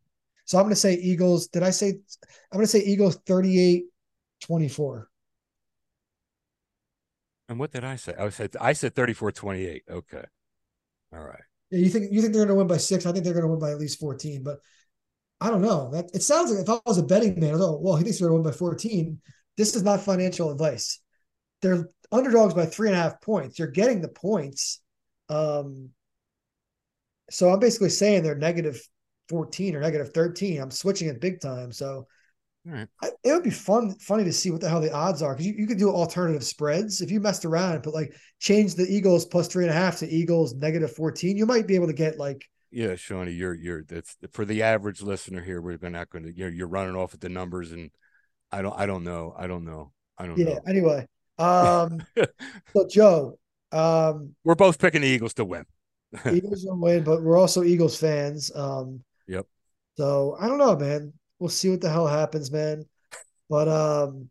So 0.45 0.57
I'm 0.57 0.65
going 0.65 0.73
to 0.73 0.79
say 0.79 0.95
Eagles. 0.95 1.47
Did 1.47 1.63
I 1.63 1.69
say? 1.69 1.89
I'm 1.89 2.57
going 2.57 2.65
to 2.65 2.67
say 2.67 2.79
Eagles 2.79 3.17
38 3.25 3.85
24. 4.41 5.09
And 7.49 7.59
what 7.59 7.71
did 7.71 7.83
I 7.83 7.95
say? 7.95 8.13
I 8.17 8.29
said 8.29 8.55
I 8.59 8.73
said 8.73 8.95
34-28. 8.95 9.81
Okay. 9.89 10.23
All 11.13 11.23
right. 11.23 11.43
Yeah, 11.73 11.79
you 11.79 11.89
think 11.89 12.11
you 12.11 12.21
think 12.21 12.33
they're 12.33 12.45
going 12.45 12.55
to 12.55 12.55
win 12.55 12.67
by 12.67 12.77
six? 12.77 13.07
I 13.07 13.11
think 13.11 13.25
they're 13.25 13.33
going 13.33 13.45
to 13.45 13.49
win 13.49 13.59
by 13.59 13.71
at 13.71 13.79
least 13.79 13.99
fourteen. 13.99 14.43
But 14.43 14.59
I 15.41 15.49
don't 15.49 15.61
know. 15.61 15.89
That 15.91 16.11
it 16.13 16.21
sounds 16.21 16.51
like 16.51 16.61
if 16.61 16.69
I 16.69 16.77
was 16.85 16.99
a 16.99 17.03
betting 17.03 17.39
man, 17.39 17.57
thought, 17.57 17.81
well, 17.81 17.95
he 17.95 18.03
thinks 18.03 18.19
they're 18.19 18.29
going 18.29 18.43
to 18.43 18.43
win 18.43 18.53
by 18.53 18.57
fourteen. 18.57 19.21
This 19.57 19.75
is 19.75 19.81
not 19.81 20.01
financial 20.01 20.51
advice. 20.51 20.99
They're 21.63 21.89
underdogs 22.11 22.53
by 22.53 22.67
three 22.67 22.89
and 22.89 22.95
a 22.95 23.01
half 23.01 23.21
points. 23.21 23.57
You're 23.57 23.69
getting 23.69 24.01
the 24.01 24.07
points. 24.07 24.81
Um, 25.29 25.89
so 27.31 27.49
I'm 27.49 27.59
basically 27.59 27.89
saying 27.89 28.21
they're 28.21 28.35
negative 28.35 28.79
fourteen 29.27 29.75
or 29.75 29.79
negative 29.79 30.13
thirteen. 30.13 30.61
I'm 30.61 30.69
switching 30.69 31.07
it 31.07 31.19
big 31.19 31.41
time. 31.41 31.71
So 31.71 32.07
right. 32.65 32.87
I, 33.01 33.09
it 33.23 33.31
would 33.31 33.43
be 33.43 33.49
fun, 33.49 33.95
funny 33.99 34.23
to 34.23 34.33
see 34.33 34.51
what 34.51 34.61
the 34.61 34.69
hell 34.69 34.81
the 34.81 34.93
odds 34.93 35.21
are 35.21 35.33
because 35.33 35.45
you, 35.45 35.53
you 35.57 35.67
could 35.67 35.77
do 35.77 35.89
alternative 35.89 36.43
spreads 36.43 37.01
if 37.01 37.11
you 37.11 37.19
messed 37.19 37.45
around 37.45 37.73
and 37.73 37.83
put 37.83 37.93
like 37.93 38.15
change 38.39 38.75
the 38.75 38.83
Eagles 38.83 39.25
plus 39.25 39.47
three 39.47 39.63
and 39.63 39.71
a 39.71 39.75
half 39.75 39.99
to 39.99 40.07
Eagles 40.07 40.53
negative 40.55 40.95
fourteen. 40.95 41.37
You 41.37 41.45
might 41.45 41.67
be 41.67 41.75
able 41.75 41.87
to 41.87 41.93
get 41.93 42.17
like 42.17 42.45
Yeah, 42.71 42.95
Shawnee, 42.95 43.31
you're 43.31 43.53
you're 43.53 43.83
that's 43.83 44.15
for 44.31 44.45
the 44.45 44.63
average 44.63 45.01
listener 45.01 45.41
here. 45.41 45.61
We're 45.61 45.77
not 45.89 46.09
going 46.09 46.25
to 46.25 46.35
you're 46.35 46.49
you're 46.49 46.67
running 46.67 46.95
off 46.95 47.13
at 47.13 47.21
the 47.21 47.29
numbers, 47.29 47.71
and 47.71 47.91
I 48.51 48.61
don't 48.61 48.77
I 48.77 48.85
don't 48.85 49.03
know 49.03 49.33
I 49.37 49.47
don't 49.47 49.65
know 49.65 49.91
I 50.17 50.27
don't 50.27 50.37
yeah. 50.37 50.45
know. 50.45 50.59
Anyway, 50.67 51.07
um, 51.37 52.05
so 52.73 52.87
Joe, 52.89 53.39
um, 53.71 54.35
We're 54.43 54.55
both 54.55 54.79
picking 54.79 55.01
the 55.01 55.07
Eagles 55.07 55.33
to 55.35 55.45
win. 55.45 55.65
Eagles 56.31 56.65
win, 56.67 57.03
but 57.03 57.23
we're 57.23 57.37
also 57.37 57.63
Eagles 57.63 57.97
fans. 57.97 58.51
Um, 58.55 59.03
Yep. 59.27 59.45
So 59.97 60.35
I 60.39 60.47
don't 60.47 60.57
know, 60.57 60.75
man. 60.75 61.13
We'll 61.43 61.49
see 61.49 61.69
what 61.69 61.81
the 61.81 61.89
hell 61.89 62.07
happens, 62.07 62.49
man. 62.53 62.85
But 63.49 63.67
um, 63.67 64.29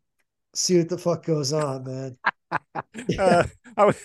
see 0.54 0.78
what 0.78 0.88
the 0.88 0.96
fuck 0.96 1.26
goes 1.26 1.52
on, 1.52 1.84
man. 1.84 2.16
Uh, 3.18 3.44
was, 3.78 4.04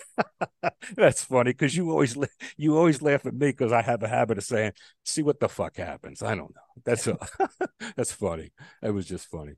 that's 0.96 1.22
funny 1.22 1.52
because 1.52 1.76
you 1.76 1.92
always 1.92 2.18
you 2.56 2.78
always 2.78 3.02
laugh 3.02 3.26
at 3.26 3.34
me 3.34 3.48
because 3.48 3.74
I 3.74 3.82
have 3.82 4.02
a 4.04 4.08
habit 4.08 4.38
of 4.38 4.46
saying, 4.46 4.72
"See 5.04 5.22
what 5.22 5.42
the 5.42 5.50
fuck 5.50 5.76
happens." 5.76 6.22
I 6.22 6.36
don't 6.36 6.56
know. 6.56 6.82
That's 6.86 7.08
a, 7.08 7.18
that's 7.98 8.14
funny. 8.14 8.52
It 8.82 8.92
was 8.92 9.06
just 9.06 9.28
funny. 9.28 9.56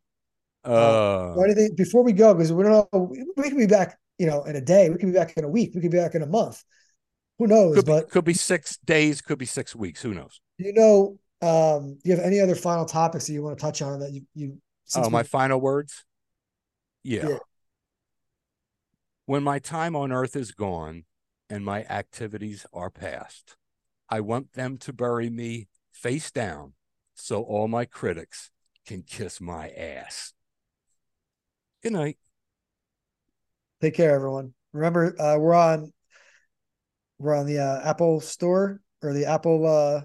Uh, 0.65 1.35
or 1.35 1.45
anything 1.45 1.75
before 1.75 2.03
we 2.03 2.13
go 2.13 2.33
because 2.33 2.51
we 2.51 2.63
don't 2.63 2.91
know. 2.91 3.13
We, 3.37 3.43
could 3.43 3.57
be 3.57 3.67
back, 3.67 3.99
you 4.17 4.25
know, 4.25 4.43
in 4.43 4.55
a 4.55 4.61
day. 4.61 4.89
We 4.89 4.97
could 4.97 5.13
be 5.13 5.19
back 5.19 5.37
in 5.37 5.43
a 5.43 5.49
week. 5.49 5.73
We 5.75 5.81
could 5.81 5.91
be 5.91 5.99
back 5.99 6.15
in 6.15 6.23
a 6.23 6.27
month. 6.27 6.63
Who 7.37 7.45
knows? 7.45 7.75
could 7.75 7.85
be, 7.85 7.91
but 7.91 8.09
could 8.09 8.25
be 8.25 8.33
six 8.33 8.77
days, 8.77 9.21
could 9.21 9.37
be 9.37 9.45
six 9.45 9.75
weeks. 9.75 10.01
Who 10.01 10.15
knows? 10.15 10.41
you 10.57 10.73
know, 10.73 11.19
um, 11.41 11.95
do 11.95 12.09
you 12.09 12.15
have 12.15 12.23
any 12.23 12.39
other 12.39 12.55
final 12.55 12.85
topics 12.85 13.27
that 13.27 13.33
you 13.33 13.41
want 13.43 13.57
to 13.57 13.61
touch 13.61 13.81
on 13.81 13.99
that 13.99 14.11
you 14.11 14.23
you? 14.33 14.61
Oh, 14.95 15.09
my 15.09 15.23
final 15.23 15.61
words. 15.61 16.03
Yeah. 17.03 17.27
Yeah. 17.27 17.37
When 19.25 19.43
my 19.43 19.59
time 19.59 19.95
on 19.95 20.11
earth 20.11 20.35
is 20.35 20.51
gone 20.51 21.03
and 21.49 21.63
my 21.63 21.83
activities 21.83 22.65
are 22.73 22.89
past, 22.89 23.55
I 24.09 24.21
want 24.21 24.53
them 24.53 24.77
to 24.79 24.91
bury 24.93 25.29
me 25.29 25.67
face 25.91 26.31
down 26.31 26.73
so 27.13 27.43
all 27.43 27.67
my 27.67 27.85
critics 27.85 28.49
can 28.87 29.03
kiss 29.03 29.39
my 29.39 29.69
ass. 29.69 30.33
Good 31.83 31.93
night. 31.93 32.17
Take 33.81 33.93
care, 33.93 34.15
everyone. 34.15 34.53
Remember, 34.73 35.15
uh, 35.19 35.37
we're 35.37 35.53
on 35.53 35.93
we're 37.19 37.35
on 37.35 37.45
the 37.45 37.59
uh, 37.59 37.87
Apple 37.87 38.19
Store 38.19 38.81
or 39.01 39.13
the 39.13 39.25
Apple 39.25 39.65
uh, 39.65 40.01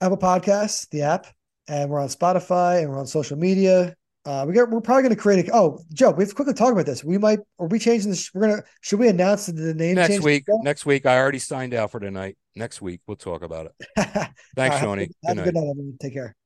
Apple 0.00 0.18
Podcasts, 0.18 0.88
the 0.90 1.02
app, 1.02 1.26
and 1.68 1.90
we're 1.90 2.00
on 2.00 2.08
Spotify 2.08 2.80
and 2.80 2.90
we're 2.90 2.98
on 2.98 3.06
social 3.06 3.36
media. 3.36 3.94
Uh, 4.26 4.44
we 4.46 4.52
got 4.52 4.68
we're 4.70 4.80
probably 4.80 5.02
going 5.02 5.14
to 5.14 5.20
create 5.20 5.48
a. 5.48 5.54
Oh, 5.54 5.78
Joe, 5.94 6.10
we 6.10 6.24
have 6.24 6.28
to 6.28 6.34
quickly 6.34 6.52
talk 6.52 6.72
about 6.72 6.84
this. 6.84 7.02
We 7.02 7.16
might 7.16 7.38
are 7.58 7.66
we 7.68 7.78
changing 7.78 8.10
this? 8.10 8.30
We're 8.34 8.42
gonna 8.42 8.62
should 8.82 8.98
we 8.98 9.08
announce 9.08 9.46
the 9.46 9.74
name 9.74 9.94
Next 9.94 10.20
week. 10.20 10.44
Next 10.62 10.84
week. 10.84 11.06
I 11.06 11.16
already 11.16 11.38
signed 11.38 11.72
out 11.72 11.90
for 11.90 12.00
tonight. 12.00 12.36
Next 12.54 12.82
week 12.82 13.00
we'll 13.06 13.16
talk 13.16 13.42
about 13.42 13.66
it. 13.66 13.72
Thanks, 13.96 14.36
right, 14.56 14.72
Shawney. 14.82 15.08
Have, 15.24 15.36
Good 15.36 15.54
night. 15.54 15.54
night, 15.54 15.70
everyone. 15.70 15.96
Take 16.00 16.12
care. 16.12 16.36